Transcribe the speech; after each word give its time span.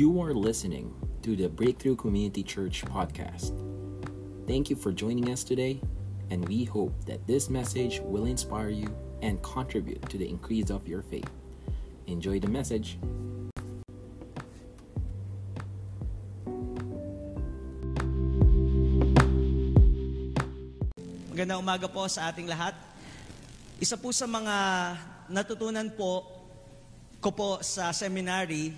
You 0.00 0.16
are 0.24 0.32
listening 0.32 0.96
to 1.20 1.36
the 1.36 1.52
Breakthrough 1.52 1.92
Community 1.92 2.40
Church 2.40 2.80
podcast. 2.88 3.52
Thank 4.48 4.72
you 4.72 4.76
for 4.80 4.96
joining 4.96 5.28
us 5.28 5.44
today, 5.44 5.76
and 6.32 6.40
we 6.48 6.64
hope 6.64 6.96
that 7.04 7.20
this 7.28 7.52
message 7.52 8.00
will 8.00 8.24
inspire 8.24 8.72
you 8.72 8.88
and 9.20 9.36
contribute 9.44 10.00
to 10.08 10.16
the 10.16 10.24
increase 10.24 10.72
of 10.72 10.88
your 10.88 11.04
faith. 11.04 11.28
Enjoy 12.08 12.40
the 12.40 12.48
message. 12.48 12.96
Magandang 21.28 21.60
umaga 21.60 21.92
po 21.92 22.08
sa 22.08 22.32
ating 22.32 22.48
lahat. 22.48 22.72
Isa 23.76 24.00
po 24.00 24.16
sa 24.16 24.24
mga 24.24 24.56
natutunan 25.28 25.92
po 25.92 26.24
ko 27.20 27.36
po 27.36 27.60
sa 27.60 27.92
seminary, 27.92 28.72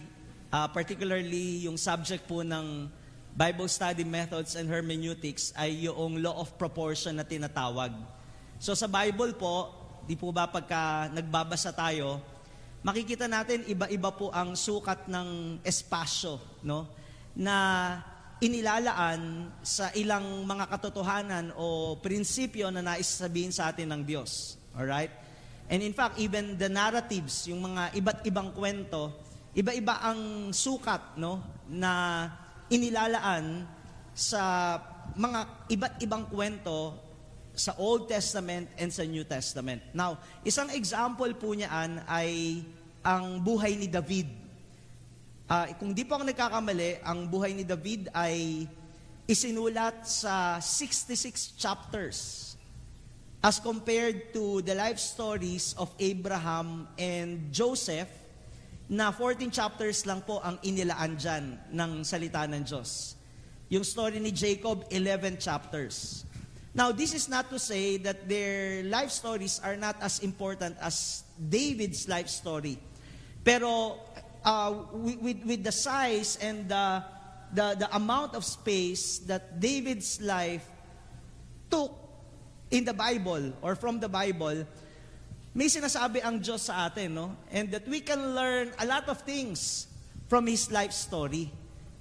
uh, 0.52 0.69
particularly 0.69 1.65
yung 1.65 1.80
subject 1.80 2.29
po 2.29 2.45
ng 2.45 2.87
Bible 3.33 3.66
Study 3.66 4.05
Methods 4.05 4.60
and 4.60 4.69
Hermeneutics 4.69 5.56
ay 5.56 5.88
yung 5.88 6.20
law 6.20 6.37
of 6.37 6.52
proportion 6.60 7.16
na 7.16 7.24
tinatawag. 7.24 7.97
So 8.60 8.77
sa 8.77 8.84
Bible 8.84 9.33
po, 9.41 9.73
di 10.05 10.15
po 10.15 10.29
ba 10.30 10.45
pagka 10.45 11.09
nagbabasa 11.09 11.73
tayo, 11.73 12.20
makikita 12.84 13.24
natin 13.24 13.65
iba-iba 13.65 14.12
po 14.12 14.29
ang 14.29 14.52
sukat 14.52 15.09
ng 15.09 15.59
espasyo, 15.65 16.37
no? 16.60 16.93
Na 17.32 17.57
inilalaan 18.45 19.48
sa 19.65 19.88
ilang 19.96 20.45
mga 20.45 20.69
katotohanan 20.69 21.57
o 21.57 21.96
prinsipyo 21.96 22.69
na 22.69 22.84
nais 22.84 23.09
sabihin 23.09 23.55
sa 23.55 23.73
atin 23.73 23.88
ng 23.88 24.02
Diyos. 24.05 24.60
Alright? 24.77 25.15
And 25.73 25.80
in 25.80 25.96
fact, 25.96 26.21
even 26.21 26.60
the 26.60 26.69
narratives, 26.69 27.48
yung 27.48 27.65
mga 27.65 27.96
iba't 27.96 28.21
ibang 28.29 28.52
kwento, 28.52 29.32
iba-iba 29.52 30.00
ang 30.00 30.48
sukat 30.52 31.20
no, 31.20 31.45
na 31.68 32.24
inilalaan 32.72 33.68
sa 34.16 34.76
mga 35.12 35.68
iba't 35.68 35.95
ibang 36.00 36.24
kwento 36.28 36.96
sa 37.52 37.76
Old 37.76 38.08
Testament 38.08 38.73
and 38.80 38.88
sa 38.88 39.04
New 39.04 39.28
Testament. 39.28 39.84
Now, 39.92 40.16
isang 40.40 40.73
example 40.73 41.28
po 41.36 41.52
niyan 41.52 42.00
ay 42.08 42.64
ang 43.04 43.45
buhay 43.45 43.76
ni 43.76 43.92
David. 43.92 44.32
Uh, 45.52 45.68
kung 45.76 45.92
di 45.92 46.08
po 46.08 46.16
ako 46.16 46.24
nagkakamali, 46.32 47.04
ang 47.04 47.28
buhay 47.28 47.52
ni 47.52 47.60
David 47.60 48.08
ay 48.16 48.64
isinulat 49.28 50.08
sa 50.08 50.56
66 50.64 51.60
chapters 51.60 52.52
as 53.45 53.60
compared 53.60 54.32
to 54.32 54.64
the 54.64 54.73
life 54.73 54.96
stories 54.96 55.76
of 55.76 55.92
Abraham 56.00 56.88
and 56.96 57.52
Joseph 57.52 58.21
na 58.93 59.09
14 59.09 59.48
chapters 59.48 60.04
lang 60.04 60.21
po 60.21 60.37
ang 60.45 60.60
inilaan 60.60 61.16
dyan 61.16 61.57
ng 61.73 62.04
salita 62.04 62.45
ng 62.45 62.60
Diyos. 62.60 63.16
Yung 63.73 63.88
story 63.88 64.21
ni 64.21 64.28
Jacob, 64.37 64.84
11 64.93 65.41
chapters. 65.41 66.28
Now, 66.76 66.93
this 66.93 67.16
is 67.16 67.25
not 67.25 67.48
to 67.48 67.56
say 67.56 67.97
that 68.04 68.28
their 68.28 68.84
life 68.84 69.09
stories 69.09 69.65
are 69.65 69.81
not 69.81 69.97
as 70.04 70.20
important 70.20 70.76
as 70.76 71.25
David's 71.41 72.04
life 72.04 72.28
story. 72.28 72.76
Pero 73.41 73.97
uh, 74.44 74.72
with, 74.93 75.41
with 75.41 75.65
the 75.65 75.72
size 75.72 76.37
and 76.44 76.69
the, 76.69 77.00
the, 77.56 77.88
the 77.88 77.97
amount 77.97 78.37
of 78.37 78.44
space 78.44 79.25
that 79.25 79.56
David's 79.56 80.20
life 80.20 80.69
took 81.72 81.97
in 82.69 82.84
the 82.84 82.93
Bible 82.93 83.56
or 83.65 83.72
from 83.72 84.00
the 84.00 84.09
Bible, 84.09 84.69
may 85.53 85.69
sinasabi 85.69 86.25
ang 86.25 86.41
Diyos 86.41 86.64
sa 86.64 86.88
atin, 86.88 87.12
no? 87.12 87.36
And 87.53 87.69
that 87.76 87.84
we 87.84 88.00
can 88.00 88.32
learn 88.32 88.72
a 88.81 88.86
lot 88.88 89.04
of 89.12 89.20
things 89.25 89.84
from 90.32 90.48
His 90.48 90.72
life 90.72 90.97
story. 90.97 91.53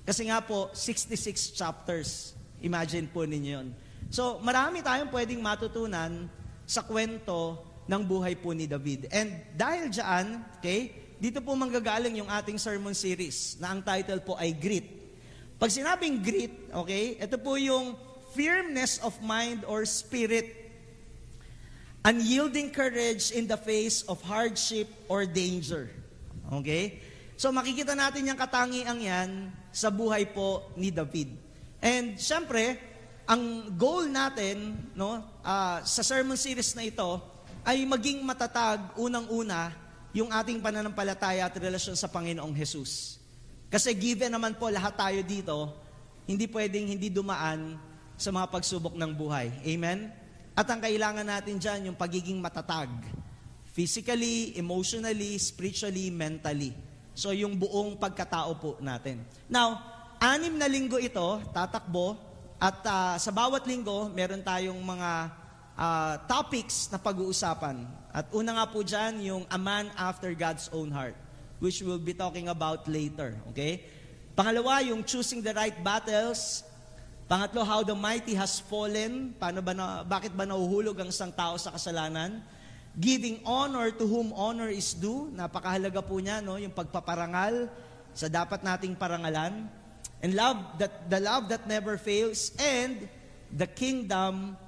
Kasi 0.08 0.32
nga 0.32 0.40
po, 0.40 0.72
66 0.72 1.52
chapters. 1.52 2.32
Imagine 2.64 3.12
po 3.12 3.28
ninyo 3.28 3.52
yun. 3.52 3.68
So, 4.08 4.40
marami 4.40 4.80
tayong 4.80 5.12
pwedeng 5.12 5.44
matutunan 5.44 6.32
sa 6.64 6.84
kwento 6.84 7.60
ng 7.92 8.02
buhay 8.08 8.40
po 8.40 8.56
ni 8.56 8.72
David. 8.72 9.12
And 9.12 9.36
dahil 9.52 9.92
dyan, 9.92 10.40
okay, 10.60 10.96
dito 11.20 11.44
po 11.44 11.52
manggagaling 11.54 12.24
yung 12.24 12.32
ating 12.32 12.56
sermon 12.56 12.96
series 12.96 13.60
na 13.60 13.76
ang 13.76 13.84
title 13.84 14.24
po 14.24 14.40
ay 14.40 14.56
Grit. 14.56 15.02
Pag 15.62 15.70
sinabing 15.70 16.26
grit, 16.26 16.74
okay, 16.74 17.22
ito 17.22 17.38
po 17.38 17.54
yung 17.54 17.94
firmness 18.34 18.98
of 19.06 19.14
mind 19.22 19.62
or 19.70 19.86
spirit, 19.86 20.61
unyielding 22.02 22.74
courage 22.74 23.30
in 23.30 23.46
the 23.46 23.58
face 23.58 24.02
of 24.10 24.18
hardship 24.26 24.90
or 25.06 25.26
danger. 25.26 25.90
Okay? 26.50 27.02
So 27.38 27.50
makikita 27.54 27.94
natin 27.94 28.30
yung 28.30 28.38
katangiang 28.38 29.02
yan 29.02 29.30
sa 29.74 29.90
buhay 29.90 30.30
po 30.30 30.70
ni 30.78 30.90
David. 30.94 31.34
And 31.82 32.18
syempre, 32.18 32.78
ang 33.26 33.74
goal 33.78 34.10
natin 34.10 34.78
no, 34.94 35.22
uh, 35.42 35.80
sa 35.82 36.02
sermon 36.06 36.38
series 36.38 36.74
na 36.78 36.86
ito 36.86 37.18
ay 37.66 37.86
maging 37.86 38.22
matatag 38.26 38.94
unang-una 38.98 39.74
yung 40.12 40.30
ating 40.30 40.60
pananampalataya 40.60 41.48
at 41.48 41.56
relasyon 41.56 41.96
sa 41.96 42.12
Panginoong 42.12 42.52
Jesus. 42.54 43.22
Kasi 43.72 43.96
given 43.96 44.34
naman 44.34 44.58
po 44.60 44.68
lahat 44.68 45.00
tayo 45.00 45.20
dito, 45.24 45.72
hindi 46.28 46.46
pwedeng 46.52 46.92
hindi 46.92 47.08
dumaan 47.08 47.80
sa 48.20 48.30
mga 48.30 48.52
pagsubok 48.52 48.94
ng 48.94 49.12
buhay. 49.16 49.50
Amen? 49.64 50.12
At 50.52 50.68
ang 50.68 50.84
kailangan 50.84 51.24
natin 51.24 51.56
dyan, 51.58 51.92
yung 51.92 51.98
pagiging 51.98 52.40
matatag. 52.40 52.92
Physically, 53.72 54.60
emotionally, 54.60 55.40
spiritually, 55.40 56.12
mentally. 56.12 56.76
So 57.16 57.32
yung 57.32 57.56
buong 57.56 57.96
pagkatao 57.96 58.52
po 58.60 58.72
natin. 58.84 59.24
Now, 59.48 59.80
anim 60.20 60.60
na 60.60 60.68
linggo 60.68 61.00
ito, 61.00 61.40
tatakbo, 61.56 62.20
at 62.62 62.78
uh, 62.86 63.16
sa 63.18 63.32
bawat 63.34 63.66
linggo, 63.66 64.12
meron 64.14 64.46
tayong 64.46 64.78
mga 64.78 65.10
uh, 65.74 66.14
topics 66.30 66.94
na 66.94 67.02
pag-uusapan. 67.02 67.90
At 68.14 68.30
una 68.36 68.54
nga 68.54 68.66
po 68.70 68.86
dyan, 68.86 69.18
yung 69.24 69.44
a 69.50 69.58
man 69.58 69.90
after 69.98 70.30
God's 70.38 70.70
own 70.70 70.94
heart, 70.94 71.18
which 71.58 71.82
we'll 71.82 71.98
be 72.02 72.14
talking 72.14 72.54
about 72.54 72.86
later. 72.86 73.34
Okay? 73.50 73.82
Pangalawa, 74.38 74.86
yung 74.86 75.02
choosing 75.02 75.42
the 75.42 75.58
right 75.58 75.76
battles. 75.82 76.62
Pangatlo, 77.32 77.64
how 77.64 77.80
the 77.80 77.96
mighty 77.96 78.36
has 78.36 78.60
fallen. 78.60 79.32
Paano 79.40 79.64
ba 79.64 79.72
na, 79.72 80.04
bakit 80.04 80.36
ba 80.36 80.44
nahuhulog 80.44 81.00
ang 81.00 81.16
isang 81.16 81.32
tao 81.32 81.56
sa 81.56 81.72
kasalanan? 81.72 82.44
Giving 83.00 83.40
honor 83.48 83.88
to 83.96 84.04
whom 84.04 84.36
honor 84.36 84.68
is 84.68 84.92
due. 84.92 85.32
Napakahalaga 85.32 86.04
po 86.04 86.20
niya, 86.20 86.44
no? 86.44 86.60
yung 86.60 86.76
pagpaparangal 86.76 87.72
sa 88.12 88.28
dapat 88.28 88.68
nating 88.68 89.00
parangalan. 89.00 89.64
And 90.20 90.36
love 90.36 90.60
that 90.76 91.08
the 91.08 91.24
love 91.24 91.48
that 91.56 91.72
never 91.72 91.96
fails 91.96 92.52
and 92.60 93.08
the 93.48 93.66
kingdom 93.66 94.60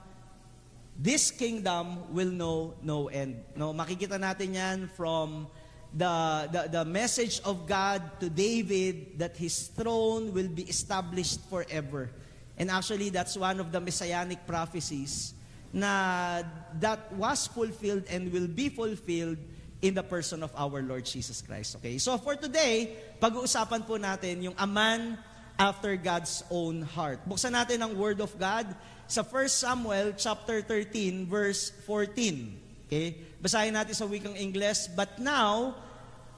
this 0.96 1.36
kingdom 1.36 2.16
will 2.16 2.32
know 2.32 2.80
no 2.80 3.12
end. 3.12 3.44
No, 3.60 3.76
makikita 3.76 4.16
natin 4.16 4.56
'yan 4.56 4.80
from 4.96 5.52
the, 5.92 6.48
the 6.48 6.80
the 6.80 6.84
message 6.88 7.44
of 7.44 7.68
God 7.68 8.02
to 8.24 8.32
David 8.32 9.20
that 9.20 9.36
his 9.36 9.68
throne 9.68 10.32
will 10.32 10.50
be 10.50 10.64
established 10.64 11.44
forever. 11.52 12.23
And 12.58 12.70
actually 12.70 13.10
that's 13.10 13.38
one 13.38 13.60
of 13.60 13.72
the 13.72 13.82
messianic 13.82 14.46
prophecies 14.46 15.34
na 15.74 16.46
that 16.78 17.10
was 17.18 17.50
fulfilled 17.50 18.06
and 18.06 18.30
will 18.30 18.48
be 18.48 18.70
fulfilled 18.70 19.42
in 19.82 19.98
the 19.98 20.06
person 20.06 20.46
of 20.46 20.54
our 20.56 20.80
Lord 20.86 21.04
Jesus 21.04 21.42
Christ. 21.42 21.76
Okay? 21.82 21.98
So 21.98 22.16
for 22.22 22.38
today, 22.38 22.94
pag-uusapan 23.20 23.84
po 23.84 23.98
natin 23.98 24.48
yung 24.48 24.56
a 24.56 24.70
man 24.70 25.18
after 25.58 25.98
God's 25.98 26.46
own 26.54 26.86
heart. 26.86 27.26
Buksan 27.28 27.58
natin 27.58 27.82
ang 27.82 27.98
Word 27.98 28.22
of 28.22 28.32
God 28.38 28.70
sa 29.10 29.26
1 29.26 29.50
Samuel 29.50 30.14
chapter 30.16 30.62
13 30.62 31.26
verse 31.26 31.74
14. 31.90 32.88
Okay? 32.88 33.18
Basahin 33.42 33.74
natin 33.76 33.98
sa 33.98 34.06
wikang 34.06 34.38
English, 34.38 34.88
but 34.94 35.18
now 35.18 35.76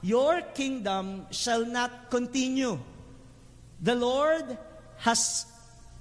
your 0.00 0.40
kingdom 0.56 1.28
shall 1.28 1.62
not 1.62 2.08
continue. 2.10 2.80
The 3.78 3.94
Lord 3.94 4.58
has 5.04 5.44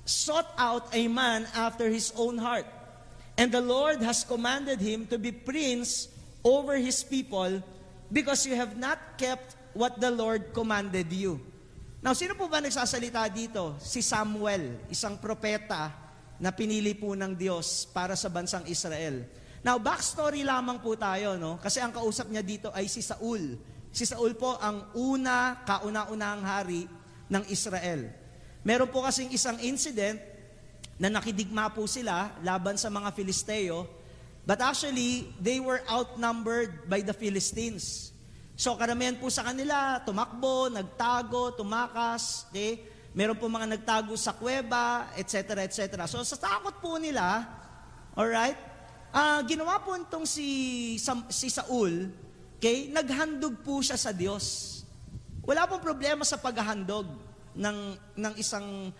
sought 0.06 0.54
out 0.56 0.94
a 0.94 1.10
man 1.10 1.50
after 1.58 1.90
his 1.90 2.14
own 2.16 2.38
heart. 2.38 2.70
And 3.36 3.52
the 3.52 3.60
Lord 3.60 4.00
has 4.06 4.24
commanded 4.24 4.80
him 4.80 5.10
to 5.12 5.20
be 5.20 5.34
prince 5.34 6.08
over 6.46 6.78
his 6.78 7.04
people 7.04 7.60
because 8.08 8.46
you 8.46 8.56
have 8.56 8.78
not 8.78 9.18
kept 9.18 9.58
what 9.74 10.00
the 10.00 10.14
Lord 10.14 10.54
commanded 10.54 11.12
you. 11.12 11.42
Now, 12.00 12.14
sino 12.14 12.38
po 12.38 12.46
ba 12.46 12.62
nagsasalita 12.62 13.26
dito? 13.34 13.76
Si 13.82 14.00
Samuel, 14.00 14.88
isang 14.94 15.18
propeta 15.18 15.90
na 16.38 16.54
pinili 16.54 16.94
po 16.94 17.18
ng 17.18 17.34
Diyos 17.34 17.90
para 17.90 18.14
sa 18.14 18.30
bansang 18.30 18.70
Israel. 18.70 19.26
Now, 19.66 19.82
backstory 19.82 20.46
lamang 20.46 20.86
po 20.86 20.94
tayo, 20.94 21.34
no? 21.42 21.58
Kasi 21.58 21.82
ang 21.82 21.90
kausap 21.90 22.30
niya 22.30 22.46
dito 22.46 22.70
ay 22.70 22.86
si 22.86 23.02
Saul. 23.02 23.58
Si 23.90 24.06
Saul 24.06 24.38
po 24.38 24.54
ang 24.62 24.94
una, 24.94 25.66
kauna-unahang 25.66 26.46
hari 26.46 26.86
ng 27.26 27.44
Israel. 27.50 28.25
Meron 28.66 28.90
po 28.90 29.06
kasing 29.06 29.30
isang 29.30 29.62
incident 29.62 30.18
na 30.98 31.06
nakidigma 31.06 31.70
po 31.70 31.86
sila 31.86 32.34
laban 32.42 32.82
sa 32.82 32.90
mga 32.90 33.14
Filisteo, 33.14 33.86
but 34.42 34.58
actually, 34.58 35.30
they 35.38 35.62
were 35.62 35.86
outnumbered 35.86 36.90
by 36.90 37.06
the 37.06 37.14
Philistines. 37.14 38.10
So 38.58 38.74
karamihan 38.74 39.22
po 39.22 39.30
sa 39.30 39.46
kanila, 39.46 40.02
tumakbo, 40.02 40.74
nagtago, 40.74 41.54
tumakas, 41.54 42.50
okay? 42.50 42.82
Meron 43.14 43.38
po 43.38 43.46
mga 43.46 43.78
nagtago 43.78 44.18
sa 44.18 44.34
kuweba, 44.34 45.14
etc., 45.14 45.62
etc. 45.62 46.10
So 46.10 46.26
sa 46.26 46.34
takot 46.34 46.82
po 46.82 46.98
nila, 46.98 47.46
alright, 48.18 48.58
uh, 49.14 49.46
ginawa 49.46 49.78
po 49.78 49.94
itong 49.94 50.26
si, 50.26 50.98
si 51.30 51.48
Saul, 51.54 52.10
okay, 52.58 52.90
naghandog 52.90 53.62
po 53.62 53.78
siya 53.86 54.00
sa 54.00 54.10
Diyos. 54.10 54.82
Wala 55.46 55.70
pong 55.70 55.86
problema 55.86 56.26
sa 56.26 56.42
paghahandog 56.42 57.35
ng, 57.56 57.78
ng 58.16 58.34
isang 58.36 58.92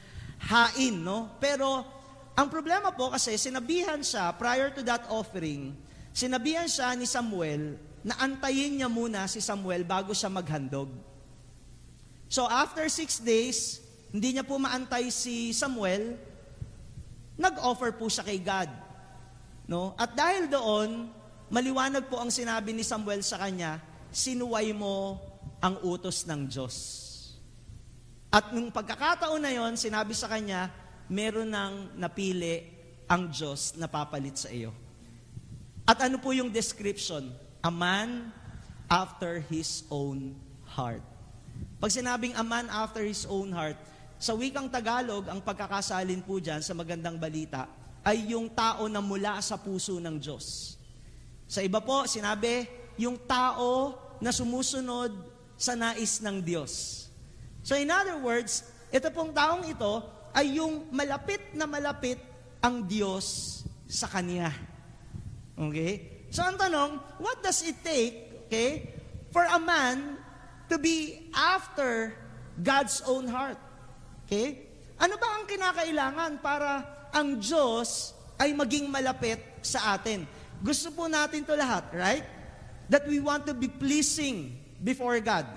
hain, 0.48 0.96
no? 1.00 1.36
Pero 1.40 1.84
ang 2.36 2.48
problema 2.52 2.92
po 2.92 3.12
kasi 3.12 3.40
sinabihan 3.40 4.04
siya 4.04 4.36
prior 4.36 4.68
to 4.72 4.84
that 4.84 5.08
offering, 5.08 5.72
sinabihan 6.12 6.68
siya 6.68 6.92
ni 6.96 7.08
Samuel 7.08 7.80
na 8.04 8.20
antayin 8.20 8.76
niya 8.76 8.92
muna 8.92 9.24
si 9.26 9.40
Samuel 9.40 9.88
bago 9.88 10.12
siya 10.12 10.28
maghandog. 10.28 10.92
So 12.28 12.44
after 12.46 12.84
six 12.92 13.24
days, 13.24 13.80
hindi 14.12 14.36
niya 14.36 14.44
po 14.44 14.60
maantay 14.60 15.12
si 15.12 15.56
Samuel, 15.56 16.20
nag-offer 17.40 17.96
po 17.96 18.08
siya 18.08 18.24
kay 18.24 18.40
God. 18.40 18.72
No? 19.68 19.96
At 19.96 20.14
dahil 20.14 20.48
doon, 20.52 21.10
maliwanag 21.50 22.08
po 22.08 22.20
ang 22.20 22.32
sinabi 22.32 22.72
ni 22.72 22.84
Samuel 22.84 23.24
sa 23.24 23.40
kanya, 23.40 23.80
sinuway 24.12 24.72
mo 24.72 25.20
ang 25.60 25.80
utos 25.84 26.24
ng 26.28 26.48
Diyos. 26.48 27.05
At 28.36 28.52
nung 28.52 28.68
pagkakataon 28.68 29.40
na 29.40 29.56
yon, 29.56 29.80
sinabi 29.80 30.12
sa 30.12 30.28
kanya, 30.28 30.68
meron 31.08 31.48
nang 31.48 31.96
napili 31.96 32.68
ang 33.08 33.32
Diyos 33.32 33.80
na 33.80 33.88
papalit 33.88 34.36
sa 34.36 34.52
iyo. 34.52 34.76
At 35.88 36.04
ano 36.04 36.20
po 36.20 36.36
yung 36.36 36.52
description? 36.52 37.32
A 37.64 37.72
man 37.72 38.36
after 38.92 39.40
his 39.48 39.88
own 39.88 40.36
heart. 40.68 41.00
Pag 41.80 41.96
sinabing 41.96 42.36
a 42.36 42.44
man 42.44 42.68
after 42.68 43.08
his 43.08 43.24
own 43.24 43.56
heart, 43.56 43.80
sa 44.20 44.36
wikang 44.36 44.68
Tagalog, 44.68 45.32
ang 45.32 45.40
pagkakasalin 45.40 46.20
po 46.20 46.36
dyan 46.44 46.60
sa 46.60 46.76
magandang 46.76 47.16
balita 47.16 47.72
ay 48.04 48.36
yung 48.36 48.52
tao 48.52 48.92
na 48.92 49.00
mula 49.00 49.40
sa 49.40 49.56
puso 49.56 49.96
ng 50.04 50.20
Diyos. 50.20 50.76
Sa 51.48 51.64
iba 51.64 51.80
po, 51.80 52.04
sinabi, 52.04 52.68
yung 53.00 53.16
tao 53.16 53.96
na 54.20 54.36
sumusunod 54.36 55.16
sa 55.56 55.72
nais 55.72 56.20
ng 56.20 56.44
Diyos. 56.44 57.05
So 57.66 57.74
in 57.74 57.90
other 57.90 58.22
words, 58.22 58.62
ito 58.94 59.10
pong 59.10 59.34
taong 59.34 59.66
ito 59.66 60.06
ay 60.38 60.62
yung 60.62 60.86
malapit 60.94 61.42
na 61.58 61.66
malapit 61.66 62.22
ang 62.62 62.86
Diyos 62.86 63.66
sa 63.90 64.06
Kanya. 64.06 64.54
Okay? 65.58 66.28
So 66.30 66.46
ang 66.46 66.62
tanong, 66.62 67.02
what 67.18 67.42
does 67.42 67.66
it 67.66 67.82
take, 67.82 68.46
okay, 68.46 68.94
for 69.34 69.42
a 69.50 69.58
man 69.58 70.22
to 70.70 70.78
be 70.78 71.26
after 71.34 72.14
God's 72.62 73.02
own 73.10 73.26
heart? 73.26 73.58
Okay? 74.30 74.70
Ano 75.02 75.18
ba 75.18 75.42
ang 75.42 75.50
kinakailangan 75.50 76.46
para 76.46 76.86
ang 77.18 77.42
Diyos 77.42 78.14
ay 78.38 78.54
maging 78.54 78.94
malapit 78.94 79.42
sa 79.66 79.98
atin? 79.98 80.30
Gusto 80.62 80.94
po 80.94 81.10
natin 81.10 81.42
to 81.42 81.58
lahat, 81.58 81.90
right? 81.98 82.26
That 82.94 83.10
we 83.10 83.18
want 83.18 83.50
to 83.50 83.58
be 83.58 83.68
pleasing 83.68 84.54
before 84.86 85.18
God. 85.18 85.50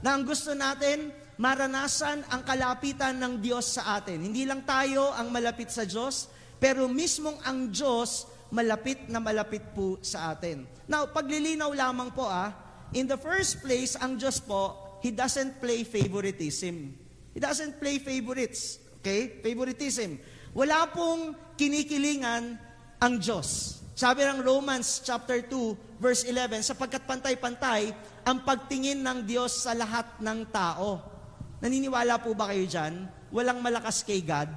Na 0.00 0.16
ang 0.16 0.24
gusto 0.24 0.56
natin, 0.56 1.19
maranasan 1.40 2.20
ang 2.28 2.44
kalapitan 2.44 3.16
ng 3.16 3.40
Diyos 3.40 3.80
sa 3.80 3.96
atin. 3.96 4.20
Hindi 4.20 4.44
lang 4.44 4.60
tayo 4.68 5.08
ang 5.16 5.32
malapit 5.32 5.72
sa 5.72 5.88
Diyos, 5.88 6.28
pero 6.60 6.84
mismong 6.84 7.40
ang 7.48 7.72
Diyos 7.72 8.28
malapit 8.52 9.08
na 9.08 9.24
malapit 9.24 9.64
po 9.72 9.96
sa 10.04 10.36
atin. 10.36 10.68
Now, 10.84 11.08
paglilinaw 11.08 11.72
lamang 11.72 12.12
po 12.12 12.28
ah, 12.28 12.52
in 12.92 13.08
the 13.08 13.16
first 13.16 13.64
place, 13.64 13.96
ang 13.96 14.20
Diyos 14.20 14.36
po, 14.44 14.76
He 15.00 15.08
doesn't 15.08 15.64
play 15.64 15.80
favoritism. 15.80 16.92
He 17.32 17.40
doesn't 17.40 17.80
play 17.80 17.96
favorites. 17.96 18.76
Okay? 19.00 19.40
Favoritism. 19.40 20.20
Wala 20.52 20.92
pong 20.92 21.32
kinikilingan 21.56 22.60
ang 23.00 23.14
Diyos. 23.16 23.80
Sabi 23.96 24.28
ng 24.28 24.44
Romans 24.44 25.00
chapter 25.00 25.40
2, 25.40 25.96
verse 25.96 26.28
11, 26.28 26.68
sapagkat 26.68 27.08
pantay-pantay 27.08 27.96
ang 28.28 28.44
pagtingin 28.44 29.00
ng 29.00 29.24
Diyos 29.24 29.64
sa 29.64 29.72
lahat 29.72 30.20
ng 30.20 30.44
tao. 30.52 31.19
Naniniwala 31.60 32.16
po 32.20 32.32
ba 32.32 32.48
kayo 32.48 32.64
dyan? 32.64 33.04
Walang 33.28 33.60
malakas 33.60 34.00
kay 34.00 34.24
God. 34.24 34.48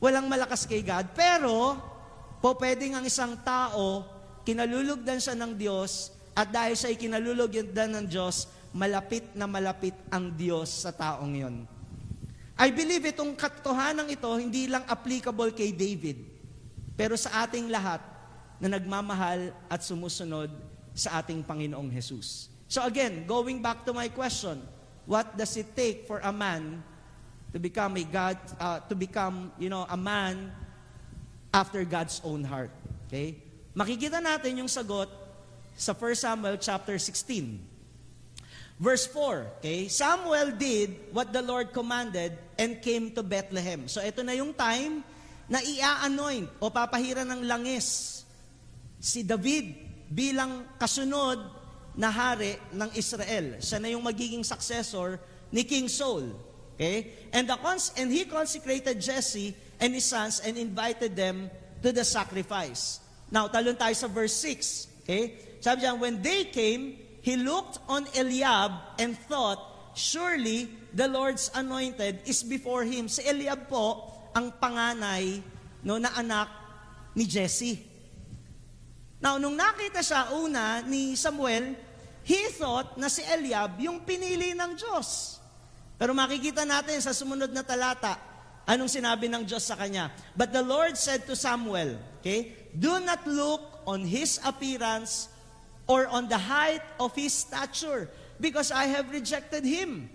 Walang 0.00 0.26
malakas 0.28 0.64
kay 0.64 0.80
God. 0.80 1.12
Pero, 1.12 1.76
po 2.40 2.56
pwedeng 2.56 2.96
ang 2.96 3.04
isang 3.04 3.36
tao, 3.44 4.04
kinalulugdan 4.44 5.20
siya 5.20 5.36
ng 5.36 5.52
Diyos, 5.56 6.12
at 6.36 6.52
dahil 6.52 6.76
siya 6.76 6.92
kinalulugdan 6.96 7.92
ng 7.96 8.06
Diyos, 8.08 8.48
malapit 8.76 9.24
na 9.32 9.48
malapit 9.48 9.96
ang 10.12 10.28
Diyos 10.36 10.84
sa 10.84 10.92
taong 10.92 11.32
yon. 11.32 11.64
I 12.56 12.72
believe 12.72 13.08
itong 13.08 13.36
katotohanan 13.36 14.08
ito 14.08 14.28
hindi 14.36 14.68
lang 14.68 14.84
applicable 14.88 15.52
kay 15.52 15.72
David, 15.76 16.20
pero 16.96 17.16
sa 17.16 17.44
ating 17.44 17.68
lahat 17.68 18.00
na 18.60 18.72
nagmamahal 18.76 19.52
at 19.68 19.80
sumusunod 19.84 20.48
sa 20.96 21.20
ating 21.20 21.44
Panginoong 21.44 21.92
Jesus. 21.92 22.48
So 22.68 22.80
again, 22.84 23.28
going 23.28 23.60
back 23.60 23.84
to 23.84 23.92
my 23.92 24.08
question, 24.08 24.60
what 25.06 25.38
does 25.38 25.56
it 25.56 25.74
take 25.74 26.06
for 26.06 26.18
a 26.20 26.34
man 26.34 26.82
to 27.54 27.58
become 27.58 27.96
a 27.96 28.04
God, 28.04 28.36
uh, 28.60 28.80
to 28.90 28.94
become, 28.94 29.50
you 29.56 29.70
know, 29.70 29.86
a 29.88 29.96
man 29.96 30.52
after 31.54 31.80
God's 31.88 32.20
own 32.22 32.44
heart. 32.44 32.70
Okay? 33.08 33.38
Makikita 33.72 34.20
natin 34.20 34.60
yung 34.60 34.68
sagot 34.68 35.08
sa 35.72 35.96
1 35.96 36.20
Samuel 36.20 36.60
chapter 36.60 36.98
16. 36.98 37.76
Verse 38.76 39.08
4, 39.08 39.64
okay? 39.64 39.88
Samuel 39.88 40.52
did 40.52 41.08
what 41.16 41.32
the 41.32 41.40
Lord 41.40 41.72
commanded 41.72 42.36
and 42.60 42.76
came 42.84 43.08
to 43.16 43.24
Bethlehem. 43.24 43.88
So 43.88 44.04
ito 44.04 44.20
na 44.20 44.36
yung 44.36 44.52
time 44.52 45.00
na 45.48 45.64
ia-anoint 45.64 46.60
o 46.60 46.68
papahira 46.68 47.24
ng 47.24 47.40
langis 47.48 48.20
si 49.00 49.24
David 49.24 49.72
bilang 50.12 50.76
kasunod 50.76 51.40
na 51.96 52.12
hari 52.12 52.60
ng 52.76 52.92
Israel. 52.92 53.56
Siya 53.58 53.80
na 53.80 53.88
yung 53.88 54.04
magiging 54.04 54.44
successor 54.44 55.16
ni 55.48 55.64
King 55.64 55.88
Saul. 55.88 56.28
Okay? 56.76 57.28
And, 57.32 57.48
the 57.48 57.56
cons- 57.56 57.96
and 57.96 58.12
he 58.12 58.28
consecrated 58.28 59.00
Jesse 59.00 59.56
and 59.80 59.96
his 59.96 60.04
sons 60.04 60.44
and 60.44 60.60
invited 60.60 61.16
them 61.16 61.48
to 61.80 61.90
the 61.90 62.04
sacrifice. 62.04 63.00
Now, 63.32 63.48
talon 63.48 63.74
tayo 63.74 63.96
sa 63.96 64.06
verse 64.06 64.36
6. 64.44 65.02
Okay? 65.02 65.40
Sabi 65.64 65.82
diyan, 65.82 65.96
when 65.98 66.20
they 66.20 66.44
came, 66.52 67.00
he 67.24 67.40
looked 67.40 67.80
on 67.88 68.04
Eliab 68.12 69.00
and 69.00 69.16
thought, 69.26 69.58
surely 69.96 70.68
the 70.92 71.08
Lord's 71.08 71.50
anointed 71.56 72.20
is 72.28 72.44
before 72.44 72.84
him. 72.84 73.08
Si 73.08 73.24
Eliab 73.24 73.72
po, 73.72 74.12
ang 74.36 74.52
panganay 74.52 75.40
no, 75.80 75.96
na 75.96 76.12
anak 76.12 76.52
ni 77.16 77.24
Jesse. 77.24 77.80
Now, 79.16 79.40
nung 79.40 79.56
nakita 79.56 80.04
siya 80.04 80.28
una 80.36 80.84
ni 80.84 81.16
Samuel, 81.16 81.85
he 82.26 82.50
thought 82.50 82.98
na 82.98 83.06
si 83.06 83.22
Eliab 83.22 83.78
yung 83.78 84.02
pinili 84.02 84.50
ng 84.58 84.74
Diyos. 84.74 85.38
Pero 85.96 86.10
makikita 86.12 86.66
natin 86.66 86.98
sa 86.98 87.14
sumunod 87.14 87.54
na 87.54 87.62
talata, 87.62 88.18
Anong 88.66 88.90
sinabi 88.90 89.30
ng 89.30 89.46
Diyos 89.46 89.62
sa 89.62 89.78
kanya? 89.78 90.10
But 90.34 90.50
the 90.50 90.58
Lord 90.58 90.98
said 90.98 91.22
to 91.30 91.38
Samuel, 91.38 92.02
okay, 92.18 92.66
Do 92.74 92.98
not 92.98 93.22
look 93.22 93.62
on 93.86 94.02
his 94.02 94.42
appearance 94.42 95.30
or 95.86 96.10
on 96.10 96.26
the 96.26 96.36
height 96.36 96.82
of 96.98 97.14
his 97.14 97.30
stature, 97.30 98.10
because 98.42 98.74
I 98.74 98.90
have 98.90 99.08
rejected 99.14 99.62
him. 99.62 100.10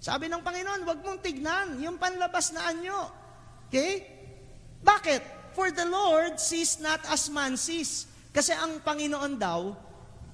Sabi 0.00 0.32
ng 0.32 0.40
Panginoon, 0.40 0.88
wag 0.88 1.04
mong 1.04 1.20
tignan 1.20 1.76
yung 1.84 2.00
panlabas 2.00 2.56
na 2.56 2.72
anyo. 2.72 3.12
Okay? 3.68 4.08
Bakit? 4.80 5.52
For 5.52 5.68
the 5.68 5.84
Lord 5.84 6.40
sees 6.40 6.80
not 6.80 7.04
as 7.04 7.28
man 7.28 7.60
sees. 7.60 8.08
Kasi 8.32 8.56
ang 8.56 8.80
Panginoon 8.80 9.36
daw, 9.36 9.76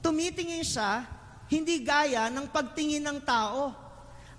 tumitingin 0.06 0.62
siya, 0.62 1.02
hindi 1.47 1.83
gaya 1.83 2.26
ng 2.31 2.50
pagtingin 2.50 3.07
ng 3.07 3.19
tao. 3.23 3.75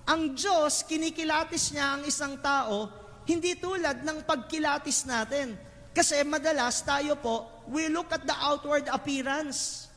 Ang 0.07 0.35
Diyos, 0.35 0.87
kinikilatis 0.87 1.75
niya 1.75 1.99
ang 1.99 2.03
isang 2.07 2.39
tao 2.39 3.07
hindi 3.27 3.59
tulad 3.59 4.07
ng 4.07 4.23
pagkilatis 4.23 5.03
natin. 5.03 5.59
Kasi 5.91 6.23
madalas 6.23 6.79
tayo 6.81 7.19
po, 7.19 7.67
we 7.67 7.91
look 7.91 8.07
at 8.15 8.23
the 8.23 8.33
outward 8.33 8.87
appearance. 8.87 9.91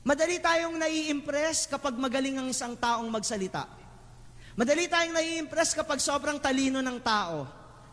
Madali 0.00 0.40
tayong 0.40 0.80
nai-impress 0.80 1.68
kapag 1.68 1.92
magaling 2.00 2.40
ang 2.40 2.48
isang 2.48 2.72
taong 2.72 3.12
magsalita. 3.12 3.68
Madali 4.56 4.88
tayong 4.88 5.12
nai-impress 5.12 5.76
kapag 5.76 6.00
sobrang 6.00 6.40
talino 6.40 6.80
ng 6.80 6.98
tao. 7.04 7.44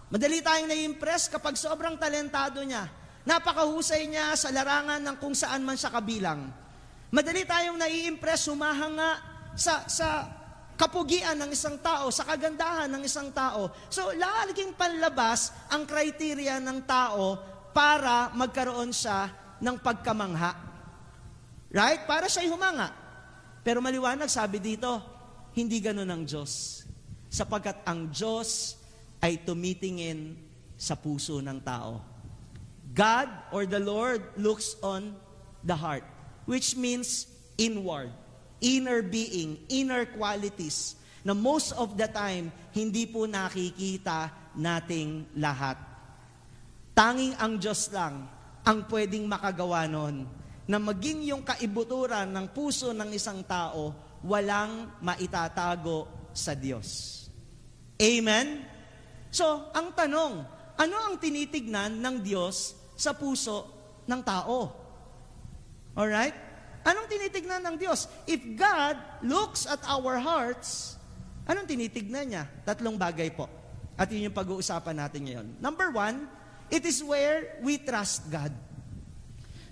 Madali 0.07 0.39
tayong 0.39 0.69
nai-impress 0.71 1.27
kapag 1.27 1.59
sobrang 1.59 1.99
talentado 1.99 2.63
niya. 2.63 2.87
Napakahusay 3.27 4.07
niya 4.07 4.31
sa 4.39 4.47
larangan 4.53 5.03
ng 5.03 5.17
kung 5.19 5.35
saan 5.35 5.65
man 5.67 5.75
siya 5.75 5.91
kabilang. 5.91 6.62
Madali 7.13 7.45
tayong 7.45 7.77
nai-impress, 7.77 8.49
humahanga 8.49 9.21
sa, 9.53 9.85
sa 9.85 10.25
kapugian 10.73 11.37
ng 11.37 11.53
isang 11.53 11.77
tao, 11.77 12.09
sa 12.09 12.25
kagandahan 12.25 12.89
ng 12.89 13.05
isang 13.05 13.29
tao. 13.29 13.69
So, 13.85 14.09
lalaging 14.17 14.73
panlabas 14.73 15.53
ang 15.69 15.85
criteria 15.85 16.57
ng 16.57 16.81
tao 16.89 17.37
para 17.69 18.33
magkaroon 18.33 18.89
siya 18.89 19.29
ng 19.61 19.77
pagkamangha. 19.77 20.57
Right? 21.69 22.01
Para 22.09 22.25
siya 22.25 22.49
humanga. 22.49 22.89
Pero 23.61 23.77
maliwanag, 23.77 24.29
sabi 24.29 24.57
dito, 24.57 24.97
hindi 25.53 25.77
ganun 25.77 26.09
ang 26.09 26.25
Diyos. 26.25 26.81
Sapagkat 27.29 27.85
ang 27.85 28.09
Diyos 28.09 28.77
ay 29.21 29.45
tumitingin 29.45 30.33
sa 30.73 30.97
puso 30.97 31.37
ng 31.39 31.61
tao. 31.61 32.01
God 32.93 33.29
or 33.53 33.69
the 33.69 33.81
Lord 33.81 34.21
looks 34.37 34.77
on 34.81 35.13
the 35.65 35.73
heart, 35.73 36.05
which 36.45 36.75
means 36.75 37.27
inward, 37.55 38.11
inner 38.59 39.03
being, 39.03 39.59
inner 39.69 40.07
qualities, 40.09 40.95
na 41.23 41.31
most 41.31 41.71
of 41.79 41.95
the 41.95 42.07
time, 42.11 42.51
hindi 42.75 43.07
po 43.07 43.23
nakikita 43.23 44.51
nating 44.59 45.39
lahat. 45.39 45.79
Tanging 46.93 47.33
ang 47.39 47.57
Diyos 47.57 47.89
lang 47.89 48.27
ang 48.63 48.79
pwedeng 48.91 49.25
makagawa 49.27 49.87
nun 49.87 50.27
na 50.63 50.77
maging 50.79 51.27
yung 51.27 51.43
kaibuturan 51.43 52.31
ng 52.31 52.47
puso 52.55 52.95
ng 52.95 53.11
isang 53.11 53.43
tao, 53.43 53.91
walang 54.23 54.99
maitatago 55.03 56.07
sa 56.31 56.55
Diyos. 56.55 57.19
Amen? 57.99 58.63
So, 59.27 59.71
ang 59.75 59.91
tanong, 59.91 60.33
ano 60.79 60.95
ang 61.03 61.19
tinitignan 61.19 61.99
ng 61.99 62.15
Diyos 62.23 62.75
sa 62.95 63.11
puso 63.11 63.67
ng 64.07 64.21
tao? 64.23 64.82
Alright? 65.93 66.33
Anong 66.83 67.07
tinitignan 67.07 67.63
ng 67.63 67.75
Diyos? 67.79 68.11
If 68.27 68.43
God 68.59 68.99
looks 69.23 69.63
at 69.69 69.79
our 69.87 70.19
hearts, 70.19 70.99
anong 71.47 71.69
tinitignan 71.69 72.25
niya? 72.33 72.43
Tatlong 72.67 72.99
bagay 72.99 73.31
po. 73.31 73.47
At 73.95 74.09
yun 74.09 74.27
yung 74.27 74.35
pag-uusapan 74.35 74.99
natin 74.99 75.21
ngayon. 75.23 75.47
Number 75.61 75.93
one, 75.93 76.27
it 76.73 76.83
is 76.83 76.99
where 77.05 77.61
we 77.61 77.77
trust 77.77 78.27
God. 78.27 78.51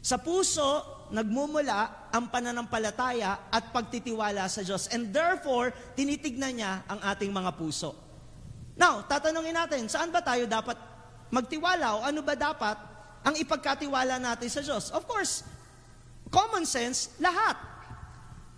Sa 0.02 0.22
puso, 0.22 0.86
nagmumula 1.12 2.10
ang 2.10 2.32
pananampalataya 2.32 3.52
at 3.52 3.70
pagtitiwala 3.76 4.48
sa 4.48 4.64
Diyos. 4.64 4.88
And 4.90 5.12
therefore, 5.12 5.76
tinitignan 5.94 6.58
niya 6.58 6.88
ang 6.88 7.04
ating 7.04 7.30
mga 7.30 7.52
puso. 7.60 7.94
Now, 8.80 9.04
tatanungin 9.04 9.54
natin, 9.54 9.92
saan 9.92 10.10
ba 10.10 10.24
tayo 10.24 10.48
dapat 10.48 10.80
magtiwala 11.28 12.00
o 12.00 12.08
ano 12.08 12.24
ba 12.24 12.34
dapat 12.40 12.78
ang 13.22 13.36
ipagkatiwala 13.38 14.18
natin 14.18 14.50
sa 14.50 14.64
Diyos? 14.64 14.90
Of 14.96 15.06
course, 15.06 15.44
common 16.32 16.64
sense, 16.64 17.14
lahat. 17.20 17.60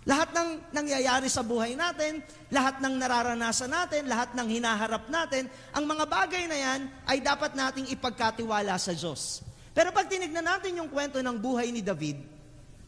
Lahat 0.04 0.30
ng 0.36 0.70
nangyayari 0.70 1.32
sa 1.32 1.40
buhay 1.40 1.74
natin, 1.74 2.20
lahat 2.52 2.78
ng 2.78 2.94
nararanasan 3.00 3.72
natin, 3.72 4.04
lahat 4.04 4.36
ng 4.36 4.48
hinaharap 4.52 5.08
natin, 5.08 5.48
ang 5.72 5.84
mga 5.88 6.04
bagay 6.04 6.44
na 6.44 6.56
yan 6.60 6.80
ay 7.08 7.24
dapat 7.24 7.56
nating 7.56 7.88
ipagkatiwala 7.88 8.76
sa 8.76 8.92
Diyos. 8.92 9.40
Pero 9.72 9.90
pag 9.90 10.06
tinignan 10.06 10.44
natin 10.44 10.76
yung 10.78 10.92
kwento 10.92 11.18
ng 11.18 11.36
buhay 11.40 11.72
ni 11.72 11.80
David, 11.80 12.20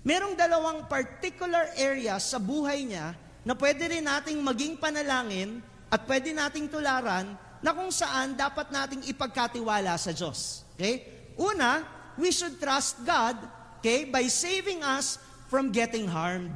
merong 0.05 0.37
dalawang 0.37 0.85
particular 0.87 1.73
areas 1.75 2.31
sa 2.31 2.37
buhay 2.37 2.85
niya 2.85 3.17
na 3.43 3.57
pwede 3.57 3.91
rin 3.91 4.05
nating 4.05 4.39
maging 4.45 4.77
panalangin 4.77 5.65
at 5.89 6.05
pwede 6.05 6.37
nating 6.37 6.69
tularan 6.69 7.33
na 7.65 7.73
kung 7.73 7.89
saan 7.89 8.37
dapat 8.37 8.69
nating 8.69 9.09
ipagkatiwala 9.09 9.97
sa 9.97 10.13
Diyos. 10.13 10.69
Okay? 10.77 11.01
Una, 11.41 11.81
we 12.21 12.29
should 12.29 12.61
trust 12.61 13.01
God 13.09 13.41
okay, 13.87 14.03
by 14.03 14.27
saving 14.27 14.83
us 14.83 15.23
from 15.47 15.71
getting 15.71 16.11
harmed. 16.11 16.51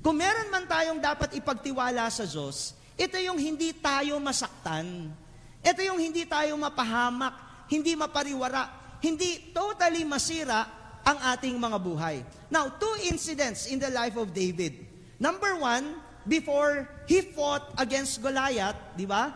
Kung 0.00 0.16
meron 0.16 0.48
man 0.48 0.64
tayong 0.64 0.96
dapat 0.96 1.36
ipagtiwala 1.36 2.08
sa 2.08 2.24
Diyos, 2.24 2.72
ito 2.96 3.20
yung 3.20 3.36
hindi 3.36 3.76
tayo 3.76 4.16
masaktan. 4.24 5.12
Ito 5.60 5.84
yung 5.84 6.00
hindi 6.00 6.24
tayo 6.24 6.56
mapahamak, 6.56 7.68
hindi 7.68 7.92
mapariwara, 7.92 8.72
hindi 9.04 9.52
totally 9.52 10.00
masira 10.08 10.64
ang 11.04 11.20
ating 11.36 11.60
mga 11.60 11.76
buhay. 11.76 12.24
Now, 12.48 12.72
two 12.72 13.04
incidents 13.04 13.68
in 13.68 13.76
the 13.76 13.92
life 13.92 14.16
of 14.16 14.32
David. 14.32 14.80
Number 15.20 15.60
one, 15.60 16.00
before 16.24 16.88
he 17.04 17.20
fought 17.20 17.68
against 17.76 18.24
Goliath, 18.24 18.96
di 18.96 19.04
ba? 19.04 19.28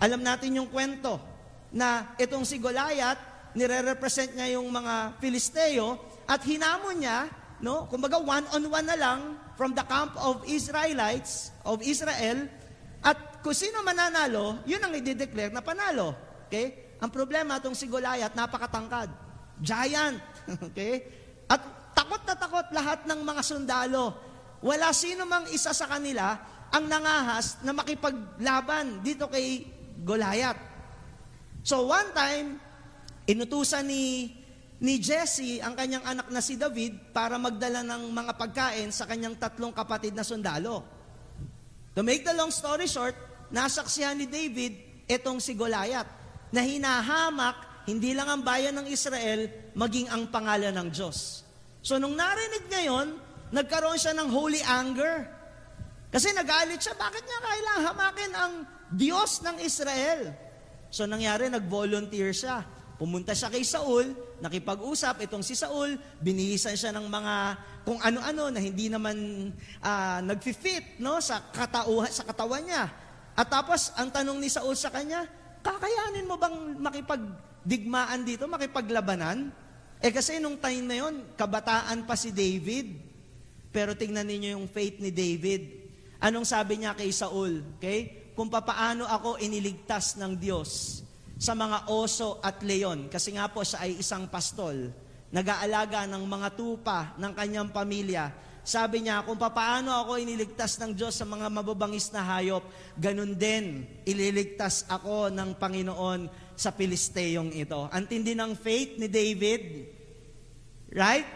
Alam 0.00 0.24
natin 0.24 0.56
yung 0.56 0.72
kwento 0.72 1.20
na 1.68 2.16
itong 2.16 2.48
si 2.48 2.56
Goliath, 2.56 3.20
nire-represent 3.52 4.32
niya 4.32 4.56
yung 4.56 4.72
mga 4.72 5.20
Filisteo 5.20 6.11
at 6.26 6.40
hinamon 6.46 7.02
niya, 7.02 7.30
no? 7.62 7.86
Kumbaga 7.86 8.18
one-on-one 8.18 8.86
na 8.86 8.96
lang 8.98 9.20
from 9.54 9.72
the 9.76 9.84
camp 9.86 10.16
of 10.18 10.42
Israelites, 10.48 11.54
of 11.62 11.82
Israel, 11.86 12.50
at 13.02 13.42
kung 13.42 13.54
sino 13.54 13.82
mananalo, 13.82 14.62
yun 14.62 14.78
ang 14.78 14.94
i-declare 14.94 15.50
na 15.50 15.62
panalo. 15.62 16.14
Okay? 16.46 16.94
Ang 17.02 17.10
problema, 17.10 17.58
itong 17.58 17.74
si 17.74 17.90
Goliath, 17.90 18.38
napakatangkad. 18.38 19.10
Giant. 19.58 20.22
okay? 20.70 21.02
At 21.50 21.92
takot 21.98 22.22
na 22.22 22.34
takot 22.38 22.66
lahat 22.70 23.02
ng 23.10 23.20
mga 23.26 23.42
sundalo. 23.42 24.14
Wala 24.62 24.94
sino 24.94 25.26
mang 25.26 25.50
isa 25.50 25.74
sa 25.74 25.90
kanila 25.90 26.38
ang 26.70 26.86
nangahas 26.86 27.58
na 27.66 27.74
makipaglaban 27.74 29.02
dito 29.02 29.26
kay 29.26 29.66
Goliath. 30.06 30.58
So 31.66 31.90
one 31.90 32.14
time, 32.14 32.62
inutusan 33.26 33.86
ni 33.86 34.34
ni 34.82 34.98
Jesse 34.98 35.62
ang 35.62 35.78
kanyang 35.78 36.02
anak 36.02 36.26
na 36.26 36.42
si 36.42 36.58
David 36.58 37.14
para 37.14 37.38
magdala 37.38 37.86
ng 37.86 38.10
mga 38.10 38.32
pagkain 38.34 38.90
sa 38.90 39.06
kanyang 39.06 39.38
tatlong 39.38 39.70
kapatid 39.70 40.10
na 40.10 40.26
sundalo. 40.26 40.82
To 41.94 42.02
make 42.02 42.26
the 42.26 42.34
long 42.34 42.50
story 42.50 42.90
short, 42.90 43.14
nasaksihan 43.54 44.18
ni 44.18 44.26
David 44.26 45.06
itong 45.06 45.38
si 45.38 45.54
Goliath 45.54 46.10
na 46.50 46.66
hinahamak 46.66 47.86
hindi 47.86 48.14
lang 48.14 48.30
ang 48.30 48.42
bayan 48.42 48.78
ng 48.78 48.86
Israel, 48.90 49.50
maging 49.74 50.06
ang 50.06 50.30
pangalan 50.30 50.70
ng 50.70 50.88
Diyos. 50.90 51.42
So 51.82 51.98
nung 51.98 52.14
narinig 52.14 52.70
niya 52.70 52.82
yon, 52.94 53.18
nagkaroon 53.50 53.98
siya 53.98 54.14
ng 54.14 54.28
holy 54.30 54.62
anger. 54.62 55.26
Kasi 56.14 56.30
nagalit 56.30 56.78
siya, 56.78 56.94
bakit 56.94 57.26
niya 57.26 57.40
kailangan 57.42 57.82
hamakin 57.90 58.32
ang 58.38 58.52
Diyos 58.92 59.42
ng 59.42 59.56
Israel? 59.66 60.30
So 60.94 61.08
nangyari, 61.10 61.50
nag-volunteer 61.50 62.30
siya. 62.30 62.62
Pumunta 63.02 63.34
siya 63.34 63.50
kay 63.50 63.66
Saul, 63.66 64.14
nakipag-usap, 64.38 65.26
itong 65.26 65.42
si 65.42 65.58
Saul, 65.58 65.98
binihisan 66.22 66.78
siya 66.78 66.94
ng 66.94 67.10
mga 67.10 67.34
kung 67.82 67.98
ano-ano 67.98 68.54
na 68.54 68.62
hindi 68.62 68.86
naman 68.86 69.50
uh, 69.82 70.22
nag-fit 70.22 71.02
no, 71.02 71.18
sa, 71.18 71.50
katauhan, 71.50 72.06
sa 72.14 72.22
katawan 72.22 72.62
niya. 72.62 72.86
At 73.34 73.50
tapos, 73.50 73.90
ang 73.98 74.14
tanong 74.14 74.38
ni 74.38 74.46
Saul 74.46 74.78
sa 74.78 74.94
kanya, 74.94 75.26
Kakayanin 75.62 76.26
mo 76.26 76.34
bang 76.34 76.74
makipagdigmaan 76.82 78.26
dito, 78.26 78.50
makipaglabanan? 78.50 79.54
Eh 80.02 80.10
kasi 80.10 80.42
nung 80.42 80.58
time 80.58 80.82
na 80.82 80.96
yon, 80.98 81.22
kabataan 81.38 82.02
pa 82.02 82.18
si 82.18 82.34
David. 82.34 82.98
Pero 83.70 83.94
tingnan 83.94 84.26
ninyo 84.26 84.58
yung 84.58 84.66
faith 84.66 84.98
ni 84.98 85.14
David. 85.14 85.86
Anong 86.18 86.42
sabi 86.42 86.82
niya 86.82 86.98
kay 86.98 87.14
Saul? 87.14 87.62
Okay? 87.78 88.30
Kung 88.34 88.50
papaano 88.50 89.06
ako 89.06 89.38
iniligtas 89.38 90.18
ng 90.18 90.34
Diyos 90.34 91.01
sa 91.42 91.58
mga 91.58 91.90
oso 91.90 92.38
at 92.38 92.62
leon. 92.62 93.10
Kasi 93.10 93.34
nga 93.34 93.50
po 93.50 93.66
siya 93.66 93.82
ay 93.82 93.98
isang 93.98 94.30
pastol. 94.30 94.94
Nag-aalaga 95.34 96.06
ng 96.06 96.22
mga 96.22 96.48
tupa 96.54 97.18
ng 97.18 97.32
kanyang 97.34 97.74
pamilya 97.74 98.30
sabi 98.62 99.02
niya, 99.02 99.26
kung 99.26 99.34
papaano 99.34 99.90
ako 99.90 100.22
iniligtas 100.22 100.78
ng 100.78 100.94
Diyos 100.94 101.18
sa 101.18 101.26
mga 101.26 101.50
mababangis 101.50 102.14
na 102.14 102.22
hayop, 102.22 102.62
ganun 102.94 103.34
din, 103.34 103.82
ililigtas 104.06 104.86
ako 104.86 105.34
ng 105.34 105.58
Panginoon 105.58 106.30
sa 106.54 106.70
Pilisteyong 106.70 107.50
ito. 107.58 107.90
Antindi 107.90 108.38
ng 108.38 108.54
faith 108.54 109.02
ni 109.02 109.10
David. 109.10 109.62
Right? 110.94 111.26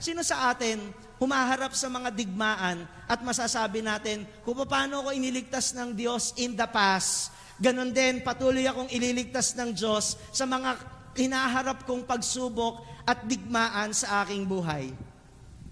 Sino 0.00 0.24
sa 0.24 0.56
atin 0.56 0.80
humaharap 1.20 1.76
sa 1.76 1.92
mga 1.92 2.08
digmaan 2.16 2.88
at 3.04 3.20
masasabi 3.20 3.84
natin, 3.84 4.24
kung 4.40 4.56
paano 4.64 5.04
ako 5.04 5.12
iniligtas 5.12 5.76
ng 5.76 5.92
Diyos 5.92 6.32
in 6.40 6.56
the 6.56 6.64
past, 6.64 7.28
ganun 7.60 7.92
din, 7.92 8.24
patuloy 8.24 8.64
akong 8.64 8.88
ililigtas 8.88 9.52
ng 9.54 9.76
Diyos 9.76 10.16
sa 10.32 10.48
mga 10.48 10.80
hinaharap 11.14 11.84
kong 11.84 12.08
pagsubok 12.08 12.82
at 13.04 13.20
digmaan 13.28 13.92
sa 13.92 14.24
aking 14.24 14.48
buhay. 14.48 14.90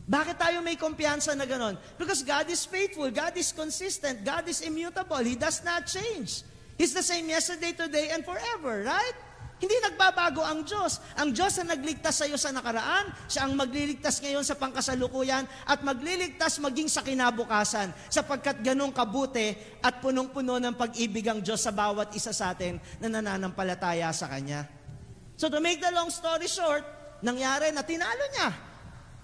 Bakit 0.09 0.37
tayo 0.41 0.65
may 0.65 0.77
kumpiyansa 0.77 1.37
na 1.37 1.45
ganon? 1.45 1.77
Because 2.01 2.25
God 2.25 2.49
is 2.49 2.65
faithful, 2.65 3.13
God 3.13 3.37
is 3.37 3.53
consistent, 3.53 4.25
God 4.25 4.49
is 4.49 4.65
immutable, 4.65 5.21
He 5.21 5.37
does 5.37 5.61
not 5.61 5.85
change. 5.85 6.45
He's 6.81 6.97
the 6.97 7.05
same 7.05 7.29
yesterday, 7.29 7.77
today, 7.77 8.09
and 8.17 8.25
forever, 8.25 8.89
right? 8.89 9.17
Hindi 9.59 9.75
nagbabago 9.83 10.47
ang 10.47 10.63
Diyos. 10.63 11.03
Ang 11.19 11.35
Diyos 11.35 11.59
na 11.59 11.75
nagligtas 11.75 12.15
sa 12.15 12.25
iyo 12.31 12.39
sa 12.39 12.55
nakaraan, 12.55 13.11
siya 13.27 13.43
ang 13.43 13.59
magliligtas 13.59 14.23
ngayon 14.23 14.47
sa 14.47 14.55
pangkasalukuyan 14.55 15.43
at 15.67 15.83
magliligtas 15.83 16.63
maging 16.63 16.87
sa 16.87 17.03
kinabukasan 17.03 17.91
sapagkat 18.07 18.63
ganong 18.63 18.95
kabuti 18.95 19.59
at 19.83 19.99
punong-puno 19.99 20.63
ng 20.63 20.79
pag-ibig 20.79 21.27
ang 21.27 21.43
Diyos 21.43 21.59
sa 21.59 21.75
bawat 21.75 22.15
isa 22.15 22.31
sa 22.31 22.55
atin 22.55 22.79
na 23.03 23.11
nananampalataya 23.11 24.15
sa 24.15 24.31
Kanya. 24.31 24.63
So 25.35 25.51
to 25.51 25.59
make 25.59 25.83
the 25.83 25.91
long 25.91 26.15
story 26.15 26.47
short, 26.47 26.87
nangyari 27.27 27.75
na 27.75 27.83
tinalo 27.83 28.25
niya. 28.31 28.51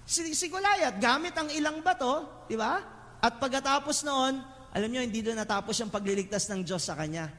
Si, 0.03 0.35
si 0.35 0.51
Goliath, 0.51 0.99
gamit 0.99 1.33
ang 1.39 1.47
ilang 1.47 1.79
bato, 1.79 2.45
di 2.51 2.59
ba? 2.59 2.77
At 3.23 3.39
pagkatapos 3.39 4.03
noon, 4.03 4.37
alam 4.75 4.91
nyo, 4.91 4.99
hindi 4.99 5.23
doon 5.23 5.39
natapos 5.39 5.79
yung 5.79 5.89
pagliligtas 5.89 6.51
ng 6.51 6.61
Diyos 6.67 6.83
sa 6.83 6.99
kanya. 6.99 7.31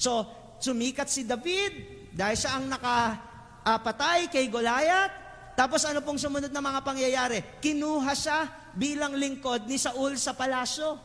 So, 0.00 0.24
sumikat 0.56 1.12
si 1.12 1.28
David, 1.28 1.97
dahil 2.18 2.34
siya 2.34 2.58
ang 2.58 2.66
nakapatay 2.66 4.26
kay 4.26 4.50
Goliath. 4.50 5.14
Tapos 5.54 5.86
ano 5.86 6.02
pong 6.02 6.18
sumunod 6.18 6.50
na 6.50 6.58
mga 6.58 6.82
pangyayari? 6.82 7.38
Kinuha 7.62 8.10
siya 8.10 8.50
bilang 8.74 9.14
lingkod 9.14 9.70
ni 9.70 9.78
Saul 9.78 10.18
sa 10.18 10.34
palasyo. 10.34 10.98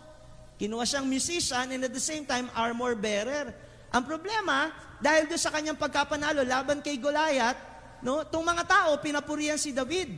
Kinuha 0.57 0.81
siyang 0.81 1.05
musician 1.05 1.69
and 1.69 1.85
at 1.85 1.93
the 1.93 2.01
same 2.01 2.25
time 2.25 2.49
armor 2.57 2.97
bearer. 2.97 3.53
Ang 3.93 4.09
problema, 4.09 4.73
dahil 4.97 5.29
doon 5.29 5.37
sa 5.37 5.53
kanyang 5.53 5.77
pagkapanalo 5.77 6.41
laban 6.41 6.81
kay 6.81 6.97
Goliath, 6.97 7.61
no, 8.01 8.25
itong 8.25 8.45
mga 8.45 8.65
tao 8.65 8.97
pinapurihan 8.97 9.61
si 9.61 9.69
David. 9.69 10.17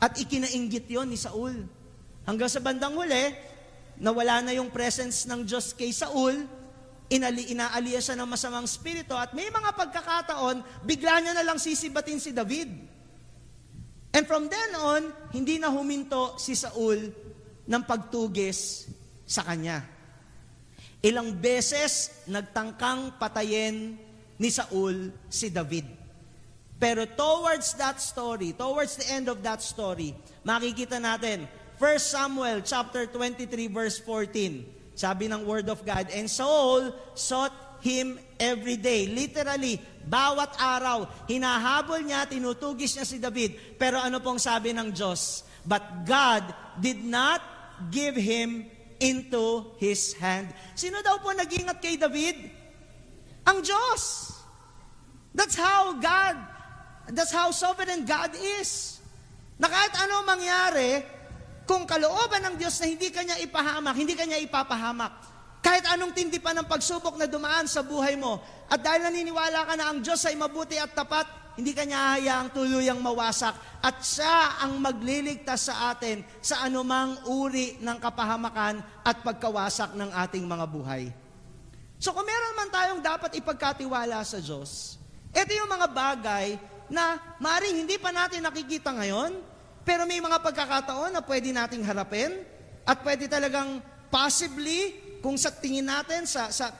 At 0.00 0.16
ikinainggit 0.16 0.88
yon 0.88 1.12
ni 1.12 1.20
Saul. 1.20 1.60
Hanggang 2.24 2.48
sa 2.48 2.64
bandang 2.64 2.96
huli, 2.96 3.36
nawala 4.00 4.40
na 4.40 4.56
yung 4.56 4.72
presence 4.72 5.28
ng 5.28 5.44
Diyos 5.44 5.76
kay 5.76 5.92
Saul, 5.92 6.48
inali, 7.10 7.54
inaaliya 7.54 8.02
siya 8.02 8.18
ng 8.18 8.28
masamang 8.28 8.66
spirito 8.66 9.14
at 9.14 9.34
may 9.34 9.46
mga 9.50 9.70
pagkakataon, 9.74 10.62
bigla 10.82 11.22
niya 11.22 11.32
na 11.36 11.46
lang 11.46 11.58
sisibatin 11.58 12.18
si 12.18 12.34
David. 12.34 12.70
And 14.16 14.24
from 14.24 14.48
then 14.48 14.70
on, 14.80 15.12
hindi 15.30 15.60
na 15.60 15.68
huminto 15.68 16.40
si 16.40 16.56
Saul 16.56 17.12
ng 17.68 17.82
pagtugis 17.84 18.88
sa 19.28 19.44
kanya. 19.44 19.84
Ilang 21.04 21.36
beses 21.36 22.24
nagtangkang 22.26 23.20
patayin 23.20 24.00
ni 24.40 24.48
Saul 24.48 25.12
si 25.28 25.52
David. 25.52 25.86
Pero 26.76 27.08
towards 27.08 27.72
that 27.80 28.00
story, 28.00 28.52
towards 28.52 29.00
the 29.00 29.06
end 29.08 29.32
of 29.32 29.40
that 29.40 29.64
story, 29.64 30.12
makikita 30.44 31.00
natin 31.00 31.48
1 31.76 32.00
Samuel 32.00 32.60
chapter 32.64 33.08
23 33.08 33.48
verse 33.68 33.96
14. 34.00 34.75
Sabi 34.96 35.28
ng 35.28 35.44
word 35.44 35.68
of 35.68 35.84
God, 35.84 36.08
and 36.08 36.24
Saul 36.24 36.88
sought 37.12 37.52
him 37.84 38.16
every 38.40 38.80
day. 38.80 39.04
Literally, 39.12 39.76
bawat 40.08 40.56
araw, 40.56 41.04
hinahabol 41.28 42.00
niya, 42.00 42.24
tinutugis 42.24 42.96
niya 42.96 43.04
si 43.04 43.20
David. 43.20 43.76
Pero 43.76 44.00
ano 44.00 44.24
pong 44.24 44.40
sabi 44.40 44.72
ng 44.72 44.96
Diyos? 44.96 45.44
But 45.68 46.08
God 46.08 46.48
did 46.80 47.04
not 47.04 47.44
give 47.92 48.16
him 48.16 48.64
into 48.96 49.76
his 49.76 50.16
hand. 50.16 50.48
Sino 50.72 51.04
daw 51.04 51.20
po 51.20 51.36
nag-ingat 51.36 51.76
kay 51.84 52.00
David? 52.00 52.48
Ang 53.44 53.60
Diyos. 53.60 54.32
That's 55.36 55.60
how 55.60 55.92
God, 56.00 56.40
that's 57.12 57.36
how 57.36 57.52
sovereign 57.52 58.08
God 58.08 58.32
is. 58.32 58.96
Na 59.60 59.68
kahit 59.68 59.92
ano 60.00 60.24
mangyari, 60.24 61.04
kung 61.66 61.82
kalooban 61.84 62.46
ng 62.46 62.54
Diyos 62.56 62.78
na 62.78 62.86
hindi 62.86 63.10
kanya 63.10 63.36
ipahamak, 63.42 63.94
hindi 63.98 64.14
kanya 64.14 64.38
ipapahamak, 64.38 65.12
kahit 65.58 65.82
anong 65.90 66.14
tindi 66.14 66.38
pa 66.38 66.54
ng 66.54 66.70
pagsubok 66.70 67.18
na 67.18 67.26
dumaan 67.26 67.66
sa 67.66 67.82
buhay 67.82 68.14
mo, 68.14 68.38
at 68.70 68.78
dahil 68.78 69.10
naniniwala 69.10 69.66
ka 69.66 69.74
na 69.74 69.90
ang 69.90 69.98
Diyos 69.98 70.22
ay 70.30 70.38
mabuti 70.38 70.78
at 70.78 70.94
tapat, 70.94 71.26
hindi 71.58 71.72
kanya 71.74 72.14
hayaang 72.14 72.52
tuluyang 72.52 73.00
mawasak 73.00 73.56
at 73.80 73.96
siya 74.04 74.60
ang 74.60 74.76
magliligtas 74.76 75.72
sa 75.72 75.90
atin 75.90 76.20
sa 76.44 76.68
anumang 76.68 77.16
uri 77.26 77.80
ng 77.80 77.96
kapahamakan 77.96 78.84
at 79.00 79.24
pagkawasak 79.24 79.96
ng 79.96 80.12
ating 80.12 80.44
mga 80.44 80.68
buhay. 80.68 81.08
So 81.96 82.12
kung 82.12 82.28
meron 82.28 82.60
man 82.60 82.68
tayong 82.68 83.00
dapat 83.00 83.40
ipagkatiwala 83.40 84.20
sa 84.20 84.36
Diyos, 84.36 85.00
ito 85.32 85.52
yung 85.56 85.72
mga 85.72 85.88
bagay 85.88 86.60
na 86.92 87.16
maring 87.40 87.88
hindi 87.88 87.96
pa 87.96 88.12
natin 88.12 88.44
nakikita 88.44 88.92
ngayon, 88.92 89.40
pero 89.86 90.02
may 90.02 90.18
mga 90.18 90.42
pagkakataon 90.42 91.14
na 91.14 91.22
pwede 91.22 91.54
nating 91.54 91.86
harapin 91.86 92.42
at 92.82 92.98
pwede 93.06 93.30
talagang 93.30 93.78
possibly, 94.10 94.98
kung 95.22 95.38
sa 95.38 95.54
tingin 95.54 95.86
natin, 95.86 96.26
sa, 96.26 96.50
sa 96.50 96.74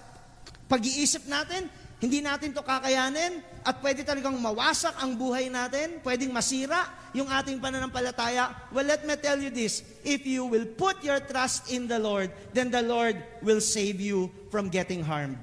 pag-iisip 0.67 1.31
natin, 1.31 1.71
hindi 2.03 2.21
natin 2.21 2.51
to 2.51 2.61
kakayanin 2.67 3.41
at 3.63 3.79
pwede 3.79 4.03
talagang 4.03 4.35
mawasak 4.37 4.93
ang 4.99 5.15
buhay 5.15 5.47
natin, 5.47 6.03
pwedeng 6.03 6.35
masira 6.35 6.85
yung 7.15 7.31
ating 7.31 7.63
pananampalataya. 7.63 8.53
Well, 8.75 8.85
let 8.85 9.07
me 9.07 9.15
tell 9.17 9.39
you 9.39 9.49
this, 9.55 9.87
if 10.03 10.27
you 10.27 10.45
will 10.45 10.67
put 10.77 11.01
your 11.07 11.23
trust 11.23 11.71
in 11.71 11.87
the 11.87 12.03
Lord, 12.03 12.35
then 12.53 12.75
the 12.75 12.83
Lord 12.83 13.23
will 13.39 13.63
save 13.63 14.03
you 14.03 14.29
from 14.51 14.69
getting 14.69 15.07
harmed. 15.07 15.41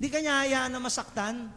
Di 0.00 0.08
kanya 0.08 0.46
hayaan 0.46 0.72
na 0.72 0.80
masaktan, 0.80 1.52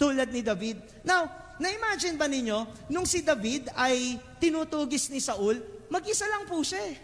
tulad 0.00 0.34
ni 0.34 0.42
David. 0.42 0.82
Now, 1.06 1.30
na-imagine 1.58 2.16
ba 2.18 2.30
ninyo, 2.30 2.90
nung 2.90 3.06
si 3.06 3.22
David 3.22 3.70
ay 3.74 4.18
tinutugis 4.38 5.10
ni 5.10 5.18
Saul, 5.22 5.58
mag-isa 5.92 6.26
lang 6.26 6.46
po 6.46 6.62
siya 6.62 6.82
eh. 6.86 6.96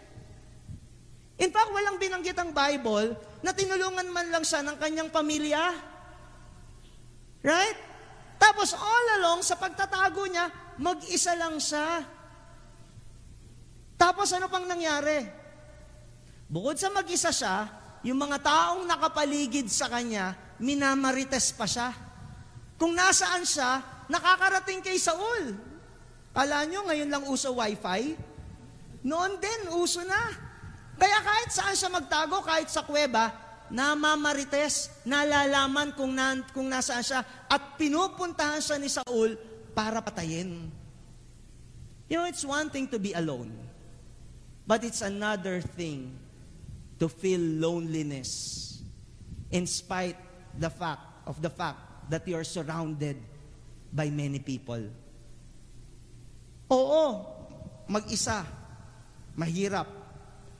In 1.35 1.51
fact, 1.51 1.71
walang 1.71 1.99
binanggit 1.99 2.35
ang 2.39 2.55
Bible 2.55 3.15
na 3.43 3.51
tinulungan 3.51 4.07
man 4.07 4.31
lang 4.31 4.43
siya 4.47 4.63
ng 4.63 4.79
kanyang 4.79 5.11
pamilya 5.11 5.95
Right? 7.45 7.77
Tapos 8.41 8.73
all 8.73 9.21
along, 9.21 9.45
sa 9.45 9.53
pagtatago 9.53 10.25
niya, 10.25 10.49
mag-isa 10.81 11.37
lang 11.37 11.61
siya. 11.61 12.01
Tapos 14.01 14.33
ano 14.33 14.49
pang 14.49 14.65
nangyari? 14.65 15.21
Bukod 16.49 16.73
sa 16.81 16.89
mag-isa 16.89 17.29
siya, 17.29 17.69
yung 18.01 18.17
mga 18.17 18.41
taong 18.41 18.89
nakapaligid 18.89 19.69
sa 19.69 19.85
kanya, 19.93 20.33
minamarites 20.57 21.53
pa 21.53 21.69
siya. 21.69 21.93
Kung 22.81 22.97
nasaan 22.97 23.45
siya, 23.45 23.77
nakakarating 24.11 24.81
kay 24.81 24.97
Saul. 24.99 25.55
Kala 26.35 26.67
nyo, 26.67 26.85
ngayon 26.89 27.09
lang 27.09 27.23
uso 27.31 27.55
wifi? 27.55 28.15
Noon 29.05 29.37
din, 29.39 29.71
uso 29.77 30.03
na. 30.03 30.33
Kaya 30.95 31.19
kahit 31.23 31.49
saan 31.51 31.75
siya 31.75 31.89
magtago, 31.91 32.43
kahit 32.43 32.67
sa 32.71 32.83
kuweba, 32.83 33.31
namamarites, 33.71 34.91
nalalaman 35.03 35.93
kung, 35.95 36.11
na, 36.11 36.39
kung 36.51 36.67
nasaan 36.67 37.03
siya, 37.03 37.21
at 37.47 37.77
pinupuntahan 37.79 38.61
siya 38.63 38.77
ni 38.79 38.89
Saul 38.91 39.35
para 39.75 39.99
patayin. 39.99 40.71
You 42.07 42.21
know, 42.21 42.27
it's 42.29 42.45
one 42.45 42.69
thing 42.69 42.87
to 42.93 42.99
be 43.01 43.13
alone, 43.17 43.51
but 44.63 44.85
it's 44.85 45.01
another 45.01 45.59
thing 45.59 46.13
to 47.01 47.09
feel 47.09 47.41
loneliness 47.41 48.61
in 49.51 49.67
spite 49.67 50.17
the 50.55 50.69
fact 50.69 51.27
of 51.27 51.41
the 51.41 51.49
fact 51.49 52.09
that 52.09 52.23
you 52.27 52.37
are 52.37 52.47
surrounded 52.47 53.17
by 53.95 54.11
many 54.11 54.43
people. 54.43 54.83
Oo, 56.67 57.05
mag-isa, 57.87 58.43
mahirap. 59.39 59.87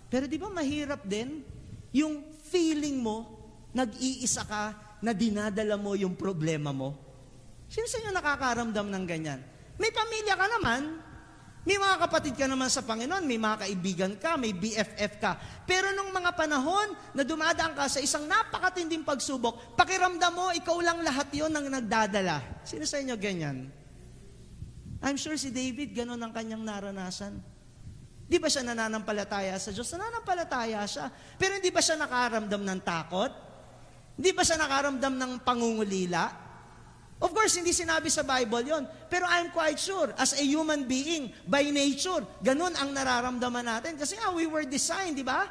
Pero 0.08 0.32
di 0.32 0.40
ba 0.40 0.48
mahirap 0.48 1.04
din 1.04 1.44
yung 1.92 2.24
feeling 2.48 3.04
mo, 3.04 3.28
nag-iisa 3.76 4.48
ka, 4.48 4.64
na 5.04 5.12
dinadala 5.12 5.76
mo 5.76 5.94
yung 5.94 6.16
problema 6.16 6.72
mo? 6.72 6.96
Sino 7.68 7.86
sa 7.86 8.00
inyo 8.00 8.12
nakakaramdam 8.16 8.88
ng 8.88 9.06
ganyan? 9.06 9.44
May 9.76 9.92
pamilya 9.92 10.40
ka 10.40 10.48
naman, 10.48 10.82
may 11.66 11.82
mga 11.82 11.98
kapatid 11.98 12.38
ka 12.38 12.46
naman 12.46 12.70
sa 12.70 12.86
Panginoon, 12.86 13.26
may 13.26 13.42
mga 13.42 13.66
kaibigan 13.66 14.14
ka, 14.22 14.38
may 14.38 14.54
BFF 14.54 15.18
ka. 15.18 15.34
Pero 15.66 15.90
nung 15.98 16.14
mga 16.14 16.38
panahon 16.38 16.94
na 17.18 17.26
dumadaan 17.26 17.74
ka 17.74 17.90
sa 17.90 17.98
isang 17.98 18.30
napakatinding 18.30 19.02
pagsubok, 19.02 19.74
pakiramdam 19.74 20.30
mo, 20.30 20.54
ikaw 20.54 20.78
lang 20.86 21.02
lahat 21.02 21.26
yon 21.34 21.50
ang 21.50 21.66
nagdadala. 21.66 22.62
Sino 22.62 22.86
sa 22.86 23.02
inyo 23.02 23.18
ganyan? 23.18 23.74
I'm 25.02 25.18
sure 25.18 25.34
si 25.42 25.50
David, 25.50 25.98
ganun 25.98 26.22
ang 26.22 26.30
kanyang 26.30 26.62
naranasan. 26.62 27.42
Di 28.30 28.38
ba 28.38 28.46
siya 28.46 28.62
nananampalataya 28.62 29.58
sa 29.58 29.74
Diyos? 29.74 29.90
Nananampalataya 29.90 30.86
siya. 30.86 31.10
Pero 31.42 31.58
hindi 31.58 31.74
ba 31.74 31.82
siya 31.82 31.98
nakaramdam 31.98 32.62
ng 32.62 32.80
takot? 32.86 33.34
Hindi 34.22 34.32
ba 34.38 34.46
siya 34.46 34.62
nakaramdam 34.62 35.14
ng 35.18 35.32
pangungulila? 35.42 36.45
Of 37.16 37.32
course, 37.32 37.56
hindi 37.56 37.72
sinabi 37.72 38.12
sa 38.12 38.28
Bible 38.28 38.68
yon. 38.68 38.84
Pero 39.08 39.24
I'm 39.24 39.48
quite 39.56 39.80
sure, 39.80 40.12
as 40.20 40.36
a 40.36 40.44
human 40.44 40.84
being, 40.84 41.32
by 41.48 41.64
nature, 41.72 42.28
ganun 42.44 42.76
ang 42.76 42.92
nararamdaman 42.92 43.64
natin. 43.64 43.96
Kasi 43.96 44.20
nga, 44.20 44.36
we 44.36 44.44
were 44.44 44.68
designed, 44.68 45.16
di 45.16 45.24
ba? 45.24 45.48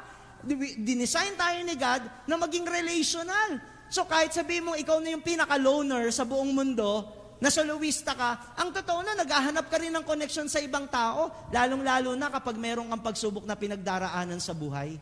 Dinesign 0.77 1.33
tayo 1.33 1.57
ni 1.65 1.73
God 1.73 2.05
na 2.29 2.37
maging 2.37 2.69
relational. 2.69 3.57
So 3.89 4.05
kahit 4.05 4.29
sabihin 4.29 4.69
mo, 4.69 4.77
ikaw 4.77 5.01
na 5.01 5.17
yung 5.17 5.25
pinaka-loner 5.25 6.13
sa 6.13 6.21
buong 6.21 6.53
mundo, 6.53 7.09
na 7.41 7.51
soloista 7.51 8.15
ka, 8.15 8.55
ang 8.55 8.71
totoo 8.71 9.03
na, 9.03 9.17
naghahanap 9.17 9.67
ka 9.67 9.77
rin 9.81 9.91
ng 9.91 10.05
connection 10.07 10.47
sa 10.47 10.63
ibang 10.63 10.87
tao, 10.87 11.49
lalong-lalo 11.51 12.15
na 12.15 12.31
kapag 12.31 12.55
meron 12.55 12.87
kang 12.87 13.03
pagsubok 13.03 13.43
na 13.43 13.59
pinagdaraanan 13.59 14.39
sa 14.39 14.55
buhay. 14.55 14.95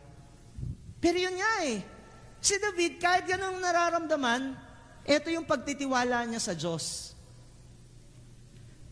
Pero 0.98 1.16
yun 1.20 1.36
nga 1.38 1.54
eh. 1.68 1.78
Si 2.44 2.58
David, 2.58 2.98
kahit 2.98 3.24
ganun 3.28 3.62
nararamdaman, 3.62 4.56
ito 5.04 5.28
yung 5.28 5.44
pagtitiwala 5.44 6.24
niya 6.24 6.40
sa 6.40 6.56
Diyos. 6.56 7.12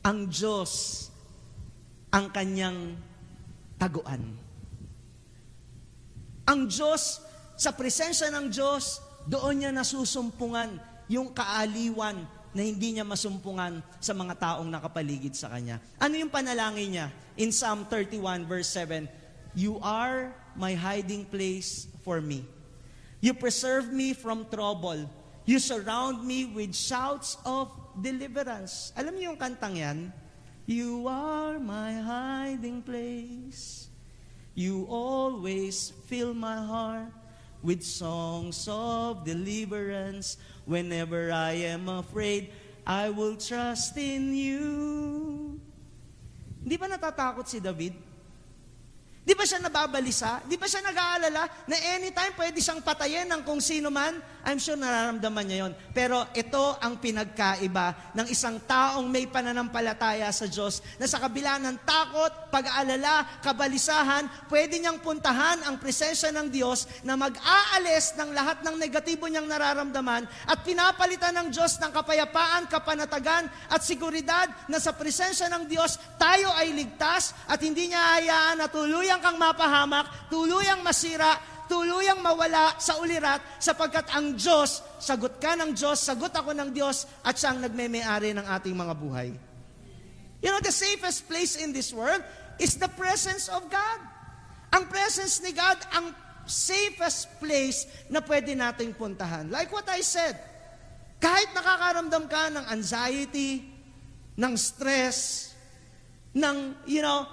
Ang 0.05 0.29
Diyos 0.29 1.09
ang 2.12 2.29
kanyang 2.29 3.01
taguan. 3.81 4.20
Ang 6.44 6.68
Diyos, 6.68 7.25
sa 7.57 7.72
presensya 7.72 8.29
ng 8.29 8.53
Diyos, 8.53 9.01
doon 9.25 9.64
niya 9.64 9.72
nasusumpungan 9.72 10.77
yung 11.09 11.33
kaaliwan 11.33 12.20
na 12.53 12.61
hindi 12.61 12.92
niya 12.92 13.09
masumpungan 13.09 13.81
sa 13.96 14.12
mga 14.12 14.37
taong 14.37 14.68
nakapaligid 14.68 15.33
sa 15.33 15.48
kanya. 15.48 15.81
Ano 15.96 16.20
yung 16.20 16.29
panalangin 16.29 16.88
niya? 16.92 17.07
In 17.40 17.48
Psalm 17.48 17.88
31 17.88 18.44
verse 18.44 18.68
7, 18.77 19.09
You 19.57 19.81
are 19.81 20.37
my 20.53 20.77
hiding 20.77 21.25
place 21.25 21.88
for 22.05 22.20
me. 22.20 22.44
You 23.25 23.33
preserve 23.33 23.88
me 23.88 24.12
from 24.12 24.44
trouble. 24.53 25.09
You 25.42 25.59
surround 25.59 26.22
me 26.22 26.46
with 26.46 26.70
shouts 26.70 27.35
of 27.42 27.70
deliverance. 27.98 28.94
Alam 28.94 29.18
niyo 29.18 29.35
yung 29.35 29.40
kantang 29.40 29.74
yan? 29.74 29.98
You 30.70 31.11
are 31.11 31.59
my 31.59 31.98
hiding 31.98 32.87
place. 32.87 33.90
You 34.55 34.87
always 34.87 35.90
fill 36.07 36.31
my 36.31 36.62
heart 36.62 37.11
with 37.59 37.83
songs 37.83 38.70
of 38.70 39.26
deliverance. 39.26 40.38
Whenever 40.62 41.35
I 41.35 41.74
am 41.74 41.90
afraid, 41.90 42.55
I 42.87 43.11
will 43.11 43.35
trust 43.35 43.98
in 43.98 44.31
you. 44.31 44.66
Hindi 46.62 46.78
ba 46.78 46.87
natatakot 46.87 47.50
si 47.50 47.59
David? 47.59 47.98
Di 49.22 49.38
ba 49.38 49.46
siya 49.46 49.62
nababalisa? 49.62 50.42
Di 50.50 50.58
ba 50.58 50.66
siya 50.66 50.82
nag-aalala 50.82 51.46
na 51.70 51.76
anytime 51.94 52.35
pwede 52.35 52.58
siyang 52.58 52.82
patayin 52.82 53.30
ng 53.30 53.46
kung 53.46 53.62
sino 53.62 53.87
man? 53.87 54.18
I'm 54.42 54.58
sure 54.58 54.74
nararamdaman 54.74 55.46
niya 55.46 55.58
yon. 55.62 55.72
Pero 55.94 56.26
ito 56.35 56.74
ang 56.82 56.98
pinagkaiba 56.98 58.18
ng 58.18 58.26
isang 58.26 58.58
taong 58.66 59.06
may 59.06 59.30
pananampalataya 59.30 60.26
sa 60.35 60.50
Diyos 60.50 60.82
na 60.98 61.06
sa 61.06 61.22
kabila 61.22 61.62
ng 61.62 61.87
takot, 61.87 62.50
pag-aalala, 62.50 63.38
kabalisahan, 63.46 64.26
pwede 64.50 64.82
niyang 64.82 64.98
puntahan 64.98 65.62
ang 65.70 65.78
presensya 65.78 66.35
ng 66.35 66.50
Diyos 66.50 66.90
na 67.06 67.14
mag-aalis 67.14 68.18
ng 68.18 68.35
lahat 68.35 68.66
ng 68.66 68.74
negatibo 68.74 69.30
niyang 69.30 69.46
nararamdaman 69.46 70.26
at 70.50 70.58
pinapalitan 70.66 71.30
ng 71.38 71.54
Diyos 71.54 71.78
ng 71.78 71.94
kapayapaan, 71.94 72.66
kapanatagan 72.66 73.46
at 73.70 73.87
seguridad 73.87 74.50
na 74.66 74.82
sa 74.82 74.90
presensya 74.90 75.46
ng 75.46 75.70
Diyos 75.70 75.94
tayo 76.18 76.50
ay 76.58 76.74
ligtas 76.74 77.30
at 77.46 77.62
hindi 77.62 77.94
niya 77.94 78.02
hayaan 78.18 78.58
na 78.58 78.66
tuluyan 78.66 79.12
tuluyang 79.12 79.29
kang 79.29 79.37
mapahamak, 79.37 80.07
tuluyang 80.33 80.81
masira, 80.81 81.37
tuluyang 81.68 82.25
mawala 82.25 82.81
sa 82.81 82.96
ulirat 82.96 83.44
sapagkat 83.61 84.09
ang 84.09 84.33
Diyos, 84.33 84.81
sagot 84.96 85.37
ka 85.37 85.53
ng 85.53 85.77
Diyos, 85.77 86.01
sagot 86.01 86.33
ako 86.33 86.57
ng 86.57 86.72
Diyos 86.72 87.05
at 87.20 87.37
siyang 87.37 87.61
nagmeme-ari 87.61 88.33
ng 88.33 88.46
ating 88.48 88.72
mga 88.72 88.94
buhay. 88.96 89.37
You 90.40 90.48
know, 90.48 90.64
the 90.64 90.72
safest 90.72 91.29
place 91.29 91.61
in 91.61 91.77
this 91.77 91.92
world 91.92 92.25
is 92.57 92.81
the 92.81 92.88
presence 92.88 93.53
of 93.53 93.68
God. 93.68 94.01
Ang 94.72 94.88
presence 94.88 95.44
ni 95.44 95.53
God, 95.53 95.77
ang 95.92 96.16
safest 96.48 97.29
place 97.37 97.85
na 98.09 98.25
pwede 98.25 98.57
nating 98.57 98.96
puntahan. 98.96 99.53
Like 99.53 99.68
what 99.77 99.92
I 99.92 100.01
said, 100.01 100.40
kahit 101.20 101.53
nakakaramdam 101.53 102.33
ka 102.33 102.48
ng 102.48 102.64
anxiety, 102.72 103.61
ng 104.40 104.57
stress, 104.57 105.53
ng, 106.33 106.72
you 106.88 107.05
know, 107.05 107.29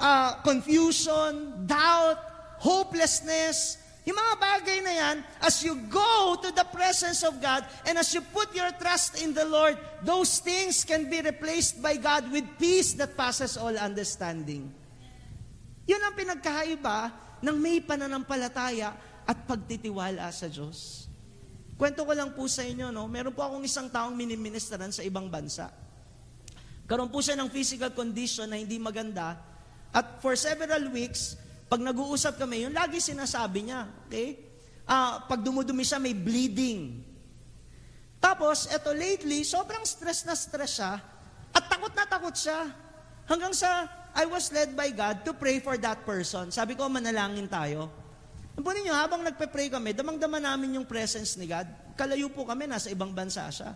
uh, 0.00 0.40
confusion, 0.42 1.66
doubt, 1.66 2.18
hopelessness, 2.60 3.78
yung 4.06 4.14
mga 4.14 4.34
bagay 4.38 4.78
na 4.86 4.92
yan, 4.94 5.16
as 5.42 5.66
you 5.66 5.74
go 5.90 6.38
to 6.38 6.54
the 6.54 6.62
presence 6.70 7.26
of 7.26 7.42
God 7.42 7.66
and 7.90 7.98
as 7.98 8.14
you 8.14 8.22
put 8.22 8.54
your 8.54 8.70
trust 8.78 9.18
in 9.18 9.34
the 9.34 9.42
Lord, 9.42 9.74
those 10.06 10.38
things 10.38 10.86
can 10.86 11.10
be 11.10 11.18
replaced 11.18 11.82
by 11.82 11.98
God 11.98 12.30
with 12.30 12.46
peace 12.54 12.94
that 13.02 13.18
passes 13.18 13.58
all 13.58 13.74
understanding. 13.74 14.70
Yun 15.90 15.98
ang 15.98 16.14
pinagkaiba 16.14 17.10
ng 17.42 17.56
may 17.58 17.82
pananampalataya 17.82 18.94
at 19.26 19.42
pagtitiwala 19.42 20.30
sa 20.30 20.46
Diyos. 20.46 21.10
Kwento 21.74 22.06
ko 22.06 22.14
lang 22.14 22.30
po 22.30 22.46
sa 22.46 22.62
inyo, 22.62 22.94
no? 22.94 23.10
meron 23.10 23.34
po 23.34 23.42
akong 23.42 23.66
isang 23.66 23.90
taong 23.90 24.14
miniministeran 24.14 24.94
sa 24.94 25.02
ibang 25.02 25.26
bansa. 25.26 25.66
Karoon 26.86 27.10
po 27.10 27.18
siya 27.18 27.34
ng 27.34 27.50
physical 27.50 27.90
condition 27.90 28.46
na 28.46 28.54
hindi 28.54 28.78
maganda, 28.78 29.34
at 29.92 30.22
for 30.22 30.34
several 30.38 30.90
weeks, 30.90 31.36
pag 31.66 31.82
nag-uusap 31.82 32.38
kami, 32.38 32.66
yung 32.66 32.74
lagi 32.74 33.02
sinasabi 33.02 33.70
niya, 33.70 33.90
okay? 34.06 34.38
Uh, 34.86 35.18
pag 35.26 35.42
dumudumi 35.42 35.82
siya, 35.82 35.98
may 35.98 36.14
bleeding. 36.14 37.02
Tapos, 38.22 38.70
eto 38.70 38.94
lately, 38.94 39.42
sobrang 39.42 39.82
stress 39.82 40.22
na 40.22 40.38
stress 40.38 40.78
siya, 40.78 41.02
at 41.50 41.64
takot 41.66 41.90
na 41.94 42.06
takot 42.06 42.34
siya. 42.34 42.70
Hanggang 43.26 43.50
sa, 43.50 43.90
I 44.14 44.24
was 44.30 44.48
led 44.54 44.78
by 44.78 44.94
God 44.94 45.26
to 45.26 45.34
pray 45.34 45.58
for 45.58 45.74
that 45.76 46.06
person. 46.06 46.54
Sabi 46.54 46.78
ko, 46.78 46.86
manalangin 46.86 47.50
tayo. 47.50 47.90
Po 48.56 48.70
ninyo, 48.72 48.94
habang 48.94 49.20
nagpe-pray 49.20 49.68
kami, 49.68 49.92
damang-dama 49.92 50.40
namin 50.40 50.80
yung 50.80 50.86
presence 50.88 51.36
ni 51.36 51.44
God. 51.50 51.68
Kalayo 51.98 52.30
po 52.32 52.46
kami, 52.48 52.64
nasa 52.64 52.88
ibang 52.88 53.12
bansa 53.12 53.44
siya. 53.52 53.74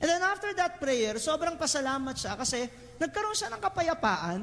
And 0.00 0.08
then 0.10 0.22
after 0.24 0.50
that 0.56 0.80
prayer, 0.80 1.16
sobrang 1.20 1.54
pasalamat 1.56 2.16
siya 2.18 2.34
kasi 2.34 2.66
nagkaroon 2.98 3.36
siya 3.36 3.52
ng 3.54 3.62
kapayapaan 3.62 4.40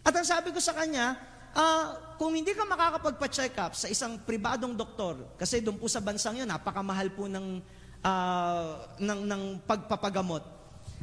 at 0.00 0.12
ang 0.16 0.26
sabi 0.26 0.48
ko 0.50 0.60
sa 0.60 0.72
kanya, 0.72 1.16
uh, 1.52 2.16
kung 2.16 2.32
hindi 2.32 2.52
ka 2.56 2.64
makakapagpa-check 2.64 3.54
up 3.60 3.72
sa 3.76 3.88
isang 3.88 4.20
pribadong 4.24 4.76
doktor, 4.76 5.36
kasi 5.36 5.60
doon 5.60 5.76
po 5.76 5.88
sa 5.88 6.00
bansang 6.00 6.40
yun, 6.40 6.48
napakamahal 6.48 7.12
po 7.12 7.28
ng, 7.28 7.60
uh, 8.04 8.70
ng, 8.96 9.20
ng 9.28 9.42
pagpapagamot. 9.68 10.44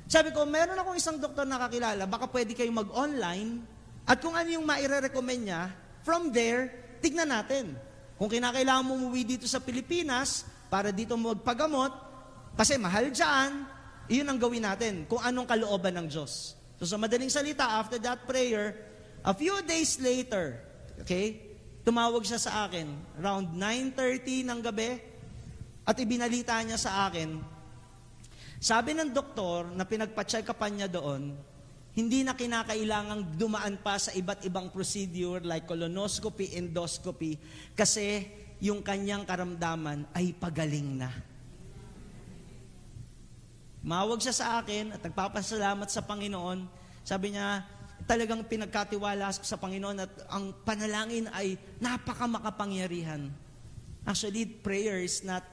Sabi 0.08 0.32
ko, 0.34 0.48
meron 0.48 0.80
akong 0.80 0.98
isang 0.98 1.18
doktor 1.22 1.46
na 1.46 1.62
kakilala, 1.62 2.10
baka 2.10 2.26
pwede 2.32 2.58
kayong 2.58 2.80
mag-online, 2.86 3.62
at 4.08 4.18
kung 4.24 4.34
ano 4.34 4.50
yung 4.50 4.66
maire-recommend 4.66 5.42
niya, 5.46 5.70
from 6.02 6.32
there, 6.32 6.72
tignan 7.04 7.30
natin. 7.30 7.76
Kung 8.18 8.32
kinakailangan 8.32 8.82
mo 8.88 8.98
umuwi 8.98 9.38
dito 9.38 9.46
sa 9.46 9.62
Pilipinas, 9.62 10.48
para 10.74 10.90
dito 10.90 11.14
magpagamot, 11.14 11.94
kasi 12.58 12.82
mahal 12.82 13.14
dyan, 13.14 13.68
iyon 14.10 14.26
ang 14.26 14.40
gawin 14.42 14.66
natin, 14.66 15.06
kung 15.06 15.22
anong 15.22 15.46
kalooban 15.46 15.94
ng 16.02 16.08
Diyos. 16.10 16.57
So 16.78 16.86
sa 16.86 17.02
madaling 17.02 17.34
salita, 17.34 17.66
after 17.82 17.98
that 17.98 18.24
prayer, 18.30 18.88
A 19.28 19.36
few 19.36 19.60
days 19.68 20.00
later, 20.00 20.56
okay, 21.04 21.36
tumawag 21.84 22.24
siya 22.24 22.40
sa 22.40 22.64
akin, 22.64 22.88
around 23.20 23.52
9.30 23.60 24.48
ng 24.48 24.60
gabi, 24.64 25.04
at 25.84 26.00
ibinalita 26.00 26.56
niya 26.64 26.80
sa 26.80 27.12
akin, 27.12 27.36
sabi 28.56 28.96
ng 28.96 29.12
doktor 29.12 29.68
na 29.76 29.84
pinagpa-check 29.84 30.48
upan 30.48 30.80
niya 30.80 30.88
doon, 30.88 31.36
hindi 31.92 32.24
na 32.24 32.40
kinakailangang 32.40 33.36
dumaan 33.36 33.84
pa 33.84 34.00
sa 34.00 34.16
iba't 34.16 34.48
ibang 34.48 34.72
procedure 34.72 35.44
like 35.44 35.68
colonoscopy, 35.68 36.56
endoscopy, 36.56 37.36
kasi 37.76 38.32
yung 38.64 38.80
kanyang 38.80 39.28
karamdaman 39.28 40.08
ay 40.16 40.32
pagaling 40.40 41.04
na. 41.04 41.12
Mawag 43.88 44.20
siya 44.20 44.36
sa 44.36 44.48
akin 44.60 44.92
at 44.92 45.00
nagpapasalamat 45.00 45.88
sa 45.88 46.04
Panginoon. 46.04 46.68
Sabi 47.08 47.32
niya, 47.32 47.64
talagang 48.04 48.44
pinagkatiwala 48.44 49.32
sa 49.32 49.56
Panginoon 49.56 50.04
at 50.04 50.12
ang 50.28 50.52
panalangin 50.68 51.32
ay 51.32 51.56
napakamakapangyarihan. 51.80 53.32
Actually, 54.04 54.44
prayer 54.44 55.00
is 55.00 55.24
not 55.24 55.48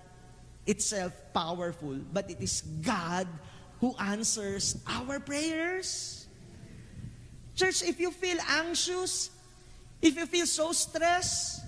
itself 0.66 1.14
powerful, 1.30 1.94
but 2.10 2.26
it 2.26 2.42
is 2.42 2.66
God 2.82 3.30
who 3.78 3.94
answers 4.02 4.82
our 4.82 5.22
prayers. 5.22 6.26
Church, 7.54 7.86
if 7.86 8.02
you 8.02 8.10
feel 8.10 8.42
anxious, 8.50 9.30
if 10.02 10.18
you 10.18 10.26
feel 10.26 10.46
so 10.46 10.74
stressed, 10.74 11.62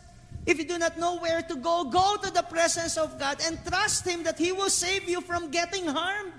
if 0.47 0.59
you 0.59 0.67
do 0.67 0.79
not 0.79 0.99
know 0.99 1.19
where 1.19 1.43
to 1.43 1.55
go, 1.55 1.87
go 1.87 2.19
to 2.23 2.31
the 2.31 2.43
presence 2.43 2.99
of 2.99 3.19
God 3.19 3.39
and 3.47 3.55
trust 3.63 4.03
Him 4.07 4.23
that 4.27 4.39
He 4.39 4.51
will 4.51 4.71
save 4.71 5.07
you 5.09 5.21
from 5.23 5.51
getting 5.51 5.87
harmed. 5.87 6.36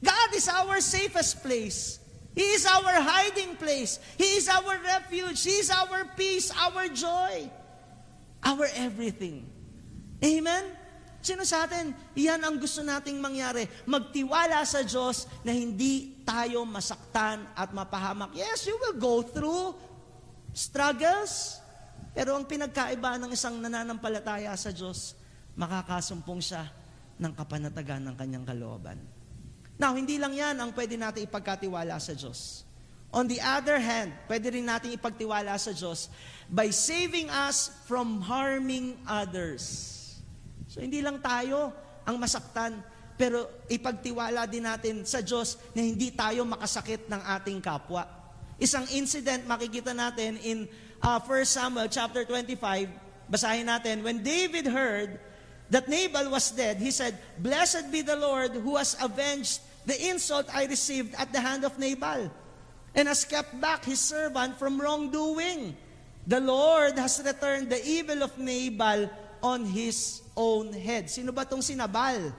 God 0.00 0.28
is 0.36 0.48
our 0.48 0.80
safest 0.80 1.40
place. 1.40 2.00
He 2.36 2.44
is 2.52 2.68
our 2.68 3.00
hiding 3.00 3.56
place. 3.56 3.96
He 4.20 4.36
is 4.36 4.44
our 4.52 4.76
refuge. 4.76 5.40
He 5.40 5.56
is 5.64 5.72
our 5.72 6.04
peace, 6.12 6.52
our 6.52 6.84
joy, 6.92 7.48
our 8.44 8.68
everything. 8.76 9.48
Amen? 10.20 10.76
Sino 11.24 11.42
sa 11.48 11.64
atin? 11.64 11.96
Iyan 12.12 12.44
ang 12.44 12.60
gusto 12.60 12.84
nating 12.84 13.18
mangyari. 13.18 13.64
Magtiwala 13.88 14.62
sa 14.68 14.84
Diyos 14.84 15.26
na 15.42 15.50
hindi 15.50 16.22
tayo 16.28 16.62
masaktan 16.68 17.48
at 17.56 17.72
mapahamak. 17.72 18.36
Yes, 18.36 18.68
you 18.68 18.76
will 18.84 19.00
go 19.00 19.24
through 19.24 19.74
struggles. 20.52 21.58
Pero 22.12 22.36
ang 22.36 22.44
pinagkaiba 22.44 23.16
ng 23.16 23.32
isang 23.32 23.58
nananampalataya 23.58 24.52
sa 24.60 24.70
Diyos, 24.70 25.16
makakasumpong 25.56 26.40
siya 26.44 26.68
ng 27.16 27.32
kapanatagan 27.32 28.12
ng 28.12 28.14
kanyang 28.14 28.44
kalooban. 28.44 29.15
Now, 29.76 29.92
hindi 29.92 30.16
lang 30.16 30.32
yan 30.32 30.56
ang 30.56 30.72
pwede 30.72 30.96
natin 30.96 31.28
ipagkatiwala 31.28 32.00
sa 32.00 32.16
Diyos. 32.16 32.64
On 33.12 33.24
the 33.28 33.40
other 33.40 33.80
hand, 33.80 34.12
pwede 34.28 34.52
rin 34.52 34.66
natin 34.66 34.92
ipagtiwala 34.92 35.56
sa 35.56 35.72
Diyos 35.72 36.12
by 36.52 36.68
saving 36.72 37.28
us 37.28 37.72
from 37.88 38.20
harming 38.24 38.96
others. 39.08 39.64
So, 40.68 40.80
hindi 40.80 41.00
lang 41.00 41.20
tayo 41.24 41.72
ang 42.04 42.16
masaktan, 42.20 42.80
pero 43.16 43.64
ipagtiwala 43.72 44.44
din 44.44 44.68
natin 44.68 45.04
sa 45.08 45.24
Diyos 45.24 45.56
na 45.72 45.80
hindi 45.80 46.12
tayo 46.12 46.44
makasakit 46.44 47.08
ng 47.08 47.22
ating 47.40 47.60
kapwa. 47.64 48.04
Isang 48.60 48.88
incident 48.92 49.44
makikita 49.44 49.92
natin 49.92 50.40
in 50.40 50.58
uh, 51.00 51.20
1 51.20 51.44
Samuel 51.44 51.88
chapter 51.92 52.24
25, 52.24 52.88
basahin 53.28 53.68
natin, 53.68 54.00
when 54.00 54.20
David 54.24 54.68
heard 54.68 55.20
that 55.68 55.88
Nabal 55.88 56.30
was 56.30 56.52
dead, 56.52 56.78
he 56.78 56.92
said, 56.92 57.16
Blessed 57.40 57.90
be 57.90 58.00
the 58.00 58.16
Lord 58.16 58.54
who 58.54 58.76
has 58.76 58.96
avenged 59.00 59.60
the 59.86 59.96
insult 60.10 60.50
I 60.52 60.66
received 60.66 61.14
at 61.14 61.32
the 61.32 61.40
hand 61.40 61.64
of 61.64 61.78
Nabal 61.78 62.28
and 62.94 63.04
has 63.08 63.24
kept 63.24 63.54
back 63.60 63.86
his 63.86 64.02
servant 64.02 64.58
from 64.58 64.82
wrongdoing. 64.82 65.78
The 66.26 66.42
Lord 66.42 66.98
has 66.98 67.22
returned 67.22 67.70
the 67.70 67.78
evil 67.86 68.26
of 68.26 68.34
Nabal 68.34 69.08
on 69.40 69.64
his 69.64 70.20
own 70.34 70.74
head. 70.74 71.06
Sino 71.06 71.30
ba 71.30 71.46
tong 71.46 71.62
sinabal? 71.62 72.34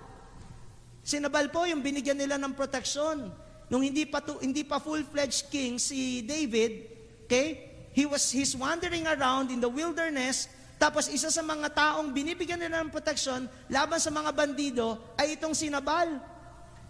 Sinabal 1.08 1.48
po 1.48 1.64
yung 1.64 1.80
binigyan 1.80 2.20
nila 2.20 2.36
ng 2.36 2.52
proteksyon. 2.52 3.32
Nung 3.72 3.84
hindi 3.84 4.04
pa, 4.04 4.20
to, 4.20 4.44
hindi 4.44 4.68
pa 4.68 4.80
full-fledged 4.84 5.48
king 5.48 5.80
si 5.80 6.20
David, 6.24 6.84
okay? 7.28 7.68
he 7.98 8.06
was 8.06 8.30
he's 8.30 8.54
wandering 8.54 9.10
around 9.10 9.50
in 9.50 9.58
the 9.58 9.66
wilderness, 9.66 10.46
tapos 10.78 11.10
isa 11.10 11.34
sa 11.34 11.42
mga 11.42 11.74
taong 11.74 12.14
binibigyan 12.14 12.62
nila 12.62 12.86
ng 12.86 12.94
protection 12.94 13.50
laban 13.74 13.98
sa 13.98 14.14
mga 14.14 14.30
bandido 14.38 15.02
ay 15.18 15.34
itong 15.34 15.58
si 15.58 15.66
Nabal. 15.74 16.22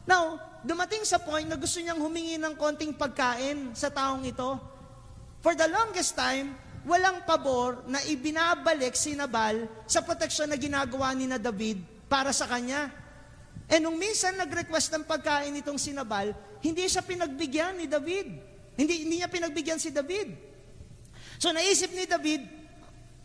Now, 0.08 0.40
dumating 0.64 1.04
sa 1.04 1.20
point 1.20 1.46
na 1.46 1.60
gusto 1.60 1.84
niyang 1.84 2.00
humingi 2.00 2.40
ng 2.40 2.56
konting 2.56 2.96
pagkain 2.96 3.76
sa 3.76 3.92
taong 3.92 4.24
ito. 4.24 4.56
For 5.44 5.52
the 5.54 5.68
longest 5.68 6.16
time, 6.16 6.56
walang 6.88 7.28
pabor 7.28 7.84
na 7.92 8.00
ibinabalik 8.08 8.96
si 8.96 9.14
Nabal 9.20 9.68
sa 9.84 10.00
proteksyon 10.00 10.48
na 10.48 10.56
ginagawa 10.56 11.12
ni 11.12 11.28
na 11.28 11.36
David 11.36 11.84
para 12.08 12.32
sa 12.32 12.48
kanya. 12.48 12.88
And 13.68 13.84
nung 13.84 14.00
minsan 14.00 14.40
nag-request 14.40 14.96
ng 14.96 15.04
pagkain 15.04 15.52
itong 15.60 15.76
si 15.76 15.92
Nabal, 15.92 16.32
hindi 16.64 16.88
siya 16.88 17.04
pinagbigyan 17.04 17.84
ni 17.84 17.86
David. 17.86 18.28
Hindi, 18.80 19.04
hindi 19.04 19.16
niya 19.20 19.28
pinagbigyan 19.28 19.76
si 19.76 19.92
David. 19.92 20.32
So 21.36 21.52
naisip 21.52 21.92
ni 21.92 22.08
David, 22.08 22.48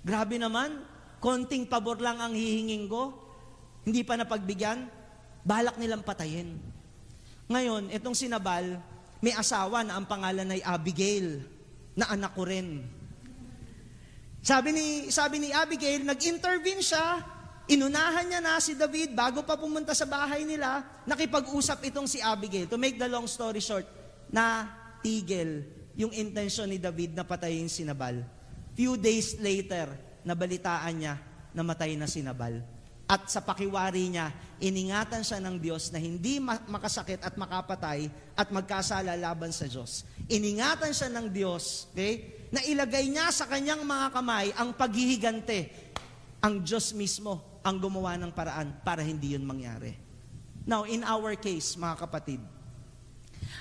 grabe 0.02 0.36
naman, 0.36 0.82
konting 1.22 1.70
pabor 1.70 2.02
lang 2.02 2.18
ang 2.18 2.34
hihingin 2.34 2.90
ko, 2.90 3.14
hindi 3.86 4.02
pa 4.02 4.18
napagbigyan, 4.18 4.90
balak 5.46 5.78
nilang 5.78 6.02
patayin. 6.02 6.71
Ngayon, 7.52 7.92
itong 7.92 8.16
si 8.16 8.32
Nabal, 8.32 8.80
may 9.20 9.36
asawa 9.36 9.84
na 9.84 10.00
ang 10.00 10.08
pangalan 10.08 10.48
ay 10.56 10.64
Abigail, 10.64 11.44
na 11.92 12.08
anak 12.08 12.32
ko 12.32 12.48
rin. 12.48 12.80
Sabi 14.40 14.72
ni, 14.72 14.86
sabi 15.12 15.36
ni 15.36 15.52
Abigail, 15.52 16.00
nag-intervene 16.02 16.80
siya, 16.80 17.20
inunahan 17.68 18.24
niya 18.24 18.40
na 18.40 18.56
si 18.58 18.72
David 18.72 19.12
bago 19.12 19.44
pa 19.44 19.60
pumunta 19.60 19.92
sa 19.92 20.08
bahay 20.08 20.48
nila, 20.48 20.80
nakipag-usap 21.04 21.84
itong 21.92 22.08
si 22.08 22.24
Abigail. 22.24 22.66
To 22.72 22.80
make 22.80 22.96
the 22.96 23.06
long 23.06 23.28
story 23.28 23.60
short, 23.60 23.84
na 24.32 24.64
tigil 25.04 25.68
yung 25.92 26.10
intensyon 26.16 26.72
ni 26.72 26.80
David 26.80 27.12
na 27.12 27.28
patayin 27.28 27.68
si 27.68 27.84
Nabal. 27.84 28.24
Few 28.72 28.96
days 28.96 29.36
later, 29.36 29.92
nabalitaan 30.24 30.94
niya 30.96 31.14
na 31.52 31.60
matay 31.60 31.92
na 32.00 32.08
si 32.08 32.24
Nabal. 32.24 32.64
At 33.12 33.28
sa 33.28 33.44
pakiwari 33.44 34.08
niya, 34.08 34.32
iningatan 34.56 35.20
siya 35.20 35.36
ng 35.44 35.60
Diyos 35.60 35.92
na 35.92 36.00
hindi 36.00 36.40
makasakit 36.40 37.20
at 37.20 37.36
makapatay 37.36 38.08
at 38.32 38.48
magkasala 38.48 39.12
laban 39.20 39.52
sa 39.52 39.68
Diyos. 39.68 40.08
Iningatan 40.32 40.96
siya 40.96 41.12
ng 41.12 41.28
Diyos, 41.28 41.92
okay? 41.92 42.40
na 42.48 42.60
ilagay 42.64 43.08
niya 43.08 43.28
sa 43.28 43.48
kanyang 43.48 43.80
mga 43.84 44.06
kamay 44.12 44.52
ang 44.56 44.76
paghihigante. 44.76 45.72
Ang 46.44 46.60
Diyos 46.60 46.92
mismo 46.92 47.60
ang 47.64 47.80
gumawa 47.80 48.16
ng 48.20 48.32
paraan 48.32 48.76
para 48.84 49.00
hindi 49.00 49.32
yun 49.32 49.44
mangyari. 49.44 49.96
Now, 50.68 50.84
in 50.84 51.04
our 51.04 51.36
case, 51.36 51.74
mga 51.80 51.96
kapatid, 52.06 52.40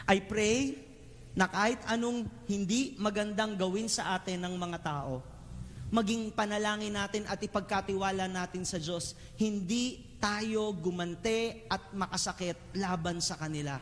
I 0.08 0.20
pray 0.24 0.76
na 1.32 1.48
kahit 1.48 1.80
anong 1.88 2.28
hindi 2.48 3.00
magandang 3.00 3.56
gawin 3.56 3.88
sa 3.88 4.16
atin 4.20 4.44
ng 4.44 4.56
mga 4.60 4.80
tao, 4.84 5.24
maging 5.92 6.32
panalangin 6.32 6.96
natin 6.96 7.28
at 7.28 7.38
ipagkatiwala 7.44 8.32
natin 8.32 8.64
sa 8.64 8.80
Diyos, 8.80 9.14
hindi 9.36 10.16
tayo 10.18 10.72
gumante 10.72 11.68
at 11.68 11.92
makasakit 11.92 12.80
laban 12.80 13.20
sa 13.20 13.36
kanila. 13.36 13.76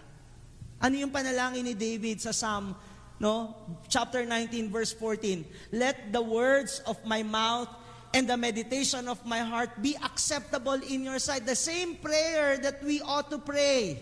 Ano 0.81 0.95
yung 0.97 1.13
panalangin 1.13 1.69
ni 1.69 1.75
David 1.77 2.17
sa 2.17 2.33
Psalm 2.33 2.73
no? 3.21 3.53
Chapter 3.91 4.25
19 4.25 4.73
verse 4.73 4.95
14. 4.95 5.75
Let 5.75 6.09
the 6.09 6.23
words 6.23 6.81
of 6.87 6.97
my 7.05 7.21
mouth 7.21 7.69
and 8.15 8.25
the 8.25 8.39
meditation 8.39 9.05
of 9.05 9.21
my 9.27 9.45
heart 9.45 9.69
be 9.77 9.93
acceptable 10.01 10.79
in 10.81 11.05
your 11.05 11.21
sight. 11.21 11.45
The 11.45 11.59
same 11.59 12.01
prayer 12.01 12.57
that 12.57 12.81
we 12.81 13.03
ought 13.05 13.29
to 13.29 13.37
pray. 13.37 14.01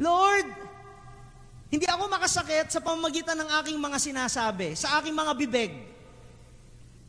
Lord, 0.00 0.50
hindi 1.70 1.86
ako 1.86 2.10
makasakit 2.10 2.74
sa 2.74 2.80
pamamagitan 2.82 3.38
ng 3.38 3.50
aking 3.62 3.78
mga 3.78 3.98
sinasabi, 4.02 4.74
sa 4.74 4.98
aking 4.98 5.14
mga 5.14 5.32
bibig. 5.38 5.72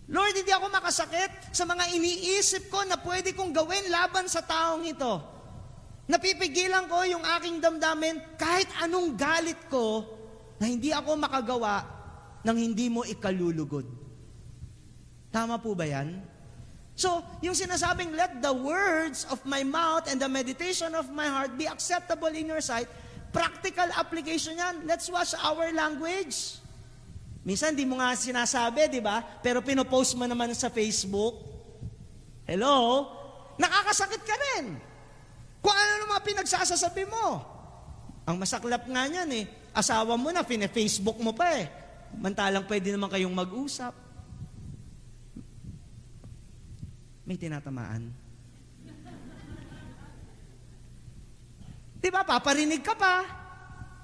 Lord, 0.08 0.40
hindi 0.40 0.56
ako 0.56 0.72
makasakit 0.72 1.52
sa 1.52 1.68
mga 1.68 1.92
iniisip 1.92 2.72
ko 2.72 2.88
na 2.88 2.96
pwede 2.96 3.36
kong 3.36 3.52
gawin 3.52 3.92
laban 3.92 4.32
sa 4.32 4.40
taong 4.40 4.88
ito. 4.88 5.20
Napipigilan 6.08 6.88
ko 6.88 7.04
yung 7.04 7.28
aking 7.36 7.60
damdamin 7.60 8.40
kahit 8.40 8.72
anong 8.80 9.20
galit 9.20 9.60
ko 9.68 10.08
na 10.56 10.72
hindi 10.72 10.96
ako 10.96 11.20
makagawa 11.20 11.84
nang 12.40 12.56
hindi 12.56 12.88
mo 12.88 13.04
ikalulugod. 13.04 13.84
Tama 15.28 15.60
po 15.60 15.76
ba 15.76 15.84
yan? 15.84 16.24
So, 16.96 17.20
yung 17.44 17.54
sinasabing, 17.54 18.16
let 18.16 18.40
the 18.40 18.56
words 18.56 19.28
of 19.28 19.44
my 19.44 19.62
mouth 19.62 20.08
and 20.08 20.18
the 20.18 20.32
meditation 20.32 20.96
of 20.96 21.12
my 21.12 21.28
heart 21.28 21.60
be 21.60 21.68
acceptable 21.68 22.32
in 22.32 22.48
your 22.48 22.64
sight, 22.64 22.88
practical 23.36 23.86
application 23.94 24.58
yan. 24.58 24.88
Let's 24.88 25.12
watch 25.12 25.36
our 25.44 25.70
language. 25.76 26.64
Minsan, 27.42 27.78
di 27.78 27.86
mo 27.86 28.00
nga 28.00 28.16
sinasabi, 28.16 28.88
di 28.88 29.02
ba? 29.02 29.22
Pero 29.44 29.62
pinopost 29.66 30.16
mo 30.16 30.26
naman 30.26 30.54
sa 30.56 30.72
Facebook. 30.72 31.42
Hello? 32.48 33.08
Nakakasakit 33.58 34.22
ka 34.24 34.36
rin. 34.36 34.78
Kung 35.60 35.74
ano 35.74 35.94
naman 36.06 36.22
pinagsasasabi 36.24 37.04
mo. 37.10 37.44
Ang 38.28 38.36
masaklap 38.44 38.84
nga 38.86 39.08
niyan 39.08 39.32
eh, 39.32 39.46
Asawa 39.78 40.18
mo 40.18 40.34
na, 40.34 40.42
fine-Facebook 40.42 41.22
mo 41.22 41.38
pa 41.38 41.54
eh. 41.54 41.70
Mantalang 42.18 42.66
pwede 42.66 42.90
naman 42.90 43.14
kayong 43.14 43.30
mag-usap. 43.30 43.94
May 47.22 47.38
tinatamaan. 47.38 48.10
Di 52.02 52.10
ba? 52.10 52.26
Paparinig 52.26 52.82
ka 52.82 52.98
pa. 52.98 53.22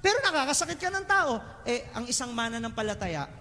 Pero 0.03 0.19
nakakasakit 0.19 0.75
ka 0.75 0.91
ng 0.91 1.07
tao. 1.07 1.39
Eh, 1.63 1.87
ang 1.95 2.03
isang 2.11 2.35
mana 2.35 2.59
ng 2.59 2.75
palataya, 2.75 3.31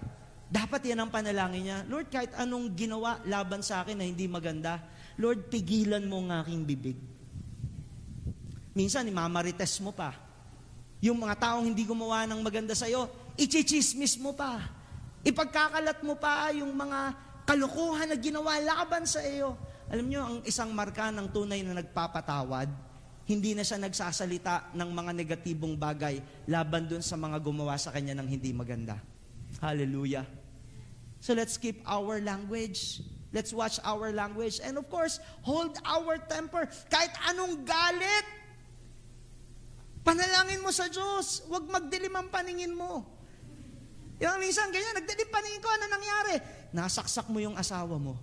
dapat 0.47 0.87
yan 0.87 1.03
ang 1.03 1.11
panalangin 1.11 1.63
niya. 1.67 1.79
Lord, 1.91 2.07
kahit 2.07 2.31
anong 2.39 2.71
ginawa 2.71 3.19
laban 3.27 3.59
sa 3.59 3.83
akin 3.83 3.99
na 3.99 4.07
hindi 4.07 4.31
maganda, 4.31 4.79
Lord, 5.19 5.51
pigilan 5.51 6.07
mo 6.07 6.23
ang 6.23 6.39
aking 6.39 6.63
bibig. 6.63 6.97
Minsan, 8.71 9.11
imamarites 9.11 9.83
mo 9.83 9.91
pa. 9.91 10.15
Yung 11.03 11.19
mga 11.19 11.35
taong 11.35 11.67
hindi 11.67 11.83
gumawa 11.83 12.23
ng 12.31 12.39
maganda 12.39 12.71
sa'yo, 12.71 13.11
ichichismis 13.35 14.15
mo 14.15 14.31
pa. 14.31 14.63
Ipagkakalat 15.27 15.99
mo 15.99 16.15
pa 16.15 16.47
yung 16.55 16.71
mga 16.71 17.11
kalukuhan 17.43 18.07
na 18.07 18.15
ginawa 18.15 18.55
laban 18.63 19.03
sa 19.03 19.19
iyo. 19.19 19.59
Alam 19.91 20.07
nyo, 20.07 20.21
ang 20.23 20.37
isang 20.47 20.71
marka 20.71 21.11
ng 21.11 21.27
tunay 21.27 21.59
na 21.59 21.83
nagpapatawad, 21.83 22.71
hindi 23.23 23.55
na 23.55 23.63
siya 23.63 23.79
nagsasalita 23.79 24.75
ng 24.75 24.89
mga 24.91 25.11
negatibong 25.15 25.79
bagay 25.79 26.19
laban 26.47 26.87
dun 26.87 27.03
sa 27.03 27.15
mga 27.15 27.39
gumawa 27.39 27.79
sa 27.79 27.91
kanya 27.91 28.17
ng 28.19 28.27
hindi 28.27 28.51
maganda. 28.51 28.99
Hallelujah. 29.63 30.27
So 31.23 31.31
let's 31.31 31.55
keep 31.55 31.79
our 31.87 32.19
language. 32.19 32.99
Let's 33.31 33.55
watch 33.55 33.79
our 33.87 34.11
language. 34.11 34.59
And 34.59 34.75
of 34.75 34.91
course, 34.91 35.23
hold 35.41 35.79
our 35.87 36.19
temper. 36.19 36.67
Kahit 36.91 37.15
anong 37.31 37.63
galit, 37.63 38.43
Panalangin 40.03 40.59
mo 40.59 40.69
sa 40.69 40.91
Diyos. 40.91 41.47
Huwag 41.47 41.63
magdilim 41.71 42.11
ang 42.11 42.27
paningin 42.27 42.75
mo. 42.75 43.07
Yung 44.19 44.35
minsan 44.43 44.67
ganyan, 44.69 44.99
nagdilim 44.99 45.31
paningin 45.31 45.63
ko, 45.63 45.71
ano 45.71 45.85
nangyari? 45.87 46.35
Nasaksak 46.75 47.31
mo 47.31 47.39
yung 47.39 47.55
asawa 47.55 47.95
mo. 47.95 48.19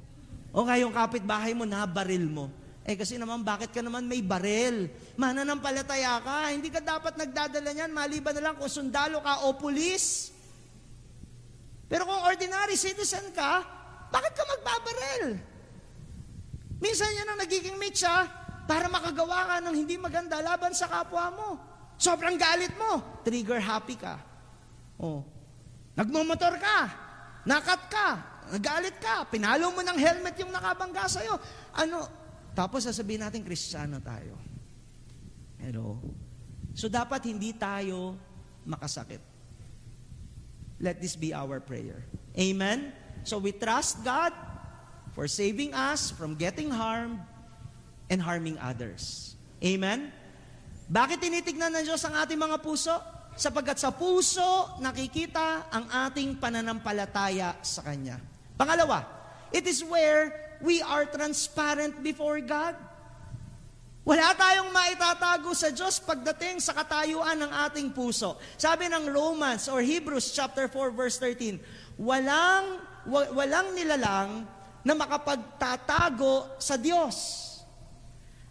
O 0.53 0.69
nga 0.69 0.77
yung 0.77 0.93
kapitbahay 0.93 1.57
mo, 1.57 1.65
nabaril 1.65 2.29
mo. 2.29 2.53
Eh 2.89 2.97
kasi 2.97 3.21
naman, 3.21 3.45
bakit 3.45 3.77
ka 3.77 3.85
naman 3.85 4.09
may 4.09 4.25
baril? 4.25 4.89
Mananampalataya 5.21 6.17
ka, 6.25 6.49
hindi 6.49 6.73
ka 6.73 6.81
dapat 6.81 7.21
nagdadala 7.21 7.71
niyan, 7.77 7.93
maliban 7.93 8.33
na 8.41 8.51
lang 8.51 8.57
kung 8.57 8.73
sundalo 8.73 9.21
ka 9.21 9.45
o 9.45 9.53
pulis. 9.53 10.33
Pero 11.91 12.09
kung 12.09 12.25
ordinary 12.25 12.81
citizen 12.81 13.35
ka, 13.37 13.61
bakit 14.09 14.33
ka 14.33 14.45
magbabaril? 14.49 15.25
Minsan 16.81 17.13
yan 17.13 17.29
ang 17.29 17.41
nagiging 17.45 17.77
mitsa 17.77 18.25
para 18.65 18.89
makagawa 18.89 19.45
ka 19.45 19.57
ng 19.61 19.77
hindi 19.77 20.01
maganda 20.01 20.41
laban 20.41 20.73
sa 20.73 20.89
kapwa 20.89 21.29
mo. 21.35 21.49
Sobrang 22.01 22.41
galit 22.41 22.73
mo, 22.81 23.21
trigger 23.21 23.61
happy 23.61 24.01
ka. 24.01 24.17
Oh. 24.97 25.21
Nagmumotor 26.01 26.57
ka, 26.57 26.79
nakat 27.45 27.83
ka, 27.93 28.09
nagalit 28.57 28.97
ka, 28.97 29.29
pinalo 29.29 29.69
mo 29.69 29.85
ng 29.85 29.99
helmet 30.01 30.33
yung 30.41 30.49
nakabangga 30.49 31.05
sa'yo. 31.05 31.37
Ano? 31.77 32.20
Tapos 32.55 32.85
sasabihin 32.85 33.23
natin, 33.23 33.47
Kristiyano 33.47 34.03
tayo. 34.03 34.35
Hello? 35.61 36.01
So 36.75 36.89
dapat 36.89 37.29
hindi 37.29 37.53
tayo 37.55 38.17
makasakit. 38.65 39.21
Let 40.81 40.99
this 40.99 41.15
be 41.15 41.37
our 41.37 41.61
prayer. 41.61 42.01
Amen? 42.35 42.97
So 43.23 43.37
we 43.37 43.53
trust 43.53 44.01
God 44.01 44.33
for 45.13 45.29
saving 45.29 45.77
us 45.77 46.09
from 46.09 46.41
getting 46.41 46.73
harmed 46.73 47.21
and 48.09 48.19
harming 48.19 48.57
others. 48.57 49.37
Amen? 49.61 50.09
Bakit 50.91 51.21
tinitignan 51.21 51.71
ng 51.77 51.85
Diyos 51.87 52.03
ang 52.03 52.17
ating 52.19 52.41
mga 52.41 52.59
puso? 52.65 52.97
Sapagkat 53.37 53.79
sa 53.79 53.95
puso 53.95 54.75
nakikita 54.83 55.71
ang 55.71 55.87
ating 56.09 56.41
pananampalataya 56.41 57.61
sa 57.63 57.85
Kanya. 57.87 58.19
Pangalawa, 58.59 59.07
it 59.55 59.63
is 59.69 59.87
where 59.87 60.50
we 60.61 60.85
are 60.85 61.09
transparent 61.09 62.01
before 62.05 62.41
God. 62.45 62.77
Wala 64.01 64.33
tayong 64.33 64.73
maitatago 64.73 65.53
sa 65.53 65.69
Diyos 65.69 66.01
pagdating 66.01 66.57
sa 66.59 66.73
katayuan 66.73 67.37
ng 67.37 67.53
ating 67.69 67.93
puso. 67.93 68.41
Sabi 68.57 68.89
ng 68.89 69.13
Romans 69.13 69.69
or 69.69 69.85
Hebrews 69.85 70.33
chapter 70.33 70.73
4 70.73 70.97
verse 70.97 71.21
13, 71.21 71.61
walang 72.01 72.81
wa, 73.05 73.29
walang 73.37 73.77
nilalang 73.77 74.49
na 74.81 74.93
makapagtatago 74.97 76.57
sa 76.57 76.81
Diyos. 76.81 77.47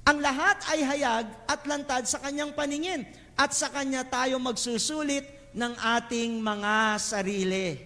Ang 0.05 0.21
lahat 0.21 0.57
ay 0.69 0.79
hayag 0.85 1.25
at 1.49 1.61
lantad 1.65 2.05
sa 2.05 2.21
kanyang 2.21 2.53
paningin 2.53 3.05
at 3.33 3.53
sa 3.53 3.73
kanya 3.73 4.05
tayo 4.05 4.37
magsusulit 4.37 5.53
ng 5.53 5.73
ating 5.97 6.37
mga 6.37 6.97
sarili. 7.01 7.77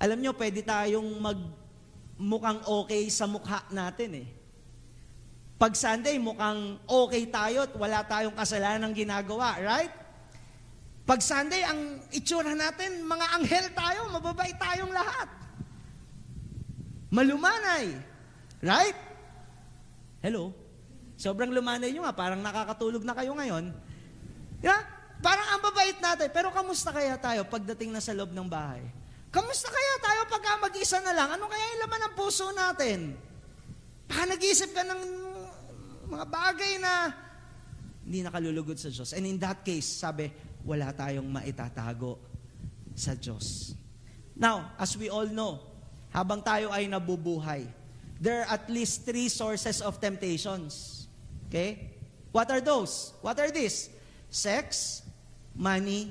Alam 0.00 0.18
nyo, 0.22 0.32
pwede 0.34 0.62
tayong 0.62 1.10
mag 1.18 1.59
mukhang 2.20 2.60
okay 2.68 3.08
sa 3.08 3.24
mukha 3.24 3.64
natin 3.72 4.20
eh. 4.20 4.28
Pag 5.56 5.72
Sunday, 5.76 6.20
mukhang 6.20 6.76
okay 6.84 7.24
tayo 7.28 7.64
at 7.64 7.72
wala 7.76 8.04
tayong 8.04 8.36
kasalanan 8.36 8.92
ginagawa, 8.92 9.56
right? 9.60 9.92
Pag 11.04 11.20
Sunday, 11.24 11.64
ang 11.64 12.00
itsura 12.12 12.52
natin, 12.52 13.04
mga 13.04 13.26
anghel 13.40 13.66
tayo, 13.72 14.00
mababait 14.12 14.56
tayong 14.56 14.92
lahat. 14.92 15.28
Malumanay. 17.12 17.98
Right? 18.60 18.96
Hello? 20.20 20.52
Sobrang 21.16 21.52
lumanay 21.52 21.92
nyo 21.92 22.08
nga, 22.08 22.16
parang 22.16 22.40
nakakatulog 22.40 23.04
na 23.04 23.16
kayo 23.16 23.36
ngayon. 23.36 23.72
Yeah? 24.64 24.80
Parang 25.20 25.44
ang 25.52 25.60
babait 25.60 26.00
natin. 26.00 26.28
Pero 26.32 26.48
kamusta 26.52 26.92
kaya 26.92 27.20
tayo 27.20 27.44
pagdating 27.44 27.92
na 27.92 28.00
sa 28.00 28.16
loob 28.16 28.32
ng 28.32 28.48
bahay? 28.48 28.80
Kamusta 29.30 29.70
kaya 29.70 29.94
tayo 30.02 30.20
pagka 30.26 30.58
mag-isa 30.58 30.98
na 31.06 31.14
lang? 31.14 31.38
Ano 31.38 31.46
kaya 31.46 31.62
yung 31.74 31.80
laman 31.86 32.00
ng 32.10 32.14
puso 32.18 32.50
natin? 32.50 33.14
Baka 34.10 34.26
nag-iisip 34.26 34.74
ka 34.74 34.82
ng 34.82 35.00
mga 36.10 36.26
bagay 36.26 36.82
na 36.82 37.14
hindi 38.02 38.26
nakalulugod 38.26 38.74
sa 38.74 38.90
Diyos. 38.90 39.14
And 39.14 39.22
in 39.22 39.38
that 39.38 39.62
case, 39.62 39.86
sabi, 39.86 40.26
wala 40.66 40.90
tayong 40.90 41.30
maitatago 41.30 42.18
sa 42.98 43.14
Diyos. 43.14 43.78
Now, 44.34 44.74
as 44.74 44.98
we 44.98 45.06
all 45.06 45.30
know, 45.30 45.62
habang 46.10 46.42
tayo 46.42 46.74
ay 46.74 46.90
nabubuhay, 46.90 47.70
there 48.18 48.42
are 48.42 48.58
at 48.58 48.66
least 48.66 49.06
three 49.06 49.30
sources 49.30 49.78
of 49.78 50.02
temptations. 50.02 51.06
Okay? 51.46 51.94
What 52.34 52.50
are 52.50 52.58
those? 52.58 53.14
What 53.22 53.38
are 53.38 53.54
these? 53.54 53.94
Sex, 54.26 55.00
money, 55.54 56.10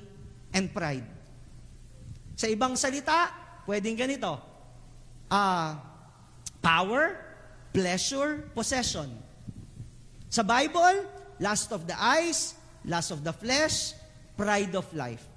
and 0.55 0.71
pride. 0.71 1.18
Sa 2.39 2.47
ibang 2.47 2.79
salita, 2.79 3.35
pwedeng 3.67 3.99
ganito. 3.99 4.39
Uh, 5.27 5.75
power, 6.63 7.19
pleasure, 7.75 8.47
possession. 8.55 9.11
Sa 10.31 10.39
Bible, 10.47 11.03
lust 11.43 11.75
of 11.75 11.83
the 11.83 11.99
eyes, 11.99 12.55
lust 12.87 13.11
of 13.11 13.27
the 13.27 13.35
flesh, 13.35 13.91
pride 14.39 14.71
of 14.71 14.87
life. 14.95 15.27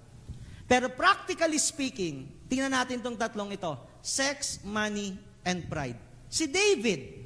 Pero 0.71 0.87
practically 0.95 1.59
speaking, 1.59 2.31
tingnan 2.47 2.71
natin 2.71 3.03
itong 3.03 3.19
tatlong 3.19 3.51
ito. 3.51 3.75
Sex, 3.99 4.63
money, 4.63 5.19
and 5.43 5.67
pride. 5.67 5.99
Si 6.31 6.47
David, 6.47 7.19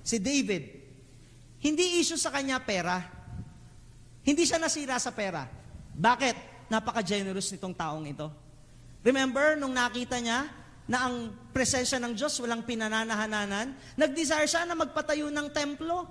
si 0.00 0.16
David, 0.16 0.72
hindi 1.60 2.00
issue 2.00 2.16
sa 2.16 2.32
kanya 2.32 2.64
pera. 2.64 2.96
Hindi 4.24 4.48
siya 4.48 4.56
nasira 4.56 4.96
sa 4.96 5.12
pera. 5.12 5.44
Bakit? 5.92 6.66
Napaka-generous 6.72 7.52
nitong 7.52 7.76
taong 7.76 8.08
ito. 8.08 8.41
Remember, 9.02 9.58
nung 9.58 9.74
nakita 9.74 10.22
niya 10.22 10.46
na 10.86 11.10
ang 11.10 11.34
presensya 11.50 11.98
ng 11.98 12.14
Diyos 12.14 12.38
walang 12.38 12.62
pinananahananan, 12.62 13.74
nag-desire 13.98 14.46
siya 14.46 14.62
na 14.66 14.78
magpatayo 14.78 15.30
ng 15.30 15.50
templo. 15.50 16.06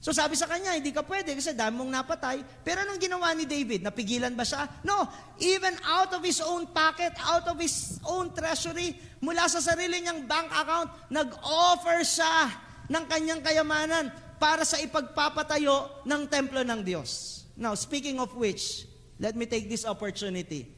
So 0.00 0.12
sabi 0.12 0.36
sa 0.36 0.44
kanya, 0.44 0.76
hindi 0.76 0.92
ka 0.92 1.02
pwede 1.08 1.32
kasi 1.32 1.56
dami 1.56 1.80
mong 1.80 1.92
napatay. 1.92 2.44
Pero 2.60 2.84
anong 2.84 3.00
ginawa 3.00 3.32
ni 3.32 3.48
David? 3.48 3.80
Napigilan 3.82 4.36
ba 4.36 4.44
siya? 4.44 4.68
No. 4.84 5.08
Even 5.40 5.72
out 5.82 6.12
of 6.12 6.20
his 6.20 6.38
own 6.44 6.68
pocket, 6.70 7.16
out 7.24 7.48
of 7.48 7.56
his 7.56 7.98
own 8.04 8.30
treasury, 8.36 8.94
mula 9.24 9.48
sa 9.48 9.58
sarili 9.58 10.04
niyang 10.04 10.28
bank 10.28 10.52
account, 10.52 10.92
nag-offer 11.08 12.04
siya 12.04 12.52
ng 12.86 13.04
kanyang 13.08 13.40
kayamanan 13.40 14.12
para 14.36 14.62
sa 14.62 14.76
ipagpapatayo 14.76 16.04
ng 16.04 16.22
templo 16.28 16.60
ng 16.60 16.84
Diyos. 16.84 17.42
Now, 17.56 17.72
speaking 17.72 18.20
of 18.20 18.36
which, 18.36 18.84
let 19.16 19.32
me 19.32 19.48
take 19.48 19.72
this 19.72 19.88
opportunity. 19.88 20.68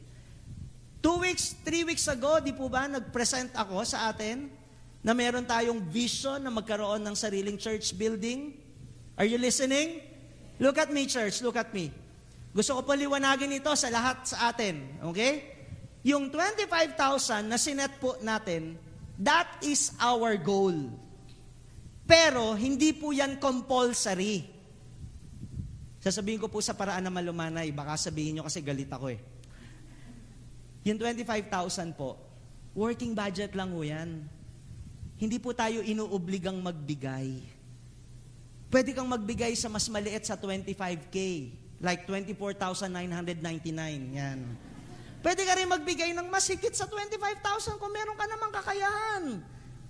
Two 0.99 1.23
weeks, 1.23 1.55
three 1.63 1.87
weeks 1.87 2.07
ago, 2.11 2.43
di 2.43 2.51
po 2.51 2.67
ba, 2.67 2.87
nag-present 2.87 3.55
ako 3.55 3.83
sa 3.87 4.11
atin 4.11 4.51
na 4.99 5.15
meron 5.15 5.47
tayong 5.47 5.79
vision 5.87 6.43
na 6.43 6.51
magkaroon 6.51 6.99
ng 6.99 7.15
sariling 7.15 7.55
church 7.55 7.95
building 7.95 8.59
Are 9.19 9.27
you 9.27 9.35
listening? 9.35 9.99
Look 10.63 10.79
at 10.79 10.95
me, 10.95 11.03
church. 11.03 11.43
Look 11.43 11.59
at 11.59 11.75
me. 11.75 11.91
Gusto 12.55 12.79
ko 12.79 12.87
paliwanagin 12.87 13.51
ito 13.51 13.67
sa 13.75 13.91
lahat 13.91 14.23
sa 14.23 14.47
atin. 14.55 14.95
Okay? 15.11 15.59
Yung 16.07 16.31
25,000 16.31 17.51
na 17.51 17.59
sinet 17.59 17.99
po 17.99 18.15
natin, 18.23 18.79
that 19.19 19.59
is 19.59 19.91
our 19.99 20.39
goal. 20.39 20.71
Pero, 22.07 22.55
hindi 22.55 22.95
po 22.95 23.11
yan 23.11 23.43
compulsory. 23.43 24.47
Sasabihin 25.99 26.39
ko 26.39 26.47
po 26.47 26.63
sa 26.63 26.71
paraan 26.71 27.03
na 27.03 27.11
malumanay, 27.11 27.75
baka 27.75 27.99
sabihin 27.99 28.39
nyo 28.39 28.47
kasi 28.47 28.63
galit 28.63 28.87
ako 28.87 29.11
eh. 29.11 29.19
Yung 30.89 30.97
25,000 30.97 31.93
po, 31.93 32.17
working 32.73 33.13
budget 33.13 33.53
lang 33.53 33.69
ho 33.69 33.85
yan. 33.85 34.25
Hindi 35.21 35.37
po 35.37 35.53
tayo 35.53 35.85
inuobligang 35.85 36.57
magbigay. 36.57 37.45
Pwede 38.73 38.89
kang 38.97 39.05
magbigay 39.05 39.53
sa 39.53 39.69
mas 39.69 39.85
maliit 39.85 40.25
sa 40.25 40.33
25K. 40.33 41.17
Like 41.77 42.09
24,999. 42.09 44.17
Yan. 44.17 44.39
Pwede 45.21 45.45
ka 45.45 45.53
rin 45.53 45.69
magbigay 45.69 46.09
ng 46.17 46.27
mas 46.31 46.49
higit 46.49 46.73
sa 46.73 46.89
25,000 46.89 47.77
kung 47.77 47.93
meron 47.93 48.17
ka 48.17 48.25
namang 48.25 48.53
kakayahan. 48.55 49.23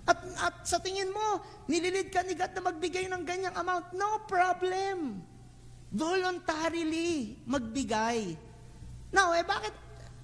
At, 0.04 0.18
at 0.42 0.56
sa 0.66 0.82
tingin 0.82 1.08
mo, 1.08 1.40
nililid 1.70 2.12
ka 2.12 2.26
ni 2.26 2.36
God 2.36 2.52
na 2.52 2.62
magbigay 2.66 3.08
ng 3.08 3.22
ganyang 3.24 3.56
amount. 3.56 3.94
No 3.96 4.26
problem. 4.26 5.22
Voluntarily 5.94 7.40
magbigay. 7.46 8.34
Now, 9.14 9.34
eh 9.34 9.46
bakit, 9.46 9.74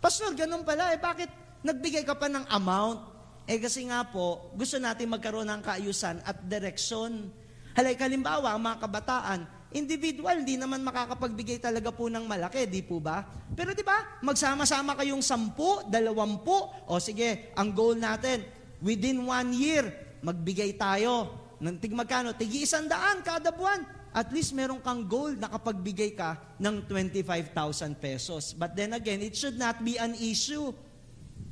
Pastor, 0.07 0.38
ganun 0.38 0.62
pala, 0.62 0.95
eh 0.95 1.03
bakit 1.03 1.27
nagbigay 1.66 2.07
ka 2.07 2.14
pa 2.14 2.31
ng 2.31 2.47
amount? 2.47 3.03
Eh 3.51 3.59
kasi 3.59 3.90
nga 3.90 4.07
po, 4.07 4.55
gusto 4.55 4.79
natin 4.79 5.11
magkaroon 5.11 5.51
ng 5.51 5.66
kaayusan 5.66 6.23
at 6.23 6.47
direksyon 6.47 7.35
Halay 7.77 7.92
kalimbawa, 7.92 8.57
ang 8.57 8.62
mga 8.64 8.88
kabataan, 8.88 9.40
individual, 9.75 10.40
hindi 10.40 10.57
naman 10.57 10.81
makakapagbigay 10.81 11.61
talaga 11.61 11.92
po 11.92 12.09
ng 12.09 12.25
malaki, 12.25 12.64
di 12.64 12.81
po 12.81 13.05
ba? 13.05 13.21
Pero 13.53 13.77
di 13.77 13.85
ba, 13.85 14.16
magsama-sama 14.25 14.97
kayong 14.97 15.21
sampu, 15.21 15.85
dalawampu, 15.85 16.88
o 16.88 16.97
sige, 16.97 17.53
ang 17.53 17.77
goal 17.77 17.92
natin, 17.92 18.49
within 18.81 19.21
one 19.21 19.53
year, 19.53 19.85
magbigay 20.25 20.73
tayo 20.81 21.29
ng 21.61 21.77
tig 21.77 21.92
magkano? 21.92 22.33
Tigi 22.33 22.64
isandaan 22.64 23.21
kada 23.21 23.53
buwan. 23.53 23.85
At 24.17 24.33
least 24.33 24.57
meron 24.57 24.81
kang 24.81 25.05
goal 25.05 25.37
na 25.37 25.45
kapagbigay 25.45 26.17
ka 26.17 26.41
ng 26.57 26.89
25,000 26.89 27.53
pesos. 28.01 28.57
But 28.57 28.73
then 28.73 28.97
again, 28.97 29.21
it 29.21 29.37
should 29.37 29.61
not 29.61 29.85
be 29.85 30.01
an 30.01 30.17
issue. 30.17 30.73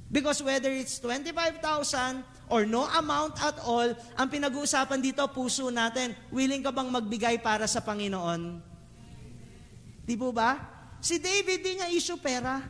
Because 0.08 0.40
whether 0.40 0.72
it's 0.72 0.96
25,000 0.96 2.24
or 2.48 2.64
no 2.64 2.88
amount 2.88 3.36
at 3.44 3.60
all, 3.60 3.92
ang 4.16 4.28
pinag-uusapan 4.32 4.96
dito, 5.04 5.20
puso 5.28 5.68
natin. 5.68 6.16
Willing 6.32 6.64
ka 6.64 6.72
bang 6.72 6.88
magbigay 6.88 7.36
para 7.44 7.68
sa 7.68 7.84
Panginoon? 7.84 8.64
Di 10.08 10.16
po 10.16 10.32
ba? 10.32 10.56
Si 11.04 11.20
David, 11.20 11.60
di 11.60 11.76
niya 11.76 11.92
issue 11.92 12.16
pera. 12.16 12.64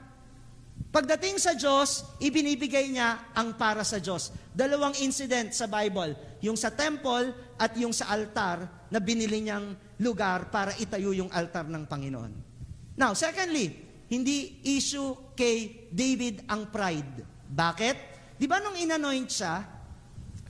Pagdating 0.91 1.39
sa 1.39 1.55
Diyos, 1.55 2.03
ibinibigay 2.19 2.91
niya 2.91 3.31
ang 3.31 3.55
para 3.55 3.87
sa 3.87 4.03
Diyos. 4.03 4.35
Dalawang 4.51 4.99
incident 5.03 5.55
sa 5.55 5.71
Bible. 5.71 6.19
Yung 6.43 6.59
sa 6.59 6.71
temple 6.71 7.31
at 7.59 7.75
yung 7.79 7.95
sa 7.95 8.11
altar 8.11 8.67
na 8.91 8.99
binili 9.03 9.43
niyang 9.43 9.75
lugar 9.99 10.51
para 10.51 10.75
itayo 10.81 11.15
yung 11.15 11.31
altar 11.31 11.67
ng 11.67 11.85
Panginoon. 11.87 12.33
Now, 12.99 13.15
secondly, 13.15 13.75
hindi 14.11 14.63
issue 14.63 15.35
kay 15.35 15.89
David 15.91 16.47
ang 16.47 16.71
pride. 16.71 17.27
Bakit? 17.51 17.97
Di 18.39 18.47
ba 18.47 18.59
nung 18.63 18.75
inanoint 18.79 19.31
siya 19.31 19.63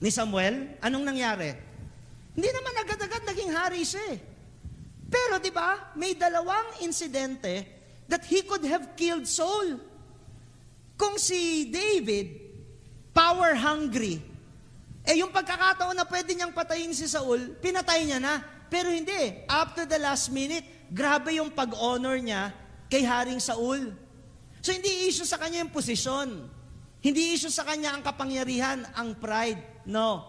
ni 0.01 0.09
Samuel, 0.09 0.77
anong 0.81 1.05
nangyari? 1.05 1.49
Hindi 2.35 2.49
naman 2.51 2.73
agad-agad 2.83 3.23
naging 3.25 3.51
hari 3.55 3.81
siya 3.87 4.03
eh. 4.13 4.19
Pero 5.05 5.39
di 5.39 5.53
ba, 5.53 5.93
may 5.95 6.17
dalawang 6.17 6.83
insidente 6.83 7.63
that 8.09 8.25
he 8.25 8.43
could 8.43 8.65
have 8.65 8.93
killed 8.97 9.25
Saul. 9.25 9.77
Kung 10.97 11.15
si 11.21 11.69
David, 11.69 12.41
power 13.15 13.55
hungry, 13.55 14.19
eh 15.05 15.21
yung 15.21 15.29
pagkakataon 15.29 15.93
na 15.93 16.05
pwede 16.09 16.33
niyang 16.33 16.51
patayin 16.51 16.91
si 16.91 17.05
Saul, 17.05 17.53
pinatay 17.61 18.09
niya 18.09 18.17
na. 18.17 18.41
Pero 18.75 18.91
hindi, 18.91 19.47
after 19.47 19.87
the 19.87 19.95
last 19.95 20.35
minute, 20.35 20.91
grabe 20.91 21.39
yung 21.39 21.47
pag-honor 21.47 22.19
niya 22.19 22.51
kay 22.91 23.07
Haring 23.07 23.39
Saul. 23.39 23.95
So 24.59 24.75
hindi 24.75 25.07
issue 25.07 25.23
sa 25.23 25.39
kanya 25.39 25.63
yung 25.63 25.71
posisyon. 25.71 26.51
Hindi 26.99 27.31
issue 27.31 27.47
sa 27.47 27.63
kanya 27.63 27.95
ang 27.95 28.03
kapangyarihan, 28.03 28.83
ang 28.99 29.15
pride. 29.15 29.87
No. 29.87 30.27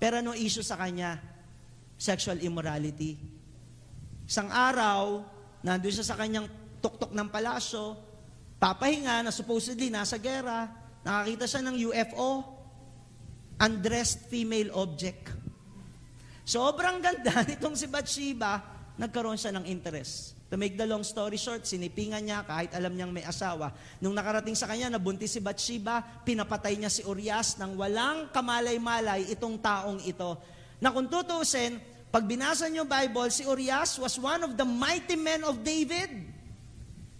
Pero 0.00 0.24
ano 0.24 0.32
issue 0.32 0.64
sa 0.64 0.80
kanya? 0.80 1.20
Sexual 2.00 2.40
immorality. 2.40 3.20
Isang 4.24 4.48
araw, 4.48 5.20
nandun 5.60 5.92
siya 5.92 6.08
sa 6.08 6.16
kanyang 6.16 6.48
tuktok 6.80 7.12
ng 7.12 7.28
palasyo, 7.28 8.00
papahinga 8.56 9.28
na 9.28 9.28
supposedly 9.28 9.92
nasa 9.92 10.16
gera, 10.16 10.72
nakakita 11.04 11.44
siya 11.44 11.62
ng 11.68 11.76
UFO, 11.92 12.48
undressed 13.60 14.24
female 14.32 14.72
object. 14.72 15.43
Sobrang 16.44 17.00
ganda 17.00 17.40
nitong 17.48 17.72
si 17.72 17.88
Bathsheba, 17.88 18.60
nagkaroon 19.00 19.40
siya 19.40 19.56
ng 19.56 19.64
interest. 19.64 20.36
To 20.52 20.60
make 20.60 20.76
the 20.76 20.86
long 20.86 21.02
story 21.02 21.40
short, 21.40 21.64
sinipingan 21.64 22.20
niya 22.20 22.44
kahit 22.44 22.70
alam 22.76 22.94
niyang 22.94 23.10
may 23.10 23.24
asawa. 23.24 23.72
Nung 23.98 24.14
nakarating 24.14 24.54
sa 24.54 24.68
kanya, 24.68 24.92
nabuntis 24.92 25.34
si 25.34 25.40
Bathsheba, 25.40 26.04
pinapatay 26.22 26.76
niya 26.78 26.92
si 26.92 27.02
Urias 27.02 27.56
nang 27.56 27.74
walang 27.74 28.30
kamalay-malay 28.30 29.26
itong 29.34 29.58
taong 29.58 30.04
ito. 30.04 30.38
Na 30.78 30.92
kung 30.92 31.08
tutusin, 31.08 31.80
pag 32.12 32.28
binasa 32.28 32.70
niyo 32.70 32.86
Bible, 32.86 33.32
si 33.32 33.42
Urias 33.42 33.98
was 33.98 34.14
one 34.20 34.46
of 34.46 34.54
the 34.54 34.62
mighty 34.68 35.18
men 35.18 35.42
of 35.42 35.64
David. 35.66 36.12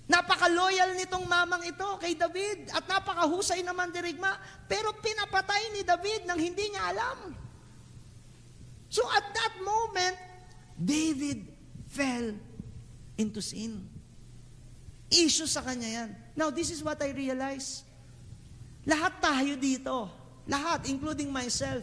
Napaka-loyal 0.04 0.94
nitong 1.00 1.24
mamang 1.24 1.64
ito 1.64 1.88
kay 1.98 2.14
David 2.14 2.70
at 2.70 2.84
napakahusay 2.86 3.64
naman 3.64 3.88
dirigma. 3.88 4.36
Pero 4.68 4.94
pinapatay 5.00 5.74
ni 5.74 5.82
David 5.82 6.28
nang 6.28 6.38
hindi 6.38 6.70
niya 6.70 6.92
alam. 6.92 7.34
So 8.94 9.02
at 9.10 9.26
that 9.26 9.58
moment, 9.58 10.14
David 10.78 11.50
fell 11.90 12.30
into 13.18 13.42
sin. 13.42 13.82
Issue 15.10 15.50
sa 15.50 15.66
kanya 15.66 15.90
yan. 15.90 16.10
Now, 16.38 16.54
this 16.54 16.70
is 16.70 16.78
what 16.78 17.02
I 17.02 17.10
realize. 17.10 17.82
Lahat 18.86 19.18
tayo 19.18 19.58
dito, 19.58 20.06
lahat, 20.46 20.86
including 20.86 21.34
myself, 21.34 21.82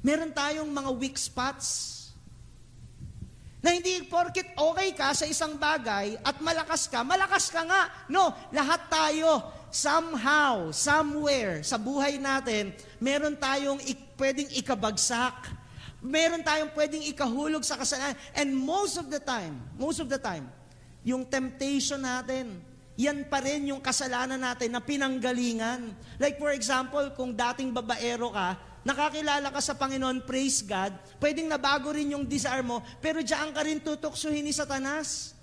meron 0.00 0.32
tayong 0.32 0.72
mga 0.72 0.90
weak 0.96 1.20
spots. 1.20 1.92
Na 3.60 3.76
hindi 3.76 4.00
porkit 4.08 4.56
okay 4.56 4.96
ka 4.96 5.12
sa 5.12 5.28
isang 5.28 5.60
bagay 5.60 6.16
at 6.24 6.40
malakas 6.40 6.88
ka, 6.88 7.04
malakas 7.04 7.52
ka 7.52 7.68
nga. 7.68 8.08
No, 8.08 8.32
lahat 8.48 8.88
tayo, 8.88 9.44
somehow, 9.68 10.72
somewhere 10.72 11.60
sa 11.60 11.76
buhay 11.76 12.16
natin, 12.16 12.72
meron 12.96 13.36
tayong 13.36 13.80
ik- 13.84 14.16
pwedeng 14.16 14.48
ikabagsak. 14.56 15.55
Meron 16.06 16.46
tayong 16.46 16.70
pwedeng 16.70 17.02
ikahulog 17.02 17.66
sa 17.66 17.74
kasalanan. 17.74 18.14
And 18.38 18.54
most 18.54 18.94
of 18.94 19.10
the 19.10 19.18
time, 19.18 19.58
most 19.74 19.98
of 19.98 20.06
the 20.06 20.22
time, 20.22 20.46
yung 21.02 21.26
temptation 21.26 21.98
natin, 21.98 22.62
yan 22.94 23.26
pa 23.26 23.42
rin 23.42 23.74
yung 23.74 23.82
kasalanan 23.82 24.38
natin 24.38 24.70
na 24.70 24.78
pinanggalingan. 24.78 25.92
Like 26.22 26.38
for 26.38 26.54
example, 26.54 27.10
kung 27.18 27.34
dating 27.34 27.74
babaero 27.74 28.30
ka, 28.30 28.54
nakakilala 28.86 29.50
ka 29.50 29.58
sa 29.58 29.74
Panginoon, 29.74 30.22
praise 30.22 30.62
God, 30.62 30.94
pwedeng 31.18 31.50
nabago 31.50 31.90
rin 31.90 32.14
yung 32.14 32.22
desire 32.22 32.62
mo, 32.62 32.80
pero 33.02 33.18
diyan 33.18 33.50
ka 33.50 33.60
rin 33.66 33.82
tutuksuhin 33.82 34.46
ni 34.46 34.54
Satanas. 34.54 35.34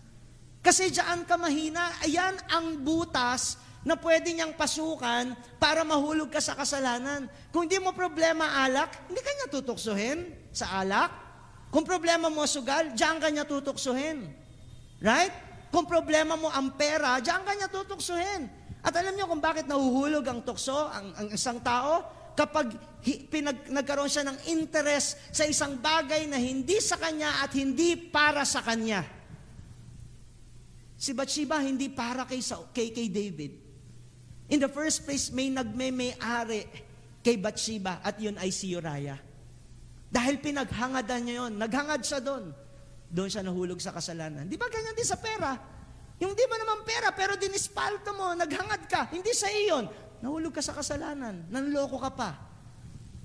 Kasi 0.64 0.88
diyan 0.88 1.28
ka 1.28 1.36
mahina, 1.36 1.91
ayan 2.07 2.39
ang 2.47 2.80
butas 2.80 3.59
na 3.84 3.99
pwede 3.99 4.31
niyang 4.31 4.55
pasukan 4.55 5.36
para 5.59 5.84
mahulog 5.84 6.31
ka 6.31 6.39
sa 6.39 6.55
kasalanan. 6.55 7.27
Kung 7.51 7.67
hindi 7.67 7.77
mo 7.84 7.91
problema 7.91 8.63
alak, 8.63 9.11
hindi 9.11 9.19
ka 9.19 9.31
niya 9.36 9.47
tutuksuhin 9.51 10.19
sa 10.55 10.79
alak. 10.79 11.11
Kung 11.67 11.84
problema 11.84 12.31
mo 12.31 12.47
sugal, 12.47 12.95
diyan 12.95 13.17
ka 13.19 13.27
niya 13.27 13.43
tutuksuhin. 13.43 14.23
Right? 15.03 15.36
Kung 15.67 15.84
problema 15.84 16.39
mo 16.39 16.47
ang 16.47 16.79
pera, 16.79 17.19
diyan 17.19 17.43
ka 17.43 17.51
niya 17.59 17.67
tutuksuhin. 17.67 18.47
At 18.84 18.95
alam 18.95 19.15
niyo 19.15 19.27
kung 19.27 19.39
bakit 19.39 19.67
nahuhulog 19.67 20.23
ang 20.27 20.43
tukso, 20.43 20.75
ang, 20.91 21.15
ang 21.15 21.27
isang 21.31 21.59
tao? 21.63 22.03
Kapag 22.36 22.75
hi, 23.03 23.23
pinag, 23.31 23.71
nagkaroon 23.71 24.11
siya 24.11 24.27
ng 24.27 24.38
interest 24.51 25.19
sa 25.31 25.47
isang 25.47 25.79
bagay 25.79 26.27
na 26.27 26.36
hindi 26.36 26.84
sa 26.84 26.99
kanya 26.99 27.47
at 27.47 27.51
hindi 27.55 27.95
para 27.95 28.43
sa 28.43 28.59
kanya. 28.59 29.07
Si 30.99 31.15
Bathsheba 31.15 31.63
hindi 31.63 31.88
para 31.91 32.27
kay, 32.27 32.43
kay, 32.75 32.91
kay 32.91 33.07
David. 33.07 33.62
In 34.52 34.60
the 34.60 34.68
first 34.68 35.08
place, 35.08 35.32
may 35.32 35.48
nagme-may-ari 35.48 36.68
kay 37.24 37.39
Bathsheba 37.39 38.04
at 38.04 38.20
yun 38.20 38.36
ay 38.36 38.52
si 38.52 38.76
Uriah. 38.76 39.20
Dahil 40.14 40.38
pinaghangadan 40.44 41.22
niya 41.26 41.36
yun. 41.48 41.54
Naghangad 41.58 42.04
siya 42.04 42.20
doon. 42.20 42.52
Doon 43.10 43.30
siya 43.32 43.41
nahulog 43.41 43.80
sa 43.80 43.96
kasalanan. 43.96 44.46
Di 44.46 44.60
ba 44.60 44.70
ganyan 44.70 44.94
din 44.94 45.08
sa 45.08 45.18
pera? 45.18 45.58
Yung 46.22 46.38
di 46.38 46.46
ba 46.46 46.60
naman 46.62 46.86
pera, 46.86 47.10
pero 47.16 47.34
dinispalto 47.34 48.14
mo, 48.14 48.36
naghangad 48.38 48.86
ka, 48.86 49.10
hindi 49.10 49.34
sa 49.34 49.50
iyon. 49.50 49.89
Nahulog 50.22 50.54
ka 50.54 50.62
sa 50.62 50.78
kasalanan. 50.78 51.50
Nanloko 51.50 51.98
ka 51.98 52.12
pa. 52.14 52.32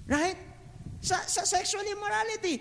Right? 0.09 0.39
Sa, 1.05 1.21
sa 1.29 1.45
sexual 1.45 1.85
immorality, 1.85 2.59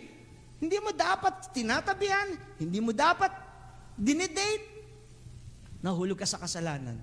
hindi 0.60 0.78
mo 0.82 0.91
dapat 0.91 1.53
tinatabihan, 1.53 2.34
hindi 2.60 2.80
mo 2.82 2.91
dapat 2.91 3.30
dinidate. 3.95 4.66
Nahulog 5.82 6.20
ka 6.20 6.28
sa 6.28 6.41
kasalanan. 6.41 6.99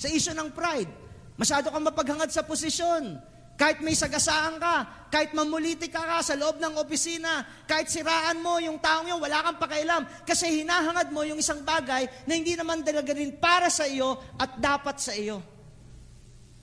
Sa 0.00 0.08
issue 0.08 0.32
ng 0.32 0.48
pride, 0.56 0.88
masyado 1.36 1.68
kang 1.68 1.84
mapaghangad 1.84 2.32
sa 2.32 2.40
posisyon. 2.40 3.20
Kahit 3.60 3.84
may 3.84 3.92
sagasaan 3.92 4.56
ka, 4.56 5.04
kahit 5.12 5.36
mamuliti 5.36 5.92
ka 5.92 6.00
ka 6.00 6.24
sa 6.24 6.32
loob 6.32 6.56
ng 6.56 6.80
opisina, 6.80 7.44
kahit 7.68 7.92
siraan 7.92 8.40
mo 8.40 8.56
yung 8.56 8.80
taong 8.80 9.04
yun, 9.12 9.20
wala 9.20 9.44
kang 9.44 9.60
pakialam. 9.60 10.08
Kasi 10.24 10.64
hinahangad 10.64 11.12
mo 11.12 11.20
yung 11.28 11.36
isang 11.36 11.60
bagay 11.60 12.08
na 12.24 12.32
hindi 12.32 12.56
naman 12.56 12.80
talaga 12.80 13.12
rin 13.12 13.36
para 13.36 13.68
sa 13.68 13.84
iyo 13.84 14.16
at 14.40 14.56
dapat 14.56 14.96
sa 14.96 15.12
iyo 15.12 15.44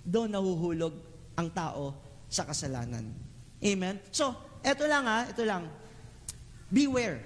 doon 0.07 0.31
nahuhulog 0.31 0.95
ang 1.35 1.51
tao 1.51 1.91
sa 2.31 2.47
kasalanan. 2.47 3.11
Amen? 3.59 3.99
So, 4.09 4.31
eto 4.63 4.87
lang 4.87 5.03
ha, 5.03 5.27
ito 5.27 5.43
lang. 5.43 5.67
Beware. 6.71 7.19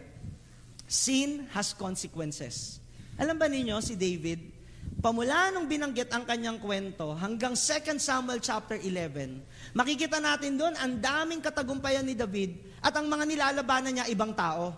Sin 0.90 1.46
has 1.54 1.78
consequences. 1.78 2.82
Alam 3.22 3.38
ba 3.38 3.46
ninyo, 3.46 3.78
si 3.86 3.94
David, 3.94 4.61
pamula 5.00 5.54
nung 5.56 5.70
binanggit 5.70 6.12
ang 6.12 6.28
kanyang 6.28 6.60
kwento 6.60 7.16
hanggang 7.16 7.56
2 7.56 7.96
Samuel 7.96 8.44
chapter 8.44 8.76
11, 8.76 9.40
makikita 9.72 10.20
natin 10.20 10.60
doon 10.60 10.76
ang 10.76 11.00
daming 11.00 11.40
katagumpayan 11.40 12.04
ni 12.04 12.18
David 12.18 12.60
at 12.84 12.92
ang 12.98 13.08
mga 13.08 13.24
nilalabanan 13.24 13.92
niya 13.96 14.12
ibang 14.12 14.36
tao. 14.36 14.76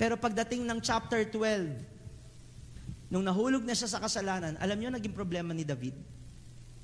Pero 0.00 0.16
pagdating 0.16 0.64
ng 0.64 0.80
chapter 0.80 1.28
12, 1.28 3.12
nung 3.12 3.20
nahulog 3.20 3.60
na 3.62 3.76
siya 3.76 3.86
sa 3.92 4.00
kasalanan, 4.00 4.56
alam 4.56 4.78
niyo 4.80 4.88
naging 4.88 5.12
problema 5.12 5.52
ni 5.52 5.62
David? 5.62 5.92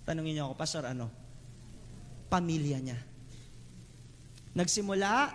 Tanungin 0.05 0.36
niyo 0.36 0.53
ako, 0.53 0.55
Pastor, 0.61 0.84
ano? 0.86 1.09
Pamilya 2.28 2.78
niya. 2.78 2.99
Nagsimula 4.53 5.32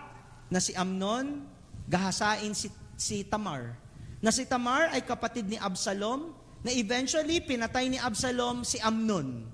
na 0.52 0.60
si 0.60 0.78
Amnon, 0.78 1.48
gahasain 1.90 2.54
si, 2.54 2.70
si 3.00 3.24
Tamar. 3.26 3.76
Na 4.22 4.30
si 4.30 4.46
Tamar 4.46 4.94
ay 4.94 5.02
kapatid 5.02 5.50
ni 5.50 5.58
Absalom, 5.58 6.38
na 6.62 6.72
eventually 6.74 7.42
pinatay 7.42 7.90
ni 7.90 7.98
Absalom 7.98 8.62
si 8.62 8.78
Amnon. 8.82 9.46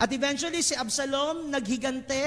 At 0.00 0.08
eventually 0.16 0.64
si 0.64 0.72
Absalom 0.72 1.52
naghigante, 1.52 2.24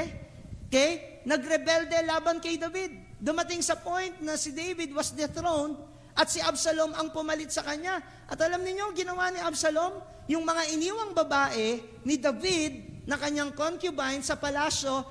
okay? 0.70 1.22
Nagrebelde 1.26 1.98
laban 2.06 2.38
kay 2.38 2.62
David. 2.62 3.18
Dumating 3.18 3.66
sa 3.66 3.80
point 3.80 4.14
na 4.22 4.38
si 4.38 4.54
David 4.54 4.94
was 4.94 5.16
dethroned 5.16 5.80
at 6.14 6.30
si 6.30 6.38
Absalom 6.38 6.94
ang 6.94 7.10
pumalit 7.10 7.50
sa 7.50 7.66
kanya. 7.66 7.98
At 8.30 8.38
alam 8.38 8.62
niyo 8.62 8.94
ginawa 8.94 9.34
ni 9.34 9.42
Absalom? 9.42 9.98
Yung 10.30 10.46
mga 10.46 10.64
iniwang 10.78 11.18
babae 11.18 11.82
ni 12.06 12.16
David 12.22 13.06
na 13.10 13.18
kanyang 13.18 13.58
concubine 13.58 14.22
sa 14.22 14.38
palasyo, 14.38 15.02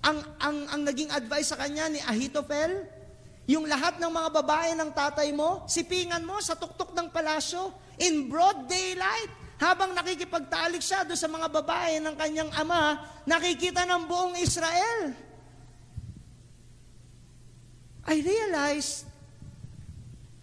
ang, 0.00 0.18
ang, 0.40 0.56
ang 0.72 0.82
naging 0.86 1.12
advice 1.12 1.52
sa 1.52 1.60
kanya 1.60 1.90
ni 1.92 2.00
Ahitophel, 2.00 2.88
yung 3.46 3.66
lahat 3.70 4.02
ng 4.02 4.10
mga 4.10 4.30
babae 4.42 4.70
ng 4.74 4.90
tatay 4.90 5.30
mo, 5.30 5.62
sipingan 5.70 6.22
mo 6.26 6.42
sa 6.42 6.58
tuktok 6.58 6.90
ng 6.94 7.10
palasyo 7.10 7.70
in 8.02 8.26
broad 8.26 8.66
daylight. 8.66 9.32
Habang 9.56 9.96
nakikipagtalik 9.96 10.84
siya 10.84 11.08
doon 11.08 11.16
sa 11.16 11.32
mga 11.32 11.48
babae 11.48 11.96
ng 12.02 12.12
kanyang 12.12 12.52
ama, 12.52 13.00
nakikita 13.24 13.88
ng 13.88 14.04
buong 14.04 14.36
Israel. 14.36 15.16
I 18.06 18.20
realized 18.20 19.08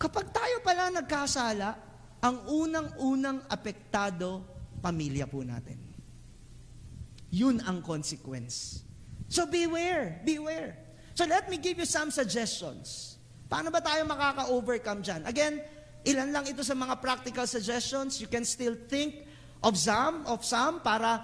Kapag 0.04 0.36
tayo 0.36 0.60
pala 0.60 0.91
nagkasala, 0.91 1.80
ang 2.20 2.43
unang-unang 2.51 3.47
apektado, 3.47 4.43
pamilya 4.84 5.24
po 5.24 5.47
natin. 5.47 5.80
Yun 7.32 7.64
ang 7.64 7.80
consequence. 7.80 8.84
So 9.32 9.47
beware, 9.47 10.20
beware. 10.28 10.83
So 11.14 11.30
let 11.30 11.45
me 11.49 11.61
give 11.61 11.78
you 11.78 11.86
some 11.86 12.09
suggestions. 12.09 13.18
Paano 13.45 13.70
ba 13.70 13.82
tayo 13.86 14.01
makaka-overcome 14.09 15.05
dyan? 15.05 15.22
Again, 15.30 15.61
ilan 16.09 16.34
lang 16.34 16.45
ito 16.49 16.66
sa 16.66 16.74
mga 16.74 16.97
practical 16.97 17.45
suggestions. 17.45 18.18
You 18.18 18.26
can 18.26 18.41
still 18.43 18.74
think 18.89 19.30
of 19.61 19.78
some, 19.78 20.26
of 20.26 20.41
some 20.41 20.82
para 20.82 21.22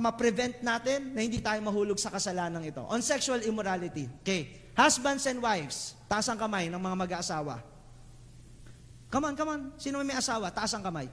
ma-prevent 0.00 0.64
ma- 0.64 0.72
ma- 0.72 0.78
natin 0.80 1.12
na 1.12 1.20
hindi 1.20 1.44
tayo 1.44 1.60
mahulog 1.60 2.00
sa 2.00 2.08
kasalanan 2.08 2.64
ito. 2.64 2.80
On 2.88 2.98
sexual 3.04 3.44
immorality. 3.44 4.08
Okay. 4.24 4.72
Husbands 4.72 5.28
and 5.28 5.38
wives, 5.44 5.92
taas 6.08 6.24
ang 6.32 6.40
kamay 6.40 6.72
ng 6.72 6.80
mga 6.80 6.96
mag-aasawa. 6.96 7.60
Come 9.12 9.28
on, 9.28 9.34
come 9.36 9.50
on. 9.52 9.62
Sino 9.76 10.00
may 10.00 10.16
asawa? 10.16 10.48
Taas 10.48 10.72
ang 10.72 10.80
kamay. 10.80 11.12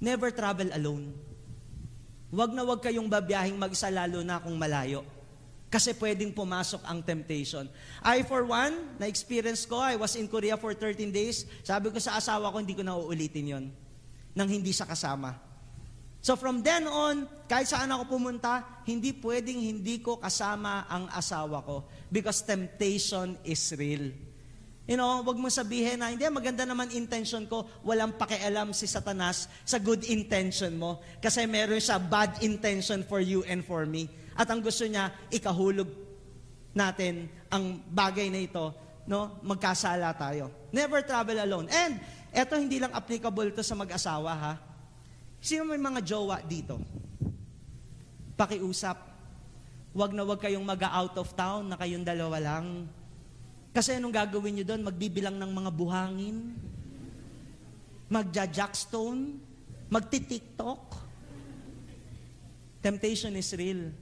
Never 0.00 0.32
travel 0.32 0.72
alone. 0.72 1.12
Huwag 2.32 2.56
na 2.56 2.64
huwag 2.64 2.80
kayong 2.80 3.12
babiyahing 3.12 3.60
mag-isa 3.60 3.92
lalo 3.92 4.24
na 4.24 4.40
kung 4.40 4.56
malayo. 4.56 5.04
Kasi 5.72 5.96
pwedeng 5.96 6.36
pumasok 6.36 6.84
ang 6.84 7.00
temptation. 7.00 7.64
I, 8.04 8.20
for 8.28 8.44
one, 8.44 8.92
na-experience 9.00 9.64
ko, 9.64 9.80
I 9.80 9.96
was 9.96 10.20
in 10.20 10.28
Korea 10.28 10.60
for 10.60 10.76
13 10.76 11.08
days. 11.08 11.48
Sabi 11.64 11.88
ko 11.88 11.96
sa 11.96 12.20
asawa 12.20 12.52
ko, 12.52 12.60
hindi 12.60 12.76
ko 12.76 12.84
na 12.84 12.92
uulitin 12.92 13.56
yon 13.56 13.64
nang 14.36 14.48
hindi 14.52 14.68
sa 14.76 14.84
kasama. 14.84 15.32
So 16.20 16.36
from 16.36 16.60
then 16.60 16.84
on, 16.86 17.24
kahit 17.48 17.72
saan 17.72 17.88
ako 17.88 18.20
pumunta, 18.20 18.84
hindi 18.84 19.16
pwedeng 19.16 19.58
hindi 19.58 19.98
ko 20.04 20.20
kasama 20.20 20.84
ang 20.92 21.08
asawa 21.08 21.64
ko. 21.64 21.88
Because 22.12 22.44
temptation 22.44 23.40
is 23.40 23.72
real. 23.72 24.12
You 24.84 25.00
know, 25.00 25.24
wag 25.24 25.40
mo 25.40 25.48
sabihin 25.48 26.04
na, 26.04 26.12
hindi, 26.12 26.28
maganda 26.28 26.68
naman 26.68 26.92
intention 26.92 27.48
ko, 27.48 27.64
walang 27.80 28.12
pakialam 28.20 28.76
si 28.76 28.84
Satanas 28.84 29.48
sa 29.64 29.80
good 29.80 30.04
intention 30.04 30.76
mo. 30.76 31.00
Kasi 31.18 31.48
meron 31.48 31.80
siya 31.80 31.96
bad 31.96 32.44
intention 32.44 33.00
for 33.08 33.24
you 33.24 33.40
and 33.48 33.64
for 33.64 33.88
me. 33.88 34.06
At 34.32 34.48
ang 34.48 34.60
gusto 34.64 34.84
niya, 34.88 35.12
ikahulog 35.28 35.88
natin 36.72 37.28
ang 37.52 37.80
bagay 37.92 38.32
na 38.32 38.40
ito, 38.40 38.72
no? 39.04 39.40
Magkasala 39.44 40.12
tayo. 40.16 40.68
Never 40.72 41.04
travel 41.04 41.36
alone. 41.40 41.68
And, 41.68 42.00
eto 42.32 42.56
hindi 42.56 42.80
lang 42.80 42.96
applicable 42.96 43.52
to 43.52 43.60
sa 43.60 43.76
mag-asawa, 43.76 44.32
ha? 44.32 44.54
Sino 45.42 45.68
may 45.68 45.80
mga 45.80 46.00
jowa 46.00 46.40
dito? 46.40 46.80
Pakiusap. 48.38 49.12
Huwag 49.92 50.16
na 50.16 50.24
huwag 50.24 50.40
kayong 50.40 50.64
mag-out 50.64 51.12
of 51.20 51.28
town 51.36 51.68
na 51.68 51.76
kayong 51.76 52.06
dalawa 52.06 52.40
lang. 52.40 52.88
Kasi 53.72 54.00
anong 54.00 54.14
gagawin 54.16 54.60
nyo 54.60 54.64
doon? 54.64 54.82
Magbibilang 54.84 55.36
ng 55.36 55.52
mga 55.52 55.70
buhangin? 55.72 56.56
Magja-jackstone? 58.08 59.36
Magti-tiktok? 59.92 60.84
Temptation 62.80 63.36
is 63.36 63.52
real. 63.52 63.92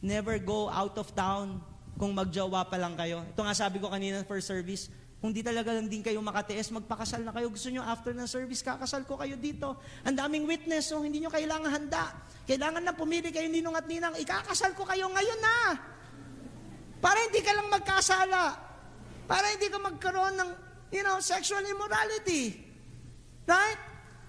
Never 0.00 0.40
go 0.40 0.72
out 0.72 0.96
of 0.96 1.12
town 1.12 1.60
kung 2.00 2.16
magjowa 2.16 2.64
pa 2.64 2.80
lang 2.80 2.96
kayo. 2.96 3.20
Ito 3.28 3.40
nga 3.44 3.52
sabi 3.52 3.76
ko 3.76 3.92
kanina 3.92 4.24
for 4.24 4.40
service, 4.40 4.88
kung 5.20 5.36
di 5.36 5.44
talaga 5.44 5.76
lang 5.76 5.84
din 5.84 6.00
kayo 6.00 6.16
makatiis, 6.24 6.72
magpakasal 6.72 7.20
na 7.20 7.28
kayo. 7.36 7.52
Gusto 7.52 7.68
nyo 7.68 7.84
after 7.84 8.16
ng 8.16 8.24
service, 8.24 8.64
kakasal 8.64 9.04
ko 9.04 9.20
kayo 9.20 9.36
dito. 9.36 9.76
Ang 10.08 10.16
daming 10.16 10.48
witness, 10.48 10.88
so 10.88 11.04
hindi 11.04 11.20
nyo 11.20 11.28
kailangan 11.28 11.68
handa. 11.68 12.16
Kailangan 12.48 12.80
na 12.80 12.96
pumili 12.96 13.28
kayo 13.28 13.52
ninong 13.52 13.76
at 13.76 13.84
ninang, 13.84 14.16
ikakasal 14.16 14.72
ko 14.72 14.88
kayo 14.88 15.12
ngayon 15.12 15.40
na. 15.44 15.76
Para 17.04 17.20
hindi 17.20 17.44
ka 17.44 17.52
lang 17.52 17.68
magkasala. 17.68 18.56
Para 19.28 19.52
hindi 19.52 19.68
ka 19.68 19.76
magkaroon 19.76 20.40
ng, 20.40 20.50
you 20.88 21.04
know, 21.04 21.20
sexual 21.20 21.60
immorality. 21.68 22.56
Right? 23.44 23.80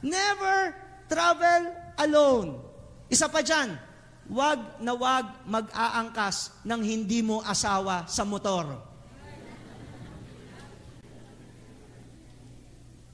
Never 0.03 0.76
travel 1.07 1.72
alone. 2.03 2.59
Isa 3.07 3.32
pa 3.32 3.39
dyan, 3.39 3.80
wag 4.32 4.80
na 4.80 4.96
wag 4.96 5.44
mag-aangkas 5.44 6.64
ng 6.64 6.80
hindi 6.80 7.20
mo 7.20 7.44
asawa 7.44 8.08
sa 8.08 8.24
motor. 8.24 8.80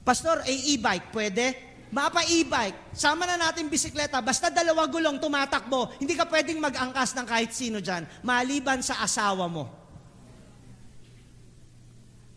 Pastor, 0.06 0.46
ay 0.46 0.78
e-bike, 0.78 1.10
pwede? 1.12 1.44
Mapa 1.90 2.22
e-bike, 2.24 2.94
sama 2.94 3.26
na 3.26 3.36
natin 3.36 3.68
bisikleta, 3.68 4.22
basta 4.22 4.48
dalawa 4.48 4.86
gulong 4.88 5.20
tumatakbo, 5.20 5.92
hindi 6.00 6.14
ka 6.16 6.24
pwedeng 6.30 6.62
mag-angkas 6.62 7.12
ng 7.18 7.26
kahit 7.28 7.52
sino 7.52 7.82
dyan, 7.82 8.06
maliban 8.24 8.80
sa 8.80 9.02
asawa 9.04 9.50
mo. 9.50 9.68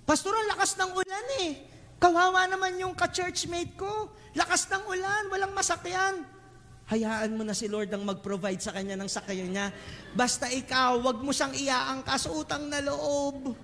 Pastor, 0.03 0.35
ang 0.35 0.57
lakas 0.57 0.75
ng 0.75 0.91
ulan 0.91 1.27
eh. 1.47 1.51
Kawawa 2.01 2.49
naman 2.49 2.75
yung 2.81 2.97
ka-churchmate 2.97 3.77
ko. 3.77 4.11
Lakas 4.35 4.67
ng 4.67 4.83
ulan, 4.89 5.29
walang 5.31 5.53
masakyan. 5.55 6.25
Hayaan 6.91 7.39
mo 7.39 7.47
na 7.47 7.55
si 7.55 7.71
Lord 7.71 7.87
ang 7.95 8.03
mag-provide 8.03 8.59
sa 8.59 8.75
kanya 8.75 8.99
ng 8.99 9.07
sakayan 9.07 9.47
niya. 9.47 9.71
Basta 10.11 10.51
ikaw, 10.51 10.99
wag 10.99 11.23
mo 11.23 11.31
siyang 11.31 11.55
iaangkas 11.55 12.27
utang 12.27 12.67
na 12.67 12.83
loob. 12.83 13.55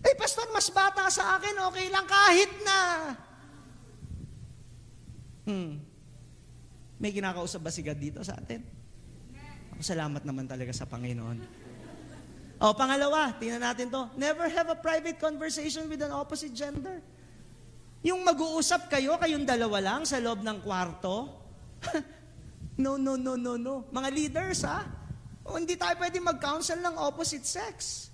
Eh, 0.00 0.16
pastor, 0.16 0.48
mas 0.48 0.72
bata 0.72 1.04
sa 1.12 1.36
akin, 1.36 1.60
okay 1.68 1.86
lang 1.92 2.08
kahit 2.08 2.52
na. 2.64 2.80
Hmm. 5.44 5.76
May 6.96 7.12
kinakausap 7.12 7.60
ba 7.60 7.68
si 7.68 7.84
God 7.84 8.00
dito 8.00 8.24
sa 8.24 8.40
atin? 8.40 8.64
Ako 9.76 9.84
salamat 9.84 10.24
naman 10.24 10.48
talaga 10.48 10.72
sa 10.72 10.88
Panginoon. 10.88 11.36
O, 12.60 12.76
pangalawa, 12.76 13.32
tingnan 13.36 13.60
natin 13.60 13.88
to. 13.88 14.08
Never 14.16 14.48
have 14.48 14.68
a 14.72 14.76
private 14.76 15.16
conversation 15.16 15.88
with 15.88 16.00
an 16.00 16.12
opposite 16.12 16.52
gender. 16.52 17.00
Yung 18.00 18.24
mag-uusap 18.24 18.88
kayo, 18.88 19.20
kayong 19.20 19.44
dalawa 19.44 19.78
lang 19.80 20.00
sa 20.08 20.16
loob 20.16 20.40
ng 20.40 20.64
kwarto? 20.64 21.28
no, 22.82 22.96
no, 22.96 23.20
no, 23.20 23.36
no, 23.36 23.60
no. 23.60 23.84
Mga 23.92 24.08
leaders, 24.08 24.64
ha? 24.64 24.88
O, 25.44 25.60
hindi 25.60 25.76
tayo 25.76 25.92
pwede 26.00 26.16
mag-counsel 26.16 26.80
ng 26.80 26.96
opposite 26.96 27.44
sex. 27.44 28.08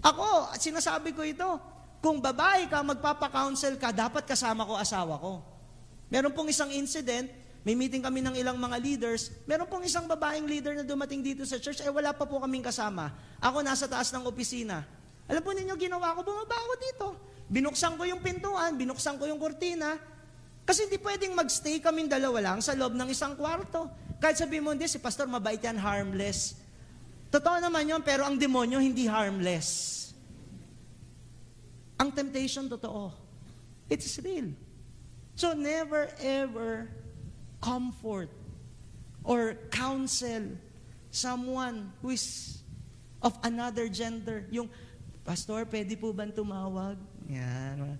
Ako, 0.00 0.56
sinasabi 0.56 1.12
ko 1.12 1.20
ito, 1.20 1.50
kung 2.00 2.16
babae 2.16 2.64
ka, 2.64 2.80
magpapa-counsel 2.80 3.76
ka, 3.76 3.92
dapat 3.92 4.24
kasama 4.24 4.64
ko 4.64 4.72
asawa 4.80 5.20
ko. 5.20 5.44
Meron 6.08 6.32
pong 6.32 6.48
isang 6.48 6.72
incident, 6.72 7.28
may 7.66 7.74
meeting 7.76 8.00
kami 8.00 8.22
ng 8.22 8.40
ilang 8.40 8.56
mga 8.56 8.76
leaders, 8.78 9.34
meron 9.44 9.66
pong 9.66 9.84
isang 9.84 10.06
babaeng 10.08 10.46
leader 10.46 10.72
na 10.78 10.84
dumating 10.86 11.20
dito 11.20 11.42
sa 11.42 11.58
church, 11.58 11.82
eh 11.82 11.90
wala 11.90 12.14
pa 12.14 12.24
po 12.24 12.40
kaming 12.40 12.64
kasama. 12.64 13.12
Ako 13.42 13.60
nasa 13.60 13.84
taas 13.84 14.08
ng 14.14 14.24
opisina. 14.24 14.86
Alam 15.26 15.42
po 15.42 15.50
ninyo, 15.50 15.74
ginawa 15.74 16.14
ko, 16.14 16.22
bumaba 16.22 16.56
ako 16.56 16.72
dito. 16.78 17.06
Binuksan 17.46 17.94
ko 17.94 18.02
yung 18.02 18.18
pintuan, 18.18 18.74
binuksan 18.74 19.16
ko 19.16 19.24
yung 19.30 19.38
kurtina, 19.38 19.98
kasi 20.66 20.90
hindi 20.90 20.98
pwedeng 20.98 21.38
magstay 21.38 21.78
kaming 21.78 22.10
dalawa 22.10 22.52
lang 22.52 22.58
sa 22.58 22.74
loob 22.74 22.98
ng 22.98 23.06
isang 23.06 23.38
kwarto. 23.38 23.86
Kahit 24.18 24.42
sabihin 24.42 24.66
mo, 24.66 24.74
hindi, 24.74 24.90
si 24.90 24.98
pastor 24.98 25.30
mabait 25.30 25.62
yan, 25.62 25.78
harmless. 25.78 26.58
Totoo 27.30 27.62
naman 27.62 27.86
yun, 27.86 28.02
pero 28.02 28.26
ang 28.26 28.34
demonyo 28.34 28.82
hindi 28.82 29.06
harmless. 29.06 29.94
Ang 32.02 32.10
temptation, 32.10 32.66
totoo. 32.66 33.14
It's 33.86 34.18
real. 34.18 34.50
So 35.36 35.54
never 35.54 36.10
ever 36.18 36.90
comfort 37.62 38.32
or 39.22 39.54
counsel 39.68 40.56
someone 41.12 41.92
who 42.00 42.10
is 42.10 42.58
of 43.22 43.36
another 43.44 43.86
gender. 43.86 44.48
Yung, 44.50 44.66
Pastor, 45.26 45.66
pwede 45.66 45.98
po 45.98 46.14
ba 46.14 46.22
tumawag? 46.30 46.94
Yan. 47.26 47.98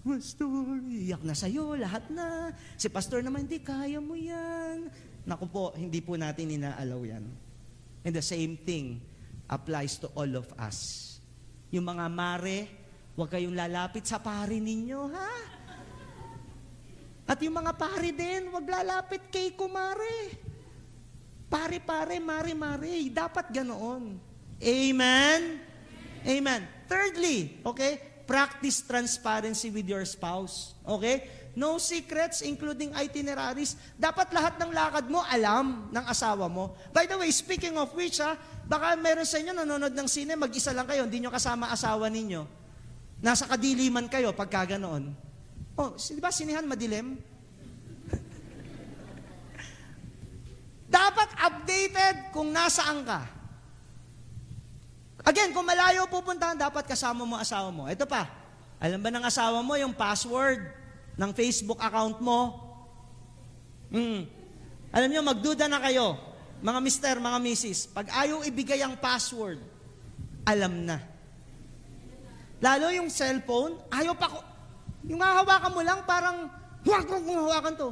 Pastor, 0.00 0.80
iyak 0.88 1.20
na 1.20 1.36
sa'yo, 1.36 1.76
lahat 1.76 2.08
na. 2.08 2.56
Si 2.80 2.88
pastor 2.88 3.20
naman, 3.20 3.44
hindi, 3.44 3.60
kaya 3.60 4.00
mo 4.00 4.16
yan. 4.16 4.88
Naku 5.28 5.44
po, 5.44 5.76
hindi 5.76 6.00
po 6.00 6.16
natin 6.16 6.56
inaalaw 6.56 7.04
yan. 7.04 7.24
And 8.00 8.16
the 8.16 8.24
same 8.24 8.56
thing 8.56 9.04
applies 9.44 10.00
to 10.00 10.08
all 10.16 10.40
of 10.40 10.48
us. 10.56 11.20
Yung 11.68 11.84
mga 11.84 12.08
mare, 12.08 12.58
huwag 13.12 13.28
kayong 13.28 13.52
lalapit 13.52 14.08
sa 14.08 14.16
pari 14.16 14.56
ninyo, 14.56 15.00
ha? 15.12 15.32
At 17.28 17.36
yung 17.44 17.60
mga 17.60 17.76
pari 17.76 18.16
din, 18.16 18.48
huwag 18.48 18.64
lalapit 18.64 19.28
kay 19.28 19.52
kumare. 19.52 20.32
Pare-pare, 21.52 22.16
mare-mare. 22.16 23.04
Dapat 23.12 23.52
ganoon. 23.52 24.16
Amen? 24.64 25.67
Amen. 26.26 26.66
Thirdly, 26.88 27.62
okay, 27.62 28.00
practice 28.28 28.84
transparency 28.84 29.72
with 29.72 29.88
your 29.88 30.04
spouse. 30.04 30.76
Okay? 30.84 31.24
No 31.58 31.80
secrets, 31.80 32.44
including 32.44 32.94
itineraries. 32.94 33.74
Dapat 33.98 34.30
lahat 34.30 34.62
ng 34.62 34.70
lakad 34.70 35.10
mo, 35.10 35.24
alam 35.26 35.90
ng 35.90 36.04
asawa 36.06 36.46
mo. 36.46 36.76
By 36.94 37.08
the 37.08 37.18
way, 37.18 37.32
speaking 37.34 37.74
of 37.80 37.90
which, 37.98 38.22
ha, 38.22 38.38
baka 38.68 38.94
meron 38.94 39.26
sa 39.26 39.42
inyo 39.42 39.56
nanonood 39.56 39.96
ng 39.96 40.06
sine, 40.06 40.38
mag-isa 40.38 40.70
lang 40.70 40.86
kayo, 40.86 41.08
hindi 41.08 41.24
nyo 41.24 41.34
kasama 41.34 41.72
asawa 41.72 42.06
ninyo. 42.06 42.46
Nasa 43.18 43.50
kadiliman 43.50 44.06
kayo 44.06 44.30
pagka 44.30 44.78
ganoon. 44.78 45.10
Oh, 45.74 45.98
di 45.98 46.22
ba 46.22 46.30
sinihan 46.30 46.62
madilim? 46.62 47.18
Dapat 50.86 51.28
updated 51.42 52.30
kung 52.30 52.54
nasaan 52.54 53.02
ka. 53.02 53.37
Again, 55.28 55.52
kung 55.52 55.68
malayo 55.68 56.08
pupuntahan, 56.08 56.56
dapat 56.56 56.88
kasama 56.88 57.28
mo 57.28 57.36
asawa 57.36 57.68
mo. 57.68 57.84
Ito 57.84 58.08
pa, 58.08 58.32
alam 58.80 58.96
ba 58.96 59.12
ng 59.12 59.28
asawa 59.28 59.60
mo 59.60 59.76
yung 59.76 59.92
password 59.92 60.64
ng 61.20 61.30
Facebook 61.36 61.76
account 61.84 62.16
mo? 62.24 62.56
Hmm. 63.92 64.24
Alam 64.88 65.12
nyo, 65.12 65.20
magduda 65.28 65.68
na 65.68 65.84
kayo, 65.84 66.16
mga 66.64 66.80
mister, 66.80 67.14
mga 67.20 67.38
misis. 67.44 67.84
Pag 67.84 68.08
ayaw 68.08 68.40
ibigay 68.48 68.80
ang 68.80 68.96
password, 68.96 69.60
alam 70.48 70.88
na. 70.88 70.96
Lalo 72.64 72.88
yung 72.88 73.12
cellphone, 73.12 73.76
ayaw 73.92 74.16
pa 74.16 74.32
ko. 74.32 74.40
Yung 75.12 75.20
hahawakan 75.20 75.72
mo 75.76 75.82
lang, 75.84 76.00
parang, 76.08 76.48
huwag 76.88 77.04
kong 77.04 77.28
hawakan 77.28 77.74
to. 77.76 77.88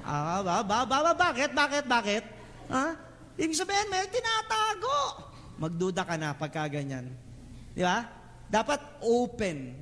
Ah, 0.00 0.40
ba, 0.40 0.64
ba, 0.64 0.88
ba, 0.88 0.96
ba, 1.04 1.12
bakit, 1.12 1.52
bakit, 1.52 1.84
bakit? 1.84 2.24
Ha? 2.72 2.96
Ibig 3.36 3.52
sabihin, 3.52 3.92
may 3.92 4.08
tinatago. 4.08 5.28
Magduda 5.60 6.08
ka 6.08 6.16
na 6.16 6.32
pagka 6.32 6.64
ganyan. 6.72 7.12
Di 7.76 7.84
ba? 7.84 8.08
Dapat 8.48 9.04
open. 9.04 9.76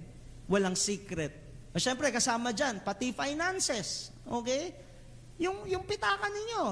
Walang 0.50 0.74
secret. 0.74 1.30
O 1.70 1.78
syempre, 1.78 2.10
kasama 2.10 2.50
dyan, 2.50 2.82
pati 2.82 3.14
finances. 3.14 4.10
Okay? 4.26 4.74
Yung, 5.38 5.70
yung 5.70 5.86
pitaka 5.86 6.26
ninyo. 6.26 6.64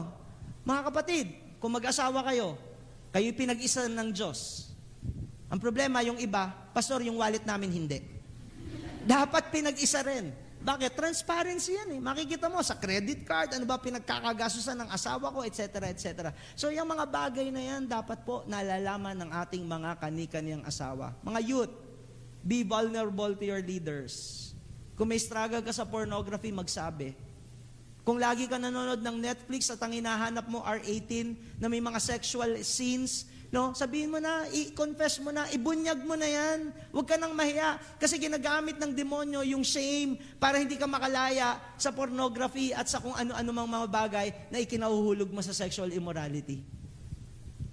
Mga 0.67 0.81
kapatid, 0.91 1.27
kung 1.63 1.71
mag-asawa 1.79 2.27
kayo, 2.27 2.59
kayo 3.15 3.31
pinag-isa 3.31 3.87
ng 3.87 4.11
Diyos. 4.11 4.73
Ang 5.47 5.63
problema, 5.63 6.03
yung 6.03 6.19
iba, 6.19 6.51
pastor, 6.75 7.07
yung 7.07 7.23
wallet 7.23 7.47
namin 7.47 7.71
hindi. 7.71 8.03
Dapat 9.07 9.55
pinag-isa 9.55 10.03
rin. 10.03 10.35
Bakit? 10.67 10.99
Transparency 10.99 11.79
yan 11.79 11.95
eh. 11.95 12.01
Makikita 12.03 12.51
mo 12.51 12.59
sa 12.59 12.75
credit 12.75 13.23
card, 13.23 13.55
ano 13.55 13.63
ba 13.71 13.79
pinagkakagasusan 13.79 14.83
ng 14.83 14.91
asawa 14.91 15.31
ko, 15.31 15.47
etc. 15.47 15.87
etc. 15.87 16.35
So 16.59 16.75
yung 16.75 16.91
mga 16.91 17.07
bagay 17.07 17.55
na 17.55 17.63
yan, 17.63 17.87
dapat 17.87 18.27
po 18.27 18.43
nalalaman 18.51 19.15
ng 19.15 19.31
ating 19.31 19.63
mga 19.63 20.03
kani-kaniyang 20.03 20.67
asawa. 20.67 21.15
Mga 21.23 21.41
youth, 21.47 21.75
be 22.43 22.67
vulnerable 22.67 23.31
to 23.39 23.47
your 23.47 23.63
leaders. 23.63 24.43
Kung 24.99 25.15
may 25.15 25.23
struggle 25.23 25.63
ka 25.63 25.71
sa 25.71 25.87
pornography, 25.87 26.51
magsabi. 26.51 27.15
Kung 28.03 28.19
lagi 28.19 28.51
ka 28.51 28.59
nanonood 28.59 29.07
ng 29.07 29.23
Netflix 29.23 29.71
at 29.71 29.79
ang 29.87 29.95
hinahanap 29.95 30.51
mo 30.51 30.67
R18 30.67 31.63
na 31.63 31.71
may 31.71 31.79
mga 31.79 32.03
sexual 32.03 32.59
scenes, 32.67 33.31
No? 33.55 33.71
Sabihin 33.73 34.11
mo 34.11 34.19
na, 34.19 34.47
i-confess 34.51 35.23
mo 35.23 35.31
na, 35.31 35.47
ibunyag 35.55 36.03
mo 36.03 36.19
na 36.19 36.27
yan. 36.27 36.75
Huwag 36.91 37.07
ka 37.07 37.17
nang 37.19 37.33
mahiya. 37.33 37.79
Kasi 37.99 38.19
ginagamit 38.19 38.77
ng 38.77 38.91
demonyo 38.91 39.47
yung 39.47 39.63
shame 39.63 40.19
para 40.43 40.59
hindi 40.59 40.75
ka 40.75 40.91
makalaya 40.91 41.59
sa 41.79 41.95
pornography 41.95 42.75
at 42.75 42.91
sa 42.91 42.99
kung 42.99 43.15
ano-ano 43.15 43.51
mang 43.55 43.71
mga 43.71 43.89
bagay 43.89 44.29
na 44.51 44.59
ikinahuhulog 44.59 45.31
mo 45.31 45.41
sa 45.43 45.55
sexual 45.55 45.95
immorality. 45.95 46.63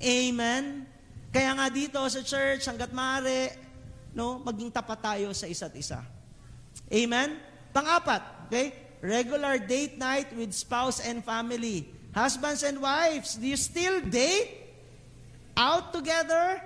Amen? 0.04 0.86
Kaya 1.34 1.52
nga 1.58 1.68
dito 1.74 1.98
sa 2.06 2.22
church, 2.22 2.70
hanggat 2.70 2.94
maaari, 2.94 3.50
no, 4.14 4.38
maging 4.46 4.70
tapat 4.70 5.02
tayo 5.02 5.34
sa 5.34 5.50
isa't 5.50 5.74
isa. 5.74 6.06
Amen? 6.94 7.42
Pangapat, 7.74 8.48
okay? 8.48 8.98
Regular 9.02 9.58
date 9.58 9.98
night 9.98 10.30
with 10.38 10.54
spouse 10.54 11.02
and 11.02 11.26
family. 11.26 11.90
Husbands 12.14 12.62
and 12.62 12.78
wives, 12.78 13.36
do 13.42 13.50
you 13.50 13.58
still 13.58 14.00
date? 14.06 14.63
Out 15.54 15.94
together? 15.94 16.58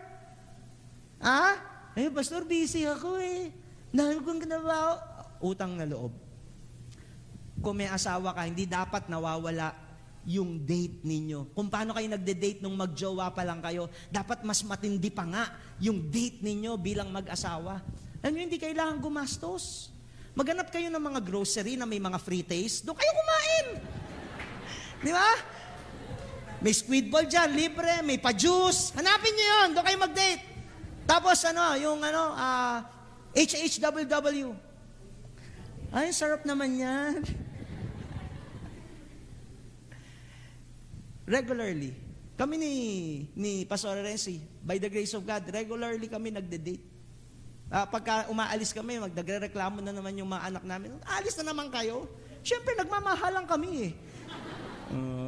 Ha? 1.20 1.46
Eh, 1.98 2.08
pastor, 2.14 2.48
busy 2.48 2.88
ako 2.88 3.20
eh. 3.20 3.52
Dahil 3.92 4.24
kong 4.24 4.48
ginawa, 4.48 5.02
utang 5.44 5.76
na 5.76 5.84
loob. 5.84 6.14
Kung 7.60 7.76
may 7.82 7.90
asawa 7.90 8.32
ka, 8.32 8.46
hindi 8.46 8.70
dapat 8.70 9.10
nawawala 9.10 9.74
yung 10.28 10.62
date 10.68 11.08
ninyo. 11.08 11.56
Kung 11.56 11.72
paano 11.72 11.96
kayo 11.96 12.06
nagde-date 12.12 12.60
nung 12.60 12.76
magjowa 12.76 13.32
pa 13.32 13.48
lang 13.48 13.64
kayo, 13.64 13.88
dapat 14.12 14.44
mas 14.44 14.60
matindi 14.62 15.08
pa 15.08 15.24
nga 15.24 15.44
yung 15.80 16.12
date 16.12 16.44
ninyo 16.44 16.76
bilang 16.76 17.10
mag-asawa. 17.10 17.80
Alam 18.22 18.32
nyo, 18.36 18.44
hindi 18.44 18.60
kailangan 18.60 19.00
gumastos. 19.00 19.90
Maganap 20.38 20.70
kayo 20.70 20.92
ng 20.94 21.02
mga 21.02 21.20
grocery 21.26 21.80
na 21.80 21.90
may 21.90 21.98
mga 21.98 22.22
free 22.22 22.46
taste, 22.46 22.86
doon 22.86 22.94
kayo 23.00 23.12
kumain. 23.16 23.68
Di 25.08 25.12
ba? 25.16 25.32
May 26.58 26.74
squid 26.74 27.14
ball 27.14 27.30
dyan, 27.30 27.54
libre, 27.54 28.02
may 28.02 28.18
pa-juice. 28.18 28.94
Hanapin 28.98 29.34
nyo 29.34 29.46
yun, 29.46 29.68
doon 29.78 29.86
kayo 29.86 29.98
mag-date. 30.02 30.44
Tapos 31.06 31.38
ano, 31.46 31.78
yung 31.78 32.02
ano, 32.02 32.34
uh, 32.34 32.42
ah, 32.42 32.78
HHWW. 33.38 34.50
Ay, 35.94 36.12
sarap 36.12 36.44
naman 36.44 36.82
yan. 36.82 37.22
regularly. 41.28 41.92
Kami 42.40 42.56
ni, 42.56 42.74
ni 43.36 43.52
Pastor 43.68 44.00
Renzi, 44.00 44.40
by 44.64 44.80
the 44.80 44.88
grace 44.88 45.12
of 45.14 45.28
God, 45.28 45.44
regularly 45.52 46.08
kami 46.08 46.32
nagde-date. 46.32 46.96
Uh, 47.68 47.84
pagka 47.84 48.32
umaalis 48.32 48.72
kami, 48.72 48.96
magdagre-reklamo 48.96 49.84
na 49.84 49.92
naman 49.92 50.16
yung 50.16 50.32
mga 50.32 50.56
anak 50.56 50.64
namin, 50.64 50.96
alis 51.04 51.36
na 51.44 51.52
naman 51.52 51.68
kayo. 51.68 52.08
Siyempre, 52.40 52.80
nagmamahalan 52.80 53.44
kami 53.44 53.92
eh. 53.92 53.94
Uh, 54.88 55.27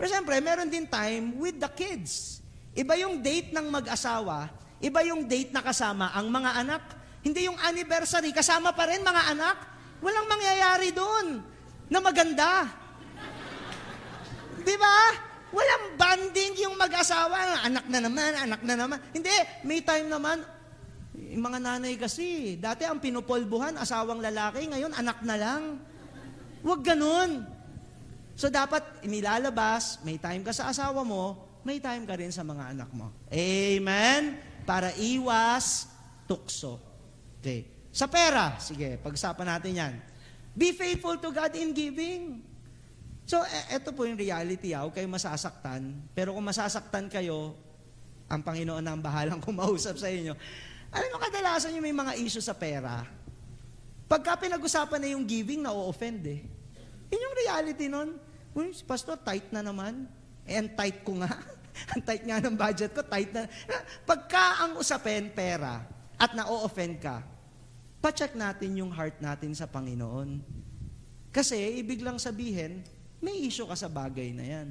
pero 0.00 0.16
siyempre, 0.16 0.40
meron 0.40 0.72
din 0.72 0.88
time 0.88 1.36
with 1.36 1.60
the 1.60 1.68
kids. 1.76 2.40
Iba 2.72 2.96
yung 2.96 3.20
date 3.20 3.52
ng 3.52 3.68
mag-asawa, 3.68 4.48
iba 4.80 5.04
yung 5.04 5.28
date 5.28 5.52
na 5.52 5.60
kasama 5.60 6.08
ang 6.16 6.32
mga 6.32 6.56
anak. 6.56 6.82
Hindi 7.20 7.44
yung 7.44 7.60
anniversary, 7.60 8.32
kasama 8.32 8.72
pa 8.72 8.88
rin 8.88 9.04
mga 9.04 9.36
anak. 9.36 9.60
Walang 10.00 10.24
mangyayari 10.24 10.88
doon 10.96 11.44
na 11.92 12.00
maganda. 12.00 12.64
Di 14.64 14.72
ba? 14.80 14.96
Walang 15.52 16.00
bonding 16.00 16.64
yung 16.64 16.80
mag-asawa. 16.80 17.68
Anak 17.68 17.84
na 17.92 18.00
naman, 18.00 18.32
anak 18.40 18.64
na 18.64 18.74
naman. 18.80 19.04
Hindi, 19.12 19.36
may 19.68 19.84
time 19.84 20.08
naman. 20.08 20.40
Yung 21.12 21.44
mga 21.44 21.60
nanay 21.60 22.00
kasi, 22.00 22.56
dati 22.56 22.88
ang 22.88 23.04
pinupolbuhan, 23.04 23.76
asawang 23.76 24.24
lalaki, 24.24 24.64
ngayon 24.64 24.96
anak 24.96 25.20
na 25.28 25.36
lang. 25.36 25.76
Huwag 26.64 26.80
ganun. 26.80 27.59
So 28.40 28.48
dapat 28.48 29.04
inilalabas, 29.04 30.00
may 30.00 30.16
time 30.16 30.40
ka 30.40 30.48
sa 30.48 30.72
asawa 30.72 31.04
mo, 31.04 31.36
may 31.60 31.76
time 31.76 32.08
ka 32.08 32.16
rin 32.16 32.32
sa 32.32 32.40
mga 32.40 32.72
anak 32.72 32.88
mo. 32.96 33.12
Amen? 33.28 34.40
Para 34.64 34.96
iwas 34.96 35.92
tukso. 36.24 36.80
Okay. 37.36 37.68
Sa 37.92 38.08
pera, 38.08 38.56
sige, 38.56 38.96
pag-usapan 38.96 39.44
natin 39.44 39.72
yan. 39.76 39.94
Be 40.56 40.72
faithful 40.72 41.20
to 41.20 41.28
God 41.28 41.52
in 41.52 41.76
giving. 41.76 42.40
So, 43.28 43.44
e- 43.44 43.76
eto 43.76 43.92
po 43.92 44.08
yung 44.08 44.16
reality, 44.16 44.72
ah. 44.72 44.88
Huwag 44.88 44.96
kayo 44.96 45.04
masasaktan. 45.12 46.08
Pero 46.16 46.32
kung 46.32 46.48
masasaktan 46.48 47.12
kayo, 47.12 47.52
ang 48.24 48.40
Panginoon 48.40 48.80
na 48.80 48.96
ang 48.96 49.04
bahalang 49.04 49.42
kumausap 49.44 50.00
sa 50.00 50.08
inyo. 50.08 50.32
Alam 50.88 51.08
mo, 51.12 51.20
kadalasan 51.20 51.76
yung 51.76 51.84
may 51.84 51.92
mga 51.92 52.16
issue 52.16 52.40
sa 52.40 52.56
pera. 52.56 53.04
Pagka 54.08 54.40
pinag-usapan 54.40 54.96
na 54.96 55.08
yung 55.12 55.28
giving, 55.28 55.60
na-offend 55.60 56.24
eh. 56.24 56.40
Yun 57.12 57.20
yung 57.20 57.36
reality 57.36 57.84
nun. 57.92 58.29
Uy, 58.50 58.74
si 58.74 58.82
pastor, 58.82 59.14
tight 59.20 59.50
na 59.54 59.62
naman. 59.62 60.10
Eh, 60.42 60.58
tight 60.74 61.06
ko 61.06 61.18
nga. 61.22 61.30
ang 61.94 62.02
tight 62.02 62.24
nga 62.26 62.42
ng 62.42 62.56
budget 62.58 62.90
ko, 62.90 63.00
tight 63.06 63.30
na. 63.30 63.46
Pagka 64.02 64.66
ang 64.66 64.78
usapin, 64.82 65.30
pera, 65.30 65.86
at 66.18 66.34
na-offend 66.34 66.98
ka, 66.98 67.22
pacheck 68.02 68.34
natin 68.34 68.74
yung 68.80 68.90
heart 68.90 69.22
natin 69.22 69.54
sa 69.54 69.70
Panginoon. 69.70 70.42
Kasi, 71.30 71.78
ibig 71.78 72.02
lang 72.02 72.18
sabihin, 72.18 72.82
may 73.22 73.46
issue 73.46 73.68
ka 73.68 73.78
sa 73.78 73.86
bagay 73.86 74.34
na 74.34 74.44
yan. 74.44 74.68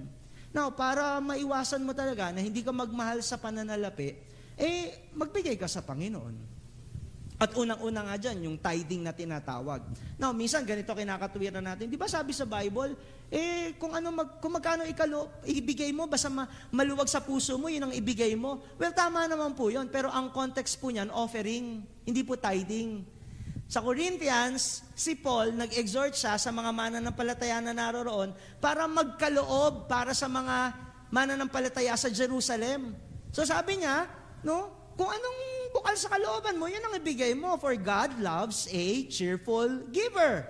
Now, 0.49 0.73
para 0.73 1.21
maiwasan 1.21 1.85
mo 1.85 1.93
talaga 1.93 2.33
na 2.33 2.41
hindi 2.41 2.65
ka 2.65 2.73
magmahal 2.73 3.21
sa 3.21 3.37
pananalapi, 3.37 4.17
eh, 4.59 5.07
magbigay 5.15 5.55
ka 5.55 5.69
sa 5.69 5.79
Panginoon. 5.79 6.58
At 7.39 7.55
unang-una 7.55 8.03
nga 8.03 8.15
dyan, 8.19 8.51
yung 8.51 8.57
tithing 8.59 8.99
na 8.99 9.15
tinatawag. 9.15 9.79
Now, 10.19 10.35
minsan 10.35 10.67
ganito 10.67 10.91
kinakatuwiran 10.91 11.63
natin. 11.63 11.87
Di 11.87 11.95
ba 11.95 12.11
sabi 12.11 12.35
sa 12.35 12.43
Bible, 12.43 12.99
eh, 13.31 13.79
kung, 13.79 13.95
ano 13.95 14.11
mag, 14.11 14.43
kung 14.43 14.59
magkano 14.59 14.83
ikalo, 14.83 15.31
ibigay 15.47 15.95
mo, 15.95 16.03
basta 16.03 16.27
ma, 16.27 16.43
maluwag 16.67 17.07
sa 17.07 17.23
puso 17.23 17.55
mo, 17.55 17.71
yun 17.71 17.87
ang 17.87 17.95
ibigay 17.95 18.35
mo. 18.35 18.59
Well, 18.75 18.91
tama 18.91 19.23
naman 19.23 19.55
po 19.55 19.71
yun. 19.71 19.87
Pero 19.87 20.11
ang 20.11 20.35
context 20.35 20.83
po 20.83 20.91
niyan, 20.91 21.07
offering, 21.15 21.79
hindi 22.03 22.21
po 22.27 22.35
tithing. 22.35 23.07
Sa 23.69 23.85
Corinthians, 23.85 24.83
si 24.91 25.15
Paul, 25.15 25.55
nag-exhort 25.55 26.19
siya 26.19 26.35
sa 26.35 26.51
mga 26.51 26.75
mananampalataya 26.75 27.63
na 27.63 27.71
naroroon 27.71 28.35
para 28.59 28.83
magkaloob 28.83 29.87
para 29.87 30.11
sa 30.11 30.27
mga 30.27 30.75
mananampalataya 31.07 31.95
sa 31.95 32.11
Jerusalem. 32.11 32.97
So 33.31 33.45
sabi 33.45 33.79
niya, 33.79 34.09
no, 34.41 34.73
kung 34.97 35.07
anong 35.07 35.39
bukal 35.73 35.95
sa 35.97 36.11
kalooban 36.11 36.57
mo, 36.57 36.65
yan 36.65 36.83
ang 36.85 36.95
ibigay 36.97 37.33
mo. 37.37 37.57
For 37.57 37.75
God 37.77 38.17
loves 38.21 38.69
a 38.71 39.05
cheerful 39.09 39.89
giver. 39.89 40.45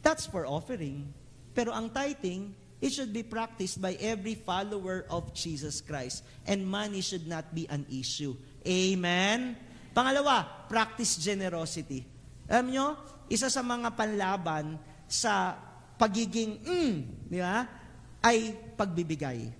That's 0.00 0.24
for 0.26 0.48
offering. 0.48 1.12
Pero 1.52 1.74
ang 1.74 1.92
tithing, 1.92 2.54
it 2.80 2.90
should 2.94 3.12
be 3.12 3.26
practiced 3.26 3.82
by 3.82 3.98
every 4.00 4.38
follower 4.38 5.04
of 5.12 5.34
Jesus 5.36 5.84
Christ. 5.84 6.24
And 6.48 6.64
money 6.64 7.04
should 7.04 7.28
not 7.28 7.52
be 7.52 7.68
an 7.68 7.84
issue. 7.92 8.32
Amen? 8.64 9.56
Pangalawa, 9.92 10.70
practice 10.70 11.18
generosity. 11.20 12.06
Alam 12.46 12.66
nyo, 12.70 12.86
isa 13.28 13.50
sa 13.50 13.62
mga 13.62 13.94
panlaban 13.94 14.78
sa 15.10 15.58
pagiging 16.00 16.62
mm, 16.64 16.96
di 17.28 17.38
ba, 17.42 17.66
ay 18.24 18.56
pagbibigay. 18.78 19.52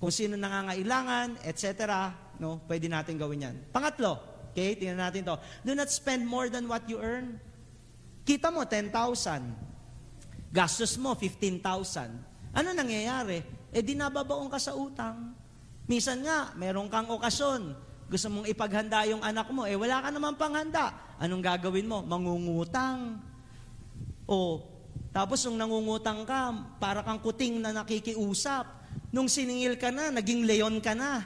Kung 0.00 0.10
sino 0.10 0.34
nangangailangan, 0.34 1.40
etc., 1.46 1.70
no? 2.38 2.62
Pwede 2.64 2.86
natin 2.88 3.18
gawin 3.18 3.46
yan. 3.46 3.56
Pangatlo, 3.70 4.18
okay, 4.50 4.78
tingnan 4.78 5.02
natin 5.02 5.26
to. 5.26 5.34
Do 5.62 5.72
not 5.74 5.90
spend 5.90 6.24
more 6.24 6.50
than 6.50 6.70
what 6.70 6.86
you 6.86 6.98
earn. 6.98 7.38
Kita 8.24 8.48
mo, 8.48 8.64
10,000. 8.64 8.90
Gastos 10.54 10.96
mo, 10.96 11.12
15,000. 11.18 12.54
Ano 12.54 12.68
nangyayari? 12.72 13.42
Eh, 13.74 13.82
dinababaong 13.82 14.48
ka 14.48 14.62
sa 14.62 14.72
utang. 14.72 15.34
Misan 15.84 16.24
nga, 16.24 16.54
meron 16.56 16.88
kang 16.88 17.10
okasyon. 17.10 17.74
Gusto 18.08 18.26
mong 18.30 18.46
ipaghanda 18.48 19.04
yung 19.10 19.20
anak 19.20 19.50
mo. 19.50 19.66
Eh, 19.66 19.76
wala 19.76 20.00
ka 20.00 20.08
naman 20.14 20.38
panghanda. 20.38 20.94
Anong 21.18 21.42
gagawin 21.42 21.90
mo? 21.90 22.00
Mangungutang. 22.06 23.18
O, 24.24 24.62
tapos 25.14 25.42
nung 25.44 25.58
nangungutang 25.60 26.24
ka, 26.24 26.54
para 26.80 27.04
kang 27.04 27.20
kuting 27.20 27.60
na 27.60 27.70
nakikiusap. 27.70 28.66
Nung 29.14 29.30
siningil 29.30 29.78
ka 29.78 29.94
na, 29.94 30.10
naging 30.10 30.42
leon 30.42 30.82
ka 30.82 30.94
na. 30.96 31.22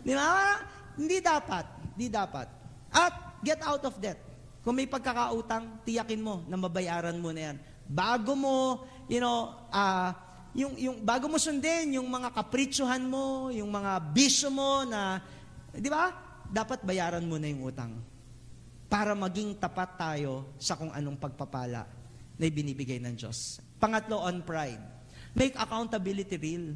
Di 0.00 0.12
ba? 0.16 0.60
Hindi 0.96 1.18
dapat. 1.20 1.64
Hindi 1.96 2.06
dapat. 2.08 2.46
At 2.90 3.40
get 3.44 3.60
out 3.62 3.84
of 3.86 3.96
debt. 4.00 4.18
Kung 4.60 4.76
may 4.76 4.88
pagkakautang, 4.88 5.80
tiyakin 5.88 6.20
mo 6.20 6.44
na 6.44 6.56
mabayaran 6.60 7.16
mo 7.16 7.32
na 7.32 7.52
yan. 7.52 7.56
Bago 7.88 8.36
mo, 8.36 8.84
you 9.08 9.20
know, 9.20 9.56
uh, 9.72 10.12
Yung, 10.50 10.74
yung, 10.74 10.96
bago 11.06 11.30
mo 11.30 11.38
sundin, 11.38 11.94
yung 11.94 12.10
mga 12.10 12.34
kapritsuhan 12.34 13.06
mo, 13.06 13.54
yung 13.54 13.70
mga 13.70 14.02
bisyo 14.10 14.50
mo 14.50 14.82
na, 14.82 15.22
di 15.70 15.86
ba? 15.86 16.10
Dapat 16.50 16.82
bayaran 16.82 17.22
mo 17.22 17.38
na 17.38 17.46
yung 17.46 17.70
utang. 17.70 17.94
Para 18.90 19.14
maging 19.14 19.54
tapat 19.62 19.94
tayo 19.94 20.50
sa 20.58 20.74
kung 20.74 20.90
anong 20.90 21.14
pagpapala 21.22 21.86
na 22.34 22.44
ibinibigay 22.50 22.98
ng 22.98 23.14
Diyos. 23.14 23.62
Pangatlo, 23.78 24.18
on 24.18 24.42
pride. 24.42 24.82
Make 25.38 25.54
accountability 25.54 26.34
real. 26.34 26.74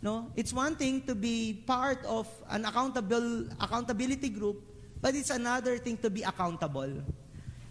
No? 0.00 0.32
It's 0.32 0.56
one 0.56 0.80
thing 0.80 1.04
to 1.04 1.12
be 1.12 1.52
part 1.52 2.00
of 2.08 2.24
an 2.48 2.64
accountable 2.64 3.52
accountability 3.60 4.32
group, 4.32 4.64
but 4.96 5.12
it's 5.12 5.28
another 5.28 5.76
thing 5.76 6.00
to 6.00 6.08
be 6.08 6.24
accountable. 6.24 7.04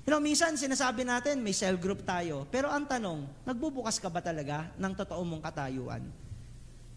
You 0.05 0.09
know, 0.13 0.21
minsan 0.21 0.57
sinasabi 0.57 1.05
natin 1.05 1.41
may 1.41 1.53
cell 1.53 1.77
group 1.77 2.05
tayo, 2.05 2.45
pero 2.49 2.69
ang 2.69 2.85
tanong, 2.85 3.25
nagbubukas 3.45 3.97
ka 3.97 4.09
ba 4.09 4.21
talaga 4.21 4.69
ng 4.77 4.93
totoo 4.93 5.21
mong 5.25 5.41
katayuan? 5.41 6.01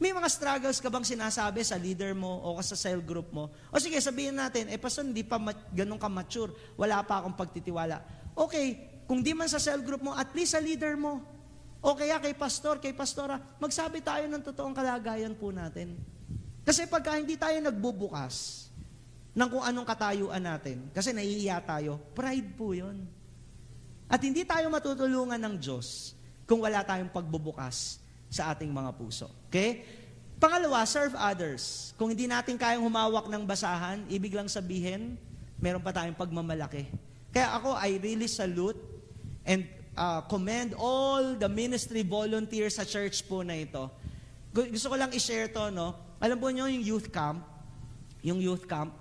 May 0.01 0.11
mga 0.11 0.29
struggles 0.33 0.81
ka 0.81 0.89
bang 0.91 1.07
sinasabi 1.07 1.63
sa 1.63 1.77
leader 1.79 2.11
mo 2.17 2.41
o 2.43 2.57
sa 2.59 2.77
cell 2.77 2.99
group 3.05 3.31
mo? 3.31 3.53
O 3.71 3.79
sige, 3.79 4.01
sabihin 4.01 4.35
natin, 4.35 4.69
eh 4.69 4.81
pastor, 4.81 5.07
hindi 5.07 5.23
pa 5.23 5.39
mat- 5.39 5.71
ganun 5.73 6.01
ka 6.01 6.09
mature, 6.09 6.53
wala 6.75 7.05
pa 7.05 7.21
akong 7.21 7.37
pagtitiwala. 7.37 8.03
Okay, 8.35 8.81
kung 9.07 9.21
di 9.21 9.37
man 9.37 9.47
sa 9.47 9.61
cell 9.61 9.85
group 9.85 10.03
mo, 10.03 10.17
at 10.17 10.33
least 10.33 10.57
sa 10.57 10.61
leader 10.61 10.97
mo, 10.97 11.21
o 11.83 11.99
kaya 11.99 12.23
kay 12.23 12.31
pastor, 12.31 12.79
kay 12.79 12.95
pastora, 12.95 13.43
magsabi 13.59 13.99
tayo 13.99 14.31
ng 14.31 14.39
totoong 14.39 14.71
kalagayan 14.71 15.35
po 15.35 15.51
natin. 15.51 15.99
Kasi 16.63 16.87
pagka 16.87 17.19
hindi 17.19 17.35
tayo 17.35 17.59
nagbubukas 17.59 18.71
ng 19.35 19.49
kung 19.51 19.67
anong 19.67 19.83
katayuan 19.91 20.39
natin, 20.39 20.87
kasi 20.95 21.11
nahihiya 21.11 21.59
tayo, 21.67 21.99
pride 22.15 22.55
po 22.55 22.71
yun. 22.71 23.03
At 24.07 24.23
hindi 24.23 24.47
tayo 24.47 24.71
matutulungan 24.71 25.43
ng 25.43 25.55
Diyos 25.59 26.15
kung 26.47 26.63
wala 26.63 26.87
tayong 26.87 27.11
pagbubukas 27.11 27.99
sa 28.31 28.55
ating 28.55 28.71
mga 28.71 28.95
puso. 28.95 29.27
Okay? 29.51 29.83
Pangalawa, 30.39 30.87
serve 30.87 31.19
others. 31.19 31.91
Kung 31.99 32.15
hindi 32.15 32.31
natin 32.31 32.55
kayang 32.55 32.87
humawak 32.87 33.27
ng 33.27 33.43
basahan, 33.43 34.07
ibig 34.07 34.39
lang 34.39 34.47
sabihin, 34.47 35.19
meron 35.59 35.83
pa 35.83 35.91
tayong 35.91 36.15
pagmamalaki. 36.15 36.87
Kaya 37.35 37.59
ako, 37.59 37.75
I 37.75 37.99
really 37.99 38.31
salute 38.31 38.79
and 39.43 39.67
uh, 39.97 40.21
commend 40.29 40.75
all 40.77 41.37
the 41.37 41.49
ministry 41.49 42.03
volunteers 42.05 42.77
sa 42.77 42.85
church 42.85 43.25
po 43.29 43.45
na 43.45 43.61
ito. 43.61 43.89
Gusto 44.53 44.93
ko 44.93 44.97
lang 45.01 45.13
i-share 45.17 45.49
to, 45.49 45.73
no? 45.73 45.97
Alam 46.21 46.37
po 46.37 46.53
nyo 46.53 46.69
yung 46.69 46.85
youth 46.85 47.09
camp, 47.09 47.41
yung 48.21 48.39
youth 48.39 48.69
camp, 48.69 48.93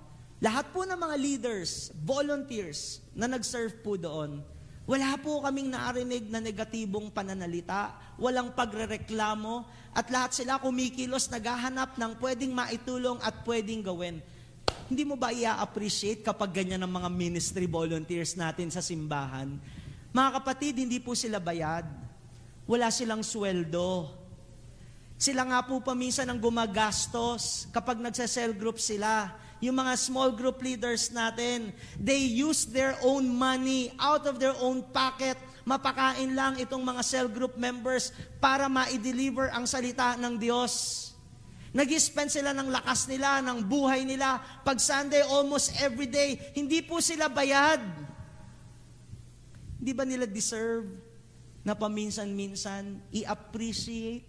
lahat 0.42 0.74
po 0.74 0.82
ng 0.82 0.98
mga 0.98 1.16
leaders, 1.20 1.94
volunteers 2.02 2.98
na 3.14 3.30
nag-serve 3.30 3.78
po 3.84 3.94
doon, 3.94 4.42
wala 4.82 5.14
po 5.14 5.38
kaming 5.38 5.70
narinig 5.70 6.26
na 6.26 6.42
negatibong 6.42 7.06
pananalita, 7.14 7.94
walang 8.18 8.50
pagrereklamo, 8.50 9.62
at 9.94 10.10
lahat 10.10 10.34
sila 10.34 10.58
kumikilos, 10.58 11.30
naghahanap 11.30 11.94
ng 11.94 12.12
pwedeng 12.18 12.50
maitulong 12.50 13.22
at 13.22 13.46
pwedeng 13.46 13.86
gawin. 13.86 14.18
Hindi 14.90 15.06
mo 15.06 15.14
ba 15.14 15.30
i-appreciate 15.30 16.26
kapag 16.26 16.50
ganyan 16.50 16.82
ang 16.82 16.90
mga 16.90 17.06
ministry 17.14 17.70
volunteers 17.70 18.34
natin 18.34 18.74
sa 18.74 18.82
simbahan? 18.82 19.54
Mga 20.12 20.30
kapatid, 20.36 20.76
hindi 20.76 21.00
po 21.00 21.16
sila 21.16 21.40
bayad. 21.40 21.88
Wala 22.68 22.92
silang 22.92 23.24
sweldo. 23.24 24.12
Sila 25.16 25.40
nga 25.48 25.64
po 25.64 25.80
paminsan 25.80 26.28
ang 26.28 26.36
gumagastos 26.36 27.64
kapag 27.72 27.96
nagsa-cell 27.96 28.52
group 28.52 28.76
sila. 28.76 29.32
Yung 29.64 29.72
mga 29.72 29.96
small 29.96 30.36
group 30.36 30.60
leaders 30.60 31.08
natin, 31.08 31.72
they 31.96 32.20
use 32.20 32.68
their 32.68 32.92
own 33.00 33.24
money 33.24 33.88
out 33.96 34.28
of 34.28 34.36
their 34.36 34.52
own 34.60 34.84
pocket. 34.92 35.40
Mapakain 35.64 36.36
lang 36.36 36.60
itong 36.60 36.84
mga 36.84 37.00
cell 37.06 37.28
group 37.30 37.56
members 37.56 38.12
para 38.36 38.68
ma-deliver 38.68 39.48
ang 39.48 39.64
salita 39.64 40.18
ng 40.20 40.36
Diyos. 40.36 41.08
Nag-spend 41.72 42.28
sila 42.28 42.52
ng 42.52 42.68
lakas 42.68 43.08
nila, 43.08 43.40
ng 43.40 43.64
buhay 43.64 44.04
nila. 44.04 44.44
Pag 44.60 44.76
Sunday, 44.76 45.24
almost 45.24 45.72
every 45.80 46.04
day, 46.04 46.36
hindi 46.52 46.84
po 46.84 47.00
sila 47.00 47.32
bayad. 47.32 47.80
Di 49.82 49.90
ba 49.90 50.06
nila 50.06 50.30
deserve 50.30 50.86
na 51.66 51.74
paminsan-minsan 51.74 53.10
i-appreciate, 53.10 54.22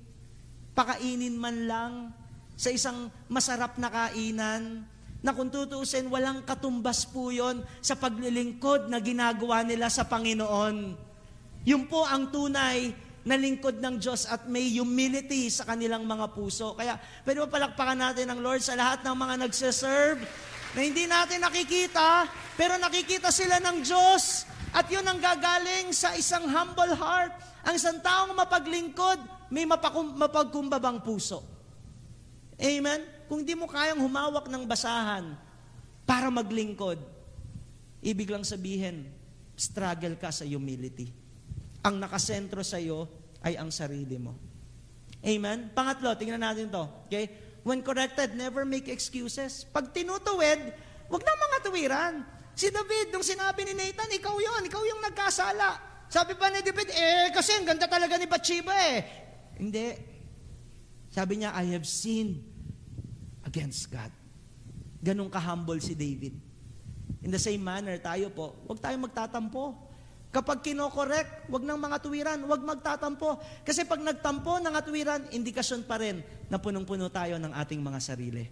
pakainin 0.73 1.37
man 1.37 1.69
lang 1.69 1.93
sa 2.57 2.73
isang 2.73 3.13
masarap 3.29 3.77
na 3.77 3.93
kainan 3.93 4.89
na 5.21 5.31
kung 5.31 5.53
tutuusin, 5.53 6.09
walang 6.09 6.41
katumbas 6.41 7.05
po 7.05 7.29
yon 7.29 7.61
sa 7.79 7.93
paglilingkod 7.95 8.89
na 8.89 8.97
ginagawa 8.99 9.61
nila 9.61 9.87
sa 9.93 10.03
Panginoon. 10.09 10.99
Yun 11.63 11.87
po 11.87 12.03
ang 12.03 12.27
tunay 12.27 12.91
na 13.23 13.39
lingkod 13.39 13.79
ng 13.79 14.03
Diyos 14.03 14.27
at 14.27 14.51
may 14.51 14.67
humility 14.75 15.47
sa 15.47 15.63
kanilang 15.63 16.03
mga 16.03 16.35
puso. 16.35 16.75
Kaya 16.75 16.99
pwede 17.23 17.39
mo 17.39 17.47
palakpakan 17.47 17.99
natin 18.03 18.27
ang 18.27 18.43
Lord 18.43 18.59
sa 18.59 18.75
lahat 18.75 18.99
ng 18.99 19.15
mga 19.15 19.35
nagsiserve 19.47 20.19
na 20.75 20.79
hindi 20.83 21.07
natin 21.07 21.39
nakikita, 21.39 22.27
pero 22.59 22.75
nakikita 22.75 23.31
sila 23.31 23.63
ng 23.63 23.79
Diyos 23.79 24.43
at 24.73 24.89
yun 24.89 25.05
ang 25.05 25.21
gagaling 25.21 25.93
sa 25.93 26.17
isang 26.17 26.49
humble 26.49 26.97
heart. 26.97 27.29
Ang 27.61 27.77
isang 27.77 28.01
taong 28.01 28.33
mapaglingkod, 28.33 29.21
may 29.53 29.69
mapakum- 29.69 30.17
mapagkumbabang 30.17 31.05
puso. 31.05 31.45
Amen? 32.57 33.05
Kung 33.29 33.45
di 33.45 33.53
mo 33.53 33.69
kayang 33.69 34.01
humawak 34.01 34.49
ng 34.49 34.65
basahan 34.65 35.37
para 36.09 36.33
maglingkod, 36.33 36.97
ibig 38.01 38.33
lang 38.33 38.41
sabihin, 38.41 39.13
struggle 39.53 40.17
ka 40.17 40.33
sa 40.33 40.41
humility. 40.41 41.13
Ang 41.85 42.01
nakasentro 42.01 42.65
sa 42.65 42.81
iyo 42.81 43.05
ay 43.45 43.53
ang 43.53 43.69
sarili 43.69 44.17
mo. 44.17 44.33
Amen? 45.21 45.69
Pangatlo, 45.71 46.17
tingnan 46.17 46.41
natin 46.41 46.73
to. 46.73 46.83
Okay? 47.07 47.29
When 47.61 47.85
corrected, 47.85 48.35
never 48.35 48.65
make 48.67 48.91
excuses. 48.91 49.63
Pag 49.69 49.95
tinutuwid, 49.95 50.59
wag 51.07 51.21
na 51.23 51.33
mga 51.37 51.57
tuwiran. 51.63 52.13
Si 52.53 52.69
David, 52.69 53.09
nung 53.09 53.25
sinabi 53.25 53.65
ni 53.65 53.73
Nathan, 53.73 54.09
ikaw 54.13 54.37
yon, 54.37 54.61
ikaw 54.69 54.81
yung 54.85 55.01
nagkasala. 55.01 55.81
Sabi 56.05 56.37
pa 56.37 56.53
ni 56.53 56.61
David, 56.61 56.93
eh, 56.93 57.33
kasi 57.33 57.57
ang 57.57 57.65
ganda 57.65 57.89
talaga 57.89 58.13
ni 58.21 58.29
Bathsheba 58.29 58.73
eh. 58.93 58.97
Hindi. 59.57 59.97
Sabi 61.09 61.41
niya, 61.41 61.57
I 61.57 61.73
have 61.73 61.85
sinned 61.89 62.41
against 63.45 63.89
God. 63.89 64.13
Ganong 65.01 65.33
ka-humble 65.33 65.81
si 65.81 65.97
David. 65.97 66.37
In 67.25 67.33
the 67.33 67.41
same 67.41 67.61
manner, 67.61 67.97
tayo 67.97 68.29
po, 68.29 68.53
huwag 68.69 68.77
tayong 68.77 69.09
magtatampo. 69.09 69.73
Kapag 70.33 70.65
kinokorek, 70.65 71.45
wag 71.49 71.61
ng 71.61 71.77
mga 71.77 71.97
tuwiran, 72.01 72.39
wag 72.49 72.61
magtatampo. 72.65 73.37
Kasi 73.61 73.85
pag 73.85 74.01
nagtampo 74.01 74.57
ng 74.57 74.73
tuwiran, 74.81 75.21
indikasyon 75.29 75.85
pa 75.85 76.01
rin 76.01 76.25
na 76.49 76.57
punong-puno 76.57 77.09
tayo 77.13 77.37
ng 77.37 77.53
ating 77.53 77.81
mga 77.81 77.99
sarili. 78.01 78.45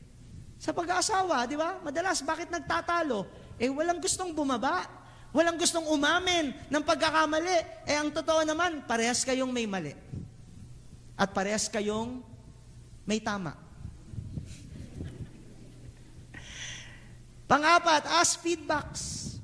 Sa 0.62 0.78
pag-aasawa, 0.78 1.49
di 1.49 1.58
ba? 1.58 1.82
Madalas, 1.82 2.22
bakit 2.22 2.54
nagtatalo? 2.54 3.26
Eh 3.58 3.72
walang 3.72 3.99
gustong 3.99 4.32
bumaba. 4.36 4.88
Walang 5.32 5.56
gustong 5.56 5.88
umamin 5.88 6.52
ng 6.68 6.84
pagkakamali. 6.84 7.88
Eh 7.88 7.95
ang 7.95 8.12
totoo 8.12 8.43
naman, 8.43 8.84
parehas 8.84 9.24
kayong 9.24 9.52
may 9.52 9.64
mali. 9.64 9.95
At 11.16 11.32
parehas 11.32 11.72
kayong 11.72 12.20
may 13.08 13.24
tama. 13.24 13.56
Pangapat, 17.52 18.08
ask 18.08 18.39
feedbacks. 18.39 19.36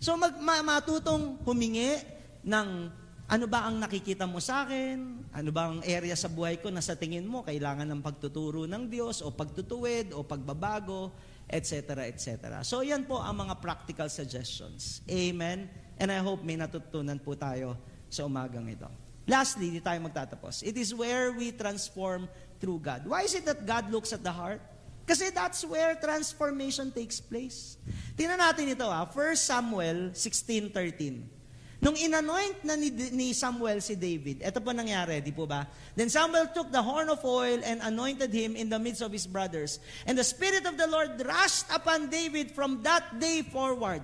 So 0.00 0.16
mag, 0.16 0.36
ma, 0.40 0.64
matutong 0.64 1.36
humingi 1.44 2.00
ng 2.40 2.88
ano 3.28 3.44
ba 3.44 3.68
ang 3.68 3.76
nakikita 3.76 4.24
mo 4.24 4.40
sa 4.40 4.64
akin? 4.64 5.28
Ano 5.36 5.52
ba 5.52 5.68
ang 5.68 5.84
area 5.84 6.16
sa 6.16 6.32
buhay 6.32 6.64
ko 6.64 6.72
na 6.72 6.80
sa 6.80 6.96
tingin 6.96 7.28
mo 7.28 7.44
kailangan 7.44 7.84
ng 7.84 8.00
pagtuturo 8.00 8.64
ng 8.64 8.88
Diyos 8.88 9.20
o 9.20 9.28
pagtutuwid 9.28 10.16
o 10.16 10.24
pagbabago? 10.24 11.12
Etc., 11.48 12.06
etc. 12.08 12.60
So 12.62 12.84
yan 12.84 13.08
po 13.08 13.18
ang 13.18 13.48
mga 13.48 13.58
practical 13.60 14.08
suggestions. 14.12 15.00
Amen? 15.08 15.68
And 15.96 16.12
I 16.12 16.20
hope 16.20 16.44
may 16.44 16.56
natutunan 16.60 17.18
po 17.18 17.34
tayo 17.34 17.74
sa 18.12 18.28
umagang 18.28 18.68
ito. 18.68 18.88
Lastly, 19.28 19.68
di 19.68 19.80
tayo 19.84 20.00
magtatapos. 20.00 20.64
It 20.64 20.80
is 20.80 20.96
where 20.96 21.36
we 21.36 21.52
transform 21.52 22.28
through 22.56 22.80
God. 22.80 23.04
Why 23.04 23.28
is 23.28 23.36
it 23.36 23.44
that 23.44 23.64
God 23.68 23.92
looks 23.92 24.16
at 24.16 24.24
the 24.24 24.32
heart? 24.32 24.64
Kasi 25.04 25.32
that's 25.32 25.64
where 25.64 25.96
transformation 25.96 26.92
takes 26.92 27.20
place. 27.20 27.80
Tingnan 28.16 28.40
natin 28.40 28.72
ito 28.72 28.84
ah, 28.88 29.08
1 29.08 29.36
Samuel 29.36 30.12
16.13. 30.12 31.37
Nung 31.78 31.94
inanoint 31.94 32.58
na 32.66 32.74
ni, 32.74 33.30
Samuel 33.30 33.78
si 33.78 33.94
David, 33.94 34.42
ito 34.42 34.58
po 34.58 34.74
nangyari, 34.74 35.22
di 35.22 35.30
po 35.30 35.46
ba? 35.46 35.62
Then 35.94 36.10
Samuel 36.10 36.50
took 36.50 36.74
the 36.74 36.82
horn 36.82 37.06
of 37.06 37.22
oil 37.22 37.62
and 37.62 37.78
anointed 37.86 38.34
him 38.34 38.58
in 38.58 38.66
the 38.66 38.82
midst 38.82 38.98
of 38.98 39.14
his 39.14 39.30
brothers. 39.30 39.78
And 40.02 40.18
the 40.18 40.26
Spirit 40.26 40.66
of 40.66 40.74
the 40.74 40.90
Lord 40.90 41.22
rushed 41.22 41.70
upon 41.70 42.10
David 42.10 42.50
from 42.50 42.82
that 42.82 43.22
day 43.22 43.46
forward. 43.46 44.02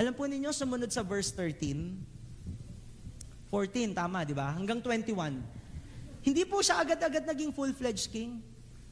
Alam 0.00 0.16
po 0.16 0.24
ninyo, 0.24 0.48
sumunod 0.48 0.96
sa 0.96 1.04
verse 1.04 1.28
13, 1.36 3.52
14, 3.52 3.92
tama, 3.92 4.24
di 4.24 4.32
ba? 4.32 4.56
Hanggang 4.56 4.80
21. 4.80 6.24
Hindi 6.24 6.42
po 6.48 6.64
siya 6.64 6.80
agad-agad 6.80 7.28
naging 7.28 7.52
full-fledged 7.52 8.08
king. 8.08 8.40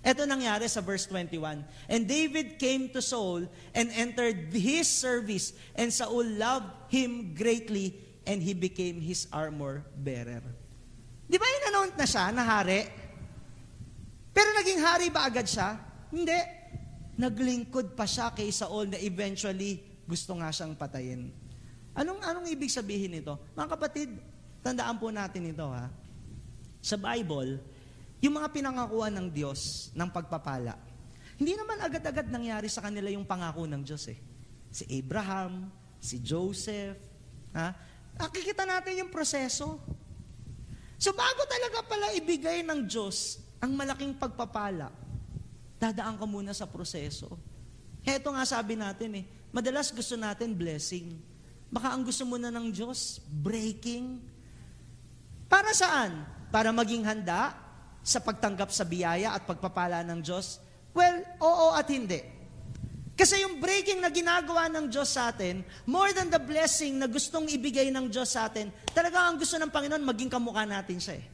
Ito 0.04 0.28
nangyari 0.28 0.68
sa 0.68 0.84
verse 0.84 1.08
21. 1.08 1.64
And 1.88 2.04
David 2.04 2.60
came 2.60 2.92
to 2.92 3.00
Saul 3.00 3.48
and 3.72 3.88
entered 3.96 4.52
his 4.52 4.84
service, 4.84 5.56
and 5.72 5.88
Saul 5.88 6.28
loved 6.36 6.92
him 6.92 7.32
greatly 7.32 8.04
and 8.28 8.44
he 8.44 8.52
became 8.52 9.00
his 9.00 9.24
armor 9.32 9.80
bearer. 9.96 10.44
Di 11.24 11.40
ba 11.40 11.48
Enthroned 11.48 11.96
na 11.96 12.04
siya, 12.04 12.28
na 12.28 12.44
hari. 12.44 12.84
Pero 14.36 14.52
naging 14.52 14.80
hari 14.84 15.06
ba 15.08 15.24
agad 15.24 15.48
siya? 15.48 15.80
Hindi. 16.12 16.36
Naglingkod 17.16 17.96
pa 17.96 18.04
siya 18.04 18.30
kay 18.36 18.52
Saul 18.52 18.92
na 18.92 19.00
eventually 19.00 19.80
gusto 20.04 20.36
nga 20.36 20.52
siyang 20.52 20.76
patayin. 20.76 21.32
Anong, 21.96 22.20
anong 22.22 22.46
ibig 22.52 22.70
sabihin 22.70 23.18
nito? 23.18 23.34
Mga 23.56 23.68
kapatid, 23.74 24.08
tandaan 24.62 24.96
po 25.00 25.08
natin 25.10 25.50
ito 25.50 25.66
ha. 25.66 25.90
Sa 26.78 26.94
Bible, 26.94 27.58
yung 28.22 28.38
mga 28.38 28.54
pinangakuan 28.54 29.12
ng 29.18 29.28
Diyos 29.32 29.90
ng 29.96 30.08
pagpapala, 30.12 30.78
hindi 31.38 31.54
naman 31.58 31.78
agad-agad 31.82 32.30
nangyari 32.30 32.68
sa 32.70 32.84
kanila 32.84 33.10
yung 33.10 33.26
pangako 33.26 33.66
ng 33.66 33.82
Diyos 33.82 34.06
eh. 34.10 34.18
Si 34.70 34.84
Abraham, 34.94 35.70
si 35.98 36.22
Joseph, 36.22 36.98
ha? 37.54 37.74
Nakikita 38.18 38.66
natin 38.66 39.06
yung 39.06 39.10
proseso. 39.14 39.78
So 40.98 41.14
bago 41.14 41.46
talaga 41.46 41.86
pala 41.86 42.10
ibigay 42.18 42.66
ng 42.66 42.90
Diyos 42.90 43.38
ang 43.62 43.78
malaking 43.78 44.18
pagpapala, 44.18 44.90
dadaan 45.78 46.18
ka 46.18 46.26
muna 46.26 46.50
sa 46.50 46.66
proseso. 46.66 47.38
Heto 48.02 48.34
nga 48.34 48.42
sabi 48.42 48.74
natin 48.74 49.22
eh, 49.22 49.24
madalas 49.54 49.94
gusto 49.94 50.18
natin 50.18 50.54
blessing. 50.54 51.14
Baka 51.70 51.94
ang 51.94 52.02
gusto 52.02 52.26
muna 52.26 52.50
ng 52.50 52.74
Diyos, 52.74 53.22
breaking. 53.30 54.18
Para 55.46 55.70
saan? 55.70 56.26
Para 56.48 56.74
maging 56.74 57.04
handa 57.06 57.54
sa 58.00 58.18
pagtanggap 58.24 58.72
sa 58.72 58.82
biyaya 58.88 59.36
at 59.36 59.44
pagpapala 59.44 60.00
ng 60.02 60.18
Diyos? 60.24 60.58
Well, 60.96 61.22
oo 61.38 61.76
at 61.76 61.86
hindi. 61.92 62.37
Kasi 63.18 63.42
yung 63.42 63.58
breaking 63.58 63.98
na 63.98 64.14
ginagawa 64.14 64.70
ng 64.70 64.86
Diyos 64.86 65.10
sa 65.10 65.34
atin, 65.34 65.66
more 65.90 66.14
than 66.14 66.30
the 66.30 66.38
blessing 66.38 67.02
na 67.02 67.10
gustong 67.10 67.50
ibigay 67.50 67.90
ng 67.90 68.06
Diyos 68.06 68.38
sa 68.38 68.46
atin, 68.46 68.70
talaga 68.94 69.26
ang 69.26 69.34
gusto 69.34 69.58
ng 69.58 69.74
Panginoon, 69.74 70.06
maging 70.06 70.30
kamukha 70.30 70.62
natin 70.62 71.02
siya 71.02 71.18
eh. 71.18 71.26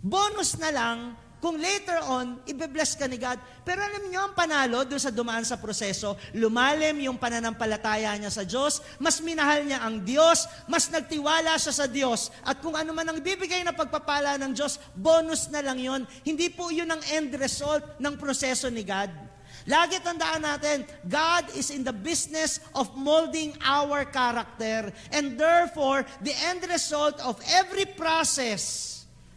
Bonus 0.00 0.56
na 0.56 0.72
lang 0.72 1.12
kung 1.44 1.60
later 1.60 2.00
on, 2.08 2.40
ibe-bless 2.48 2.96
ka 2.96 3.04
ni 3.04 3.20
God. 3.20 3.36
Pero 3.68 3.84
alam 3.84 4.08
niyo 4.08 4.24
ang 4.24 4.32
panalo 4.32 4.80
doon 4.88 4.96
sa 4.96 5.12
dumaan 5.12 5.44
sa 5.44 5.60
proseso, 5.60 6.16
lumalim 6.32 7.04
yung 7.04 7.20
pananampalataya 7.20 8.16
niya 8.16 8.32
sa 8.32 8.48
Diyos, 8.48 8.80
mas 8.96 9.20
minahal 9.20 9.60
niya 9.68 9.84
ang 9.84 10.00
Diyos, 10.00 10.48
mas 10.64 10.88
nagtiwala 10.88 11.52
siya 11.60 11.84
sa 11.84 11.84
Diyos. 11.84 12.32
At 12.48 12.64
kung 12.64 12.72
ano 12.72 12.96
man 12.96 13.12
ang 13.12 13.20
bibigay 13.20 13.60
na 13.60 13.76
pagpapala 13.76 14.40
ng 14.40 14.56
Diyos, 14.56 14.80
bonus 14.96 15.52
na 15.52 15.60
lang 15.60 15.76
yon. 15.76 16.08
Hindi 16.24 16.48
po 16.48 16.72
yun 16.72 16.88
ang 16.88 17.04
end 17.12 17.36
result 17.36 18.00
ng 18.00 18.16
proseso 18.16 18.72
ni 18.72 18.80
God. 18.80 19.33
Lagi 19.64 19.96
tandaan 20.04 20.44
natin, 20.44 20.84
God 21.08 21.48
is 21.56 21.72
in 21.72 21.84
the 21.88 21.94
business 21.94 22.60
of 22.76 22.92
molding 22.92 23.56
our 23.64 24.04
character. 24.04 24.92
And 25.08 25.40
therefore, 25.40 26.04
the 26.20 26.36
end 26.52 26.68
result 26.68 27.16
of 27.24 27.40
every 27.48 27.88
process 27.88 28.94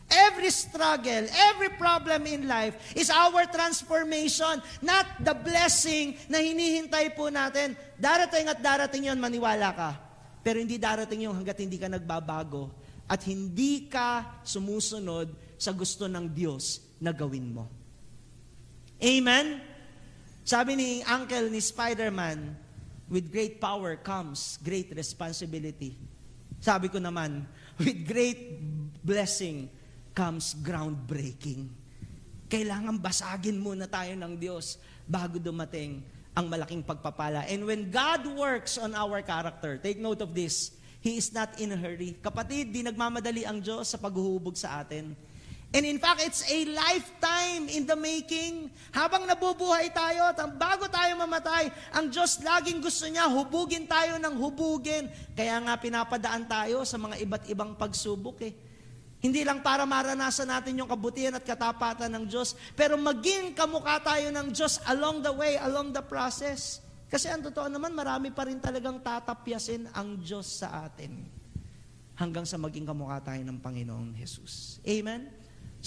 Every 0.07 0.47
struggle, 0.55 1.27
every 1.51 1.67
problem 1.75 2.31
in 2.31 2.47
life 2.47 2.95
is 2.95 3.11
our 3.11 3.43
transformation, 3.51 4.63
not 4.79 5.03
the 5.19 5.35
blessing 5.35 6.15
na 6.31 6.39
hinihintay 6.39 7.11
po 7.11 7.27
natin. 7.27 7.75
Darating 7.99 8.47
at 8.47 8.63
darating 8.63 9.11
yon 9.11 9.19
maniwala 9.19 9.75
ka. 9.75 9.91
Pero 10.39 10.63
hindi 10.63 10.79
darating 10.79 11.27
yung 11.27 11.35
hanggat 11.35 11.59
hindi 11.59 11.75
ka 11.75 11.91
nagbabago 11.91 12.71
at 13.03 13.19
hindi 13.27 13.91
ka 13.91 14.39
sumusunod 14.47 15.59
sa 15.59 15.75
gusto 15.75 16.07
ng 16.07 16.23
Diyos 16.31 16.79
na 17.03 17.11
gawin 17.11 17.51
mo. 17.51 17.67
Amen? 19.03 19.59
Sabi 20.47 20.79
ni 20.79 21.03
uncle 21.03 21.51
ni 21.51 21.59
Spider-Man, 21.59 22.55
with 23.11 23.27
great 23.27 23.59
power 23.59 23.99
comes 23.99 24.55
great 24.63 24.87
responsibility. 24.95 25.99
Sabi 26.63 26.87
ko 26.87 27.03
naman, 27.03 27.43
with 27.75 28.07
great 28.07 28.55
blessing 29.03 29.67
comes 30.15 30.55
groundbreaking. 30.63 31.67
Kailangan 32.47 32.95
basagin 32.95 33.59
muna 33.59 33.91
tayo 33.91 34.15
ng 34.15 34.39
Diyos 34.39 34.79
bago 35.03 35.35
dumating 35.35 35.99
ang 36.31 36.47
malaking 36.47 36.79
pagpapala. 36.79 37.43
And 37.51 37.67
when 37.67 37.91
God 37.91 38.23
works 38.31 38.79
on 38.79 38.95
our 38.95 39.19
character, 39.27 39.75
take 39.75 39.99
note 39.99 40.23
of 40.23 40.31
this, 40.31 40.71
He 41.03 41.19
is 41.19 41.27
not 41.35 41.59
in 41.59 41.75
a 41.75 41.77
hurry. 41.77 42.15
Kapatid, 42.23 42.71
di 42.71 42.87
nagmamadali 42.87 43.43
ang 43.43 43.59
Diyos 43.59 43.91
sa 43.91 43.99
paghuhubog 43.99 44.55
sa 44.55 44.79
atin. 44.79 45.11
And 45.75 45.83
in 45.83 45.99
fact, 45.99 46.23
it's 46.23 46.47
a 46.47 46.63
lifetime 46.71 47.67
in 47.67 47.83
the 47.83 47.99
making. 47.99 48.71
Habang 48.95 49.27
nabubuhay 49.27 49.91
tayo, 49.91 50.31
bago 50.55 50.87
tayo 50.87 51.19
mamatay, 51.19 51.67
ang 51.91 52.07
Diyos 52.07 52.39
laging 52.39 52.79
gusto 52.79 53.03
niya, 53.11 53.27
hubugin 53.27 53.83
tayo 53.83 54.15
ng 54.15 54.35
hubugin. 54.39 55.11
Kaya 55.35 55.59
nga 55.59 55.75
pinapadaan 55.75 56.47
tayo 56.47 56.87
sa 56.87 56.95
mga 56.95 57.19
iba't 57.19 57.43
ibang 57.51 57.75
pagsubok 57.75 58.47
eh. 58.47 58.55
Hindi 59.19 59.43
lang 59.43 59.59
para 59.59 59.83
maranasan 59.83 60.47
natin 60.47 60.77
yung 60.79 60.87
kabutihan 60.87 61.35
at 61.35 61.43
katapatan 61.43 62.15
ng 62.15 62.25
Diyos, 62.31 62.55
pero 62.77 62.95
maging 62.95 63.57
kamukha 63.57 63.99
tayo 63.99 64.29
ng 64.31 64.53
Diyos 64.55 64.79
along 64.87 65.25
the 65.25 65.33
way, 65.33 65.59
along 65.59 65.91
the 65.91 66.05
process. 66.05 66.79
Kasi 67.11 67.27
ang 67.27 67.43
totoo 67.43 67.67
naman, 67.67 67.91
marami 67.91 68.31
pa 68.31 68.47
rin 68.47 68.61
talagang 68.63 69.03
tatapyasin 69.03 69.89
ang 69.91 70.21
Diyos 70.21 70.63
sa 70.63 70.85
atin 70.87 71.27
hanggang 72.17 72.45
sa 72.45 72.55
maging 72.61 72.87
kamukha 72.87 73.19
tayo 73.19 73.41
ng 73.41 73.57
Panginoong 73.61 74.15
Jesus. 74.15 74.81
Amen? 74.85 75.36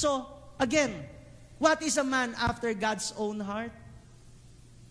So, 0.01 0.25
again, 0.57 0.97
what 1.61 1.85
is 1.85 2.01
a 2.01 2.07
man 2.09 2.33
after 2.41 2.73
God's 2.73 3.13
own 3.21 3.37
heart? 3.37 3.69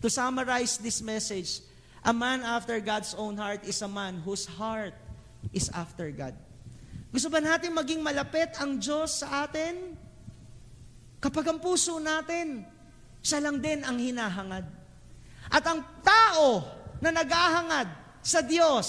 To 0.02 0.06
summarize 0.06 0.78
this 0.78 1.02
message, 1.02 1.66
a 2.06 2.14
man 2.14 2.46
after 2.46 2.78
God's 2.78 3.18
own 3.18 3.34
heart 3.34 3.66
is 3.66 3.82
a 3.82 3.90
man 3.90 4.22
whose 4.22 4.46
heart 4.46 4.94
is 5.50 5.66
after 5.74 6.14
God. 6.14 6.38
Gusto 7.10 7.26
ba 7.26 7.42
natin 7.42 7.74
maging 7.74 8.06
malapit 8.06 8.54
ang 8.62 8.78
Diyos 8.78 9.26
sa 9.26 9.50
atin? 9.50 9.98
Kapag 11.18 11.42
ang 11.42 11.58
puso 11.58 11.98
natin, 11.98 12.62
siya 13.18 13.42
lang 13.42 13.58
din 13.58 13.82
ang 13.82 13.98
hinahangad. 13.98 14.62
At 15.50 15.66
ang 15.66 15.82
tao 16.06 16.62
na 17.02 17.10
naghahangad 17.10 17.90
sa 18.22 18.46
Diyos, 18.46 18.86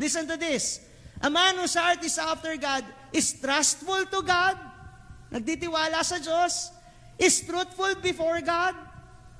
listen 0.00 0.24
to 0.24 0.40
this, 0.40 0.80
a 1.20 1.28
man 1.28 1.60
whose 1.60 1.76
heart 1.76 2.00
is 2.00 2.16
after 2.16 2.56
God 2.56 2.80
is 3.12 3.36
trustful 3.36 4.08
to 4.08 4.24
God, 4.24 4.71
nagtitiwala 5.32 6.04
sa 6.04 6.20
Diyos, 6.20 6.70
is 7.16 7.40
truthful 7.42 7.96
before 8.04 8.38
God, 8.44 8.76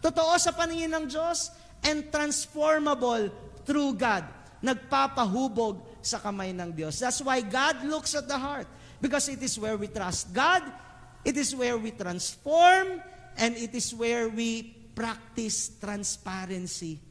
totoo 0.01 0.34
sa 0.40 0.57
paningin 0.57 0.90
ng 0.97 1.07
Diyos, 1.07 1.53
and 1.84 2.09
transformable 2.09 3.28
through 3.68 3.95
God. 4.01 4.24
Nagpapahubog 4.62 6.01
sa 6.03 6.18
kamay 6.18 6.55
ng 6.55 6.70
Diyos. 6.72 6.99
That's 6.99 7.20
why 7.22 7.43
God 7.43 7.84
looks 7.86 8.14
at 8.14 8.26
the 8.26 8.38
heart. 8.38 8.66
Because 9.03 9.26
it 9.28 9.43
is 9.43 9.59
where 9.59 9.74
we 9.74 9.90
trust 9.90 10.30
God, 10.30 10.62
it 11.26 11.34
is 11.34 11.51
where 11.55 11.74
we 11.74 11.90
transform, 11.90 13.03
and 13.34 13.59
it 13.59 13.74
is 13.74 13.90
where 13.90 14.30
we 14.30 14.78
practice 14.95 15.74
transparency. 15.82 17.03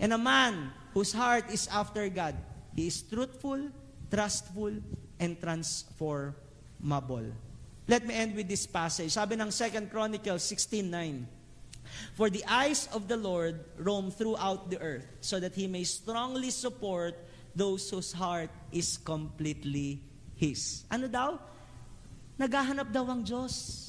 And 0.00 0.16
a 0.16 0.20
man 0.20 0.72
whose 0.94 1.12
heart 1.12 1.52
is 1.52 1.68
after 1.68 2.08
God, 2.08 2.32
he 2.72 2.86
is 2.88 3.02
truthful, 3.02 3.68
trustful, 4.08 4.72
and 5.20 5.36
transformable. 5.36 7.28
Let 7.88 8.04
me 8.04 8.12
end 8.12 8.36
with 8.36 8.52
this 8.52 8.68
passage. 8.68 9.16
Sabi 9.16 9.40
ng 9.40 9.48
2 9.48 9.88
Chronicles 9.88 10.44
16.9, 10.44 11.24
For 12.12 12.28
the 12.28 12.44
eyes 12.44 12.84
of 12.92 13.08
the 13.08 13.16
Lord 13.16 13.64
roam 13.80 14.12
throughout 14.12 14.68
the 14.68 14.76
earth, 14.76 15.08
so 15.24 15.40
that 15.40 15.56
He 15.56 15.64
may 15.64 15.88
strongly 15.88 16.52
support 16.52 17.16
those 17.56 17.88
whose 17.88 18.12
heart 18.12 18.52
is 18.76 19.00
completely 19.00 20.04
His. 20.36 20.84
Ano 20.92 21.08
daw? 21.08 21.40
Naghahanap 22.36 22.92
daw 22.92 23.08
ang 23.08 23.24
Diyos 23.24 23.88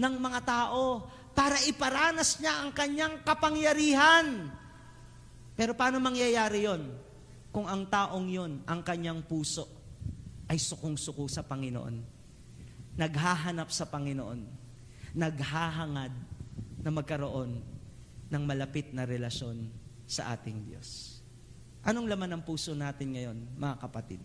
ng 0.00 0.16
mga 0.16 0.40
tao 0.48 1.04
para 1.36 1.60
iparanas 1.68 2.40
niya 2.40 2.64
ang 2.64 2.72
kanyang 2.72 3.20
kapangyarihan. 3.28 4.48
Pero 5.52 5.76
paano 5.76 6.00
mangyayari 6.00 6.64
yon? 6.64 6.82
Kung 7.52 7.68
ang 7.68 7.84
taong 7.92 8.24
yon, 8.24 8.64
ang 8.64 8.80
kanyang 8.80 9.20
puso, 9.28 9.68
ay 10.48 10.56
sukong-suko 10.56 11.28
sa 11.28 11.44
Panginoon. 11.44 12.11
Naghahanap 12.96 13.72
sa 13.72 13.88
Panginoon. 13.88 14.44
Naghahangad 15.16 16.12
na 16.82 16.90
magkaroon 16.90 17.60
ng 18.32 18.42
malapit 18.44 18.92
na 18.96 19.04
relasyon 19.04 19.68
sa 20.08 20.32
ating 20.32 20.64
Diyos. 20.64 21.20
Anong 21.82 22.06
laman 22.06 22.38
ng 22.38 22.42
puso 22.44 22.72
natin 22.72 23.16
ngayon, 23.16 23.38
mga 23.58 23.76
kapatid? 23.80 24.20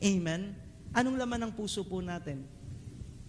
Amen? 0.00 0.54
Anong 0.94 1.18
laman 1.18 1.48
ng 1.48 1.52
puso 1.52 1.84
po 1.84 2.00
natin? 2.00 2.46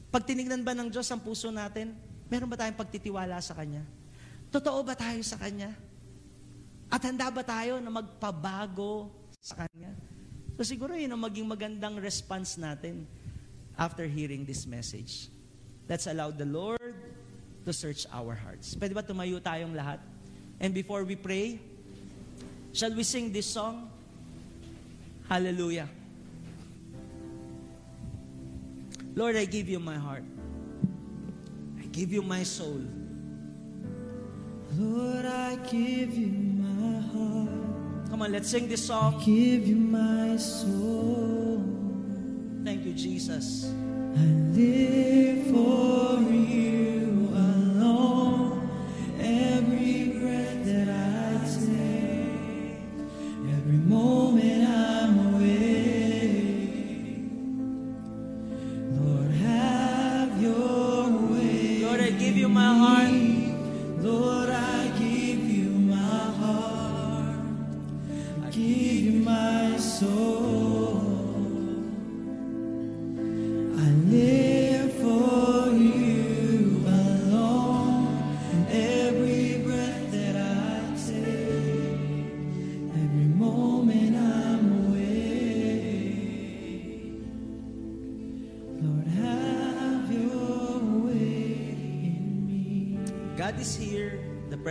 Pag 0.10 0.26
tinignan 0.26 0.64
ba 0.66 0.74
ng 0.74 0.90
Diyos 0.90 1.10
ang 1.12 1.22
puso 1.22 1.52
natin, 1.54 1.94
meron 2.32 2.50
ba 2.50 2.58
tayong 2.58 2.80
pagtitiwala 2.80 3.38
sa 3.44 3.54
Kanya? 3.54 3.84
Totoo 4.50 4.82
ba 4.82 4.98
tayo 4.98 5.22
sa 5.22 5.38
Kanya? 5.38 5.76
At 6.90 7.06
handa 7.06 7.30
ba 7.30 7.46
tayo 7.46 7.78
na 7.78 7.94
magpabago 7.94 9.14
sa 9.38 9.66
Kanya? 9.66 9.94
So 10.58 10.66
siguro 10.66 10.98
yun 10.98 11.14
ang 11.14 11.22
maging 11.22 11.46
magandang 11.46 12.02
response 12.02 12.58
natin 12.58 13.06
after 13.80 14.04
hearing 14.06 14.44
this 14.44 14.68
message. 14.68 15.32
Let's 15.88 16.06
allow 16.06 16.30
the 16.30 16.46
Lord 16.46 16.94
to 17.64 17.72
search 17.72 18.06
our 18.12 18.36
hearts. 18.36 18.76
Pwede 18.76 18.94
ba 18.94 19.02
tumayo 19.02 19.40
tayong 19.40 19.74
lahat? 19.74 20.04
And 20.60 20.76
before 20.76 21.08
we 21.08 21.16
pray, 21.16 21.58
Shall 22.72 22.94
we 22.94 23.04
sing 23.04 23.32
this 23.34 23.48
song? 23.48 23.90
Hallelujah. 25.28 25.90
Lord, 29.16 29.36
I 29.36 29.46
give 29.46 29.68
you 29.68 29.80
my 29.80 29.96
heart. 29.96 30.24
I 31.82 31.86
give 31.88 32.14
you 32.14 32.22
my 32.22 32.44
soul. 32.44 32.82
Lord, 34.78 35.26
I 35.26 35.56
give 35.66 36.14
you 36.14 36.30
my 36.62 37.02
heart. 37.10 38.10
Come 38.10 38.22
on, 38.22 38.32
let's 38.32 38.50
sing 38.50 38.68
this 38.68 38.86
song. 38.86 39.16
I 39.20 39.26
Give 39.26 39.68
you 39.68 39.76
my 39.76 40.38
soul. 40.38 41.79
Thank 42.70 42.86
you, 42.86 42.94
Jesus. 42.94 43.74
I 44.16 44.26
live 44.54 45.48
for 45.48 46.22
you 46.32 47.32
alone. 47.34 48.39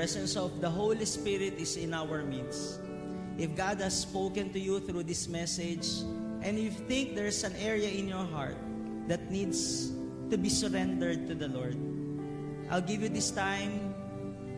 Presence 0.09 0.41
of 0.41 0.65
the 0.65 0.73
Holy 0.73 1.05
Spirit 1.05 1.61
is 1.61 1.77
in 1.77 1.93
our 1.93 2.25
midst. 2.25 2.81
If 3.37 3.53
God 3.53 3.77
has 3.85 4.09
spoken 4.09 4.49
to 4.57 4.59
you 4.59 4.81
through 4.81 5.05
this 5.05 5.29
message, 5.29 5.85
and 6.41 6.57
you 6.57 6.73
think 6.73 7.13
there's 7.13 7.45
an 7.45 7.53
area 7.61 7.93
in 7.93 8.09
your 8.09 8.25
heart 8.25 8.57
that 9.05 9.29
needs 9.29 9.93
to 10.33 10.41
be 10.41 10.49
surrendered 10.49 11.29
to 11.29 11.37
the 11.37 11.53
Lord, 11.53 11.77
I'll 12.73 12.81
give 12.81 13.05
you 13.05 13.13
this 13.13 13.29
time 13.29 13.93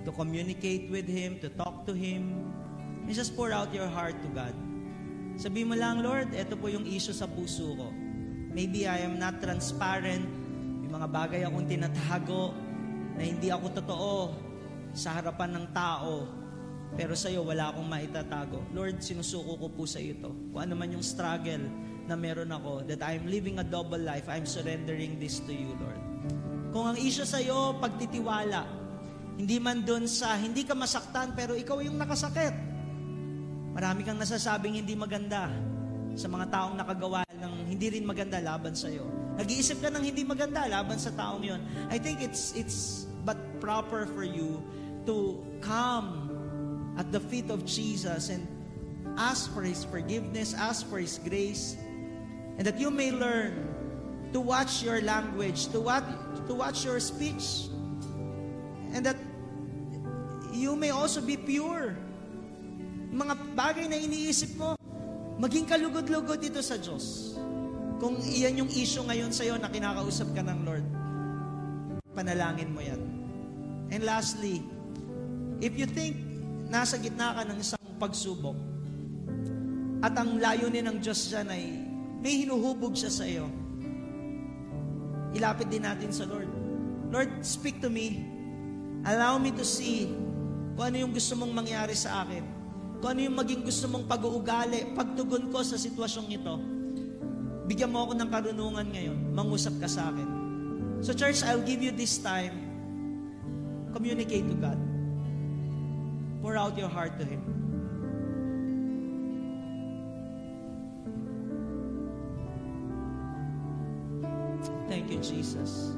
to 0.07 0.15
communicate 0.15 0.87
with 0.87 1.11
Him, 1.11 1.43
to 1.43 1.51
talk 1.59 1.83
to 1.91 1.99
Him, 1.99 2.47
and 3.03 3.11
just 3.11 3.35
pour 3.35 3.51
out 3.51 3.75
your 3.75 3.91
heart 3.91 4.23
to 4.23 4.31
God. 4.31 4.55
Sabi 5.35 5.67
mo 5.67 5.75
lang, 5.75 5.99
Lord, 6.07 6.31
ito 6.31 6.55
po 6.55 6.71
yung 6.71 6.87
issue 6.87 7.11
sa 7.11 7.27
puso 7.27 7.75
ko. 7.75 7.91
Maybe 8.55 8.87
I 8.87 9.03
am 9.03 9.19
not 9.19 9.43
transparent. 9.43 10.31
May 10.87 10.95
mga 10.95 11.11
bagay 11.11 11.43
akong 11.43 11.67
tinatago 11.67 12.55
na 13.19 13.27
hindi 13.27 13.51
ako 13.51 13.67
totoo 13.75 14.11
sa 14.95 15.16
harapan 15.18 15.61
ng 15.61 15.66
tao. 15.70 16.26
Pero 16.99 17.14
sa 17.14 17.30
iyo, 17.30 17.47
wala 17.47 17.70
akong 17.70 17.86
maitatago. 17.86 18.59
Lord, 18.74 18.99
sinusuko 18.99 19.57
ko 19.57 19.66
po 19.70 19.82
sa 19.86 20.03
iyo 20.03 20.18
ito. 20.18 20.30
Kung 20.51 20.61
ano 20.66 20.74
man 20.74 20.91
yung 20.91 21.07
struggle 21.07 21.62
na 22.11 22.18
meron 22.18 22.51
ako, 22.51 22.82
that 22.91 22.99
I'm 23.07 23.30
living 23.30 23.62
a 23.62 23.66
double 23.66 24.03
life, 24.03 24.26
I'm 24.26 24.47
surrendering 24.47 25.22
this 25.22 25.38
to 25.47 25.53
you, 25.55 25.70
Lord. 25.78 26.03
Kung 26.74 26.91
ang 26.91 26.99
issue 26.99 27.26
sa 27.26 27.38
iyo, 27.38 27.78
pagtitiwala, 27.78 28.66
hindi 29.38 29.57
man 29.62 29.86
doon 29.86 30.11
sa, 30.11 30.34
hindi 30.34 30.66
ka 30.66 30.74
masaktan, 30.74 31.32
pero 31.32 31.55
ikaw 31.55 31.78
yung 31.80 31.95
nakasakit. 31.97 32.53
Marami 33.70 34.03
kang 34.03 34.18
nasasabing 34.18 34.82
hindi 34.82 34.99
maganda 34.99 35.47
sa 36.18 36.26
mga 36.26 36.51
taong 36.51 36.74
nakagawa 36.74 37.22
ng 37.38 37.55
hindi 37.70 37.86
rin 37.86 38.05
maganda 38.05 38.43
laban 38.43 38.74
sa 38.74 38.91
iyo. 38.91 39.07
Nag-iisip 39.38 39.78
ka 39.80 39.88
ng 39.88 40.05
hindi 40.05 40.26
maganda 40.26 40.66
laban 40.66 40.99
sa 40.99 41.14
taong 41.14 41.41
yon. 41.41 41.62
I 41.88 41.97
think 41.97 42.20
it's 42.20 42.53
it's 42.59 43.09
but 43.24 43.38
proper 43.62 44.05
for 44.11 44.26
you 44.26 44.61
to 45.07 45.41
come 45.61 46.31
at 46.99 47.13
the 47.13 47.21
feet 47.21 47.49
of 47.49 47.65
Jesus 47.65 48.29
and 48.29 48.47
ask 49.17 49.53
for 49.53 49.63
His 49.63 49.85
forgiveness, 49.85 50.55
ask 50.55 50.89
for 50.89 50.99
His 50.99 51.21
grace, 51.21 51.77
and 52.59 52.67
that 52.67 52.79
you 52.79 52.91
may 52.91 53.13
learn 53.13 53.69
to 54.33 54.41
watch 54.41 54.83
your 54.83 55.01
language, 55.01 55.69
to 55.73 55.81
watch, 55.81 56.07
to 56.47 56.55
watch 56.55 56.85
your 56.85 57.01
speech, 57.01 57.69
and 58.95 59.05
that 59.07 59.17
you 60.53 60.77
may 60.77 60.91
also 60.91 61.21
be 61.21 61.37
pure. 61.37 61.97
Mga 63.11 63.35
bagay 63.59 63.87
na 63.91 63.99
iniisip 63.99 64.55
mo, 64.55 64.79
maging 65.41 65.67
kalugod-lugod 65.67 66.39
dito 66.39 66.63
sa 66.63 66.79
Diyos. 66.79 67.35
Kung 68.01 68.17
iyan 68.23 68.65
yung 68.65 68.71
issue 68.71 69.05
ngayon 69.05 69.33
sa'yo 69.35 69.61
na 69.61 69.69
kinakausap 69.69 70.31
ka 70.33 70.41
ng 70.41 70.61
Lord, 70.63 70.87
panalangin 72.15 72.71
mo 72.71 72.81
yan. 72.81 73.03
And 73.91 74.07
lastly, 74.07 74.63
if 75.61 75.77
you 75.77 75.85
think 75.87 76.17
nasa 76.73 76.97
gitna 76.97 77.37
ka 77.37 77.43
ng 77.45 77.59
isang 77.61 77.85
pagsubok, 78.01 78.57
at 80.01 80.17
ang 80.17 80.41
layunin 80.41 80.89
ng 80.89 80.97
Diyos 81.05 81.29
dyan 81.29 81.49
ay 81.53 81.65
may 82.25 82.45
hinuhubog 82.45 82.97
siya 82.97 83.13
sa 83.13 83.29
iyo, 83.29 83.45
ilapit 85.37 85.69
din 85.69 85.85
natin 85.85 86.09
sa 86.09 86.25
Lord. 86.25 86.49
Lord, 87.13 87.45
speak 87.45 87.85
to 87.85 87.93
me. 87.93 88.25
Allow 89.05 89.37
me 89.41 89.53
to 89.53 89.65
see 89.65 90.09
kung 90.77 90.93
ano 90.93 90.97
yung 91.05 91.13
gusto 91.13 91.37
mong 91.37 91.53
mangyari 91.53 91.93
sa 91.93 92.25
akin. 92.25 92.45
Kung 93.01 93.17
ano 93.17 93.21
yung 93.29 93.37
maging 93.37 93.63
gusto 93.65 93.89
mong 93.89 94.05
pag-uugali, 94.09 94.93
pagtugon 94.97 95.49
ko 95.53 95.65
sa 95.65 95.77
sitwasyong 95.77 96.29
ito. 96.33 96.55
Bigyan 97.69 97.93
mo 97.93 98.09
ako 98.09 98.13
ng 98.17 98.29
karunungan 98.29 98.87
ngayon. 98.93 99.19
Mangusap 99.33 99.77
ka 99.81 99.89
sa 99.89 100.13
akin. 100.13 100.29
So 101.01 101.17
church, 101.17 101.41
I'll 101.45 101.65
give 101.65 101.81
you 101.81 101.93
this 101.93 102.21
time. 102.21 102.57
Communicate 103.93 104.45
to 104.49 104.57
God. 104.57 104.89
Pour 106.41 106.57
out 106.57 106.76
your 106.76 106.88
heart 106.88 107.18
to 107.20 107.24
Him. 107.24 107.43
Thank 114.88 115.12
you, 115.12 115.20
Jesus. 115.22 115.95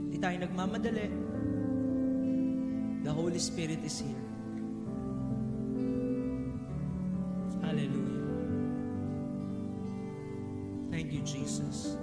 Hindi 0.00 0.18
tayo 0.18 0.36
nagmamadali. 0.42 1.06
The 3.04 3.12
Holy 3.12 3.38
Spirit 3.38 3.84
is 3.84 4.00
here. 4.00 4.24
Hallelujah. 7.60 8.24
Thank 10.90 11.12
you, 11.12 11.20
Jesus. 11.22 12.00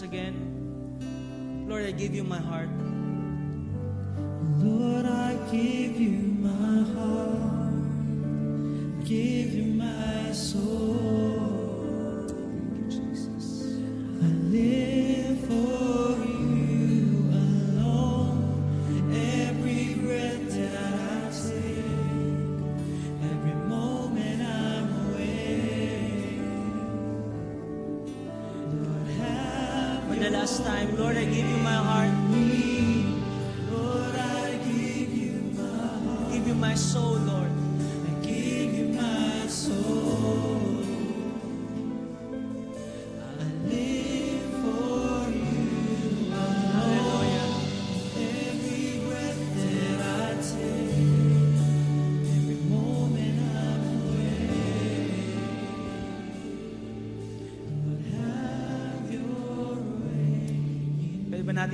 Once 0.00 0.12
again, 0.14 1.66
Lord, 1.68 1.84
I 1.84 1.90
give 1.90 2.14
you 2.14 2.24
my 2.24 2.38
heart. 2.38 2.70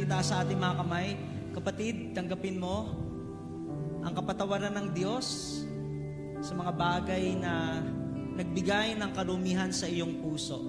Way. 0.07 0.15
Pwede 0.15 0.15
ba 0.15 0.23
natin 0.23 0.23
taas 0.23 0.27
sa 0.31 0.47
ating 0.47 0.61
mga 0.63 0.77
kamay? 0.79 1.09
Kapatid, 1.57 1.97
tanggapin 2.15 2.57
mo 2.63 2.95
ang 4.07 4.13
kapatawaran 4.15 4.75
ng 4.79 4.89
Diyos 4.95 5.27
sa 6.39 6.53
mga 6.55 6.73
bagay 6.79 7.35
na 7.35 7.83
nagbigay 8.39 8.95
ng 8.95 9.11
karumihan 9.17 9.73
sa 9.75 9.91
iyong 9.91 10.23
puso. 10.23 10.63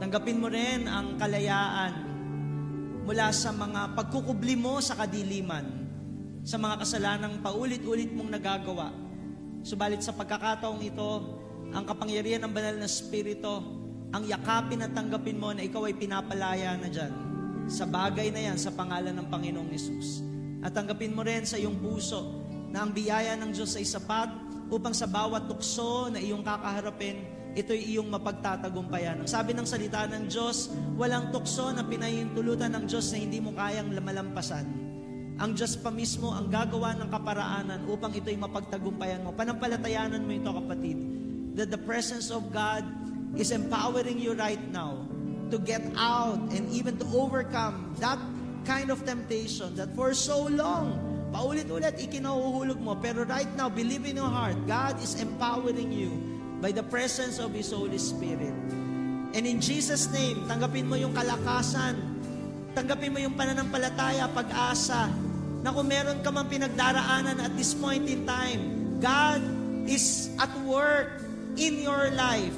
Tanggapin 0.00 0.40
mo 0.40 0.48
rin 0.48 0.88
ang 0.88 1.18
kalayaan 1.18 1.92
mula 3.04 3.28
sa 3.34 3.52
mga 3.52 3.98
pagkukubli 3.98 4.54
mo 4.56 4.80
sa 4.80 4.96
kadiliman, 4.96 5.66
sa 6.46 6.56
mga 6.56 6.80
kasalanang 6.80 7.42
paulit-ulit 7.44 8.08
mong 8.14 8.32
nagagawa. 8.32 8.94
Subalit 9.60 10.00
sa 10.00 10.14
pagkakataong 10.14 10.80
ito, 10.80 11.10
ang 11.74 11.84
kapangyarihan 11.84 12.46
ng 12.46 12.52
banal 12.54 12.80
na 12.80 12.88
Espiritu, 12.88 13.60
ang 14.14 14.24
yakapin 14.24 14.86
at 14.86 14.94
tanggapin 14.96 15.36
mo 15.36 15.52
na 15.52 15.66
ikaw 15.66 15.84
ay 15.84 15.98
pinapalaya 15.98 16.78
na 16.78 16.88
dyan 16.88 17.27
sa 17.68 17.84
bagay 17.84 18.32
na 18.32 18.48
yan 18.48 18.56
sa 18.56 18.72
pangalan 18.72 19.12
ng 19.12 19.28
Panginoong 19.28 19.68
Yesus. 19.68 20.24
At 20.64 20.72
tanggapin 20.72 21.12
mo 21.12 21.22
rin 21.22 21.44
sa 21.44 21.60
iyong 21.60 21.76
puso 21.78 22.42
na 22.72 22.82
ang 22.82 22.90
biyaya 22.90 23.36
ng 23.36 23.52
Diyos 23.52 23.76
ay 23.76 23.84
sapat 23.84 24.32
upang 24.72 24.96
sa 24.96 25.04
bawat 25.08 25.48
tukso 25.48 26.08
na 26.08 26.20
iyong 26.20 26.40
kakaharapin, 26.44 27.24
ito'y 27.56 27.96
iyong 27.96 28.08
mapagtatagumpayan. 28.08 29.20
Ang 29.24 29.28
sabi 29.28 29.52
ng 29.52 29.68
salita 29.68 30.04
ng 30.08 30.28
Diyos, 30.28 30.72
walang 30.96 31.32
tukso 31.32 31.72
na 31.72 31.84
pinahintulutan 31.84 32.72
ng 32.76 32.84
Diyos 32.88 33.08
na 33.12 33.18
hindi 33.20 33.38
mo 33.40 33.52
kayang 33.56 33.92
malampasan. 33.92 34.66
Ang 35.38 35.54
Diyos 35.54 35.78
pa 35.78 35.94
mismo 35.94 36.34
ang 36.34 36.50
gagawa 36.50 36.98
ng 36.98 37.08
kaparaanan 37.08 37.80
upang 37.86 38.10
ito'y 38.10 38.34
mapagtagumpayan 38.34 39.22
mo. 39.22 39.30
Panampalatayanan 39.36 40.24
mo 40.24 40.32
ito 40.34 40.50
kapatid. 40.50 40.98
That 41.54 41.70
the 41.70 41.80
presence 41.80 42.34
of 42.34 42.50
God 42.50 42.82
is 43.38 43.54
empowering 43.54 44.18
you 44.18 44.34
right 44.34 44.62
now 44.74 45.06
to 45.50 45.58
get 45.58 45.82
out 45.96 46.38
and 46.52 46.68
even 46.70 46.96
to 46.98 47.06
overcome 47.16 47.94
that 47.98 48.18
kind 48.68 48.90
of 48.92 49.04
temptation 49.04 49.74
that 49.76 49.88
for 49.96 50.12
so 50.12 50.44
long, 50.48 51.00
paulit-ulit 51.32 51.96
ikinahuhulog 51.96 52.80
mo. 52.80 52.96
Pero 53.00 53.24
right 53.24 53.48
now, 53.56 53.68
believe 53.68 54.04
in 54.04 54.16
your 54.16 54.28
heart, 54.28 54.56
God 54.68 55.00
is 55.00 55.16
empowering 55.20 55.92
you 55.92 56.12
by 56.60 56.72
the 56.72 56.82
presence 56.82 57.38
of 57.38 57.54
His 57.56 57.72
Holy 57.72 58.00
Spirit. 58.00 58.54
And 59.32 59.44
in 59.44 59.60
Jesus' 59.60 60.08
name, 60.12 60.48
tanggapin 60.48 60.88
mo 60.88 60.96
yung 60.96 61.12
kalakasan, 61.12 61.96
tanggapin 62.72 63.12
mo 63.12 63.18
yung 63.20 63.36
pananampalataya, 63.36 64.28
pag-asa, 64.32 65.08
na 65.60 65.68
kung 65.74 65.88
meron 65.90 66.22
ka 66.24 66.30
mang 66.32 66.48
pinagdaraanan 66.48 67.36
at 67.42 67.52
this 67.58 67.74
point 67.76 68.06
in 68.08 68.24
time, 68.24 68.96
God 69.00 69.42
is 69.88 70.32
at 70.38 70.50
work 70.64 71.24
in 71.58 71.82
your 71.82 72.10
life, 72.14 72.54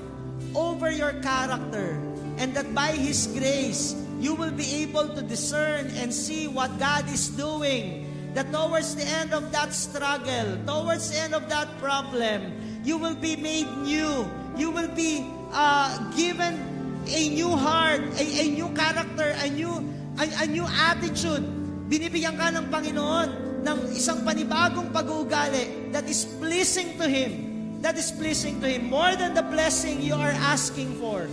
over 0.53 0.91
your 0.93 1.16
character, 1.24 1.97
and 2.41 2.57
that 2.57 2.72
by 2.72 2.97
His 2.97 3.28
grace, 3.28 3.93
you 4.16 4.32
will 4.32 4.51
be 4.51 4.80
able 4.80 5.05
to 5.12 5.20
discern 5.20 5.93
and 6.01 6.09
see 6.09 6.49
what 6.49 6.72
God 6.80 7.05
is 7.12 7.28
doing. 7.28 8.09
That 8.32 8.49
towards 8.49 8.97
the 8.97 9.05
end 9.05 9.36
of 9.36 9.53
that 9.53 9.76
struggle, 9.76 10.57
towards 10.64 11.12
the 11.12 11.20
end 11.20 11.34
of 11.36 11.53
that 11.53 11.68
problem, 11.76 12.57
you 12.82 12.97
will 12.97 13.14
be 13.14 13.36
made 13.36 13.68
new. 13.84 14.24
You 14.57 14.70
will 14.72 14.88
be 14.88 15.28
uh, 15.53 16.01
given 16.16 16.57
a 17.05 17.28
new 17.28 17.53
heart, 17.53 18.01
a, 18.16 18.24
a 18.24 18.47
new 18.49 18.72
character, 18.72 19.36
a 19.36 19.49
new, 19.51 19.84
a, 20.16 20.24
a 20.41 20.47
new 20.47 20.64
attitude. 20.64 21.45
Binibigyan 21.91 22.38
ka 22.38 22.55
ng 22.55 22.70
Panginoon 22.70 23.28
ng 23.66 23.78
isang 23.93 24.24
panibagong 24.24 24.88
pag-uugali 24.95 25.93
that 25.93 26.09
is 26.09 26.24
pleasing 26.38 26.97
to 26.97 27.05
Him. 27.05 27.82
That 27.82 27.99
is 27.99 28.14
pleasing 28.14 28.62
to 28.62 28.68
Him. 28.68 28.88
More 28.88 29.12
than 29.18 29.34
the 29.34 29.43
blessing 29.43 30.01
you 30.01 30.14
are 30.14 30.32
asking 30.32 30.97
for. 31.03 31.26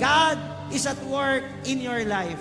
God 0.00 0.40
is 0.72 0.88
at 0.88 0.98
work 1.04 1.44
in 1.68 1.78
your 1.84 2.02
life. 2.08 2.40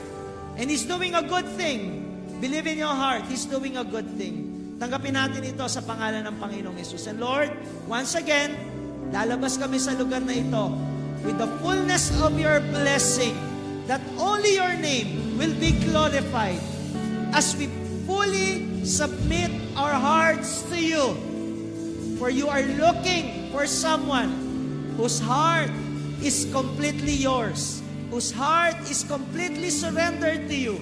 And 0.56 0.72
He's 0.72 0.88
doing 0.88 1.14
a 1.14 1.22
good 1.22 1.46
thing. 1.60 2.08
Believe 2.40 2.66
in 2.66 2.80
your 2.80 2.96
heart, 2.96 3.28
He's 3.28 3.44
doing 3.44 3.76
a 3.76 3.84
good 3.84 4.08
thing. 4.16 4.48
Tanggapin 4.80 5.20
natin 5.20 5.44
ito 5.44 5.68
sa 5.68 5.84
pangalan 5.84 6.24
ng 6.24 6.40
Panginoong 6.40 6.80
Yesus. 6.80 7.04
And 7.12 7.20
Lord, 7.20 7.52
once 7.84 8.16
again, 8.16 8.56
lalabas 9.12 9.60
kami 9.60 9.76
sa 9.76 9.92
lugar 9.92 10.24
na 10.24 10.40
ito 10.40 10.72
with 11.28 11.36
the 11.36 11.52
fullness 11.60 12.16
of 12.24 12.40
your 12.40 12.64
blessing 12.72 13.36
that 13.92 14.00
only 14.16 14.56
your 14.56 14.72
name 14.80 15.36
will 15.36 15.52
be 15.60 15.76
glorified 15.84 16.64
as 17.36 17.60
we 17.60 17.68
fully 18.08 18.88
submit 18.88 19.52
our 19.76 19.92
hearts 19.92 20.64
to 20.72 20.80
you. 20.80 21.12
For 22.16 22.32
you 22.32 22.48
are 22.48 22.64
looking 22.80 23.52
for 23.52 23.68
someone 23.68 24.32
whose 24.96 25.20
heart 25.20 25.72
is 26.24 26.48
completely 26.52 27.14
yours, 27.14 27.82
whose 28.12 28.32
heart 28.32 28.76
is 28.90 29.04
completely 29.04 29.70
surrendered 29.70 30.48
to 30.50 30.56
you. 30.56 30.76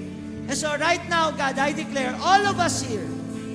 And 0.47 0.55
so 0.55 0.71
right 0.77 1.01
now, 1.09 1.31
God, 1.31 1.59
I 1.59 1.73
declare 1.73 2.15
all 2.21 2.45
of 2.47 2.59
us 2.59 2.81
here, 2.81 3.07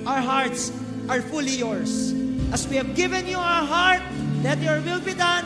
our 0.05 0.21
hearts 0.21 0.71
are 1.09 1.21
fully 1.21 1.57
yours. 1.57 2.13
As 2.53 2.67
we 2.69 2.77
have 2.77 2.93
given 2.93 3.25
you 3.25 3.37
our 3.37 3.65
heart, 3.65 4.01
let 4.45 4.61
your 4.61 4.79
will 4.81 5.01
be 5.01 5.17
done, 5.17 5.43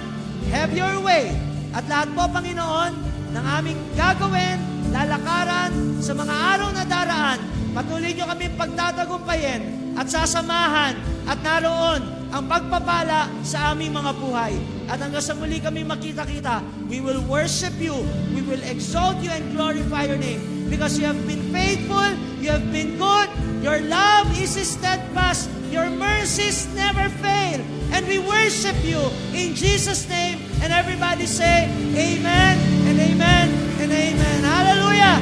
have 0.52 0.76
your 0.76 1.00
way. 1.00 1.32
At 1.72 1.88
lahat 1.88 2.12
po, 2.18 2.28
Panginoon, 2.28 2.92
ng 3.32 3.46
aming 3.46 3.80
gagawin, 3.96 4.58
lalakaran 4.92 6.02
sa 6.02 6.12
mga 6.18 6.34
araw 6.34 6.70
na 6.74 6.84
daraan, 6.84 7.40
patuloy 7.72 8.12
nyo 8.16 8.26
kami 8.28 8.46
pagtatagumpayin 8.58 9.62
at 10.00 10.08
sasamahan 10.10 10.98
at 11.30 11.38
naroon 11.46 12.17
ang 12.32 12.46
pagpapala 12.48 13.32
sa 13.44 13.72
aming 13.72 13.96
mga 13.96 14.12
buhay. 14.20 14.54
At 14.92 15.00
hanggang 15.00 15.24
sa 15.24 15.36
muli 15.36 15.60
kami 15.60 15.88
makita-kita, 15.88 16.64
we 16.92 17.00
will 17.00 17.24
worship 17.28 17.76
you, 17.80 17.96
we 18.36 18.44
will 18.44 18.62
exalt 18.68 19.20
you 19.24 19.32
and 19.32 19.44
glorify 19.56 20.08
your 20.08 20.20
name 20.20 20.58
because 20.68 21.00
you 21.00 21.08
have 21.08 21.20
been 21.28 21.42
faithful, 21.52 22.08
you 22.44 22.52
have 22.52 22.64
been 22.72 23.00
good, 23.00 23.28
your 23.64 23.80
love 23.88 24.28
is 24.36 24.56
steadfast, 24.56 25.50
your 25.72 25.90
mercies 25.90 26.68
never 26.76 27.08
fail. 27.24 27.64
And 27.92 28.04
we 28.08 28.20
worship 28.20 28.76
you 28.84 29.00
in 29.32 29.56
Jesus' 29.56 30.08
name. 30.12 30.44
And 30.60 30.74
everybody 30.74 31.26
say, 31.26 31.72
Amen 31.96 32.56
and 32.88 32.98
Amen 33.00 33.48
and 33.80 33.92
Amen. 33.92 34.40
Hallelujah! 34.44 35.16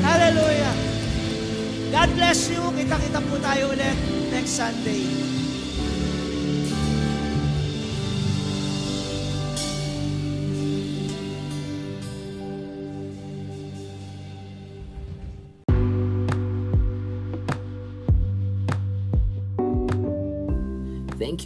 Hallelujah! 0.00 0.72
God 1.92 2.08
bless 2.16 2.48
you. 2.48 2.62
Kita-kita 2.72 3.20
po 3.28 3.36
tayo 3.44 3.76
ulit 3.76 3.96
next 4.32 4.56
Sunday. 4.56 5.27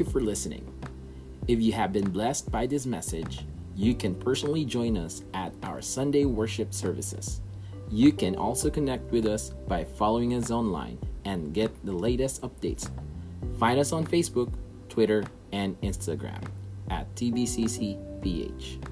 You 0.02 0.10
for 0.10 0.20
listening. 0.20 0.66
If 1.48 1.60
you 1.60 1.72
have 1.72 1.92
been 1.92 2.10
blessed 2.10 2.50
by 2.50 2.66
this 2.66 2.86
message, 2.86 3.46
you 3.74 3.94
can 3.94 4.14
personally 4.14 4.64
join 4.64 4.96
us 4.96 5.22
at 5.34 5.52
our 5.62 5.80
Sunday 5.80 6.24
worship 6.24 6.74
services. 6.74 7.40
You 7.90 8.12
can 8.12 8.36
also 8.36 8.70
connect 8.70 9.10
with 9.12 9.26
us 9.26 9.50
by 9.68 9.84
following 9.84 10.34
us 10.34 10.50
online 10.50 10.98
and 11.24 11.54
get 11.54 11.70
the 11.84 11.92
latest 11.92 12.42
updates. 12.42 12.90
Find 13.58 13.78
us 13.78 13.92
on 13.92 14.06
Facebook, 14.06 14.52
Twitter, 14.88 15.24
and 15.52 15.80
Instagram 15.82 16.42
at 16.90 17.12
TBCCPH. 17.14 18.91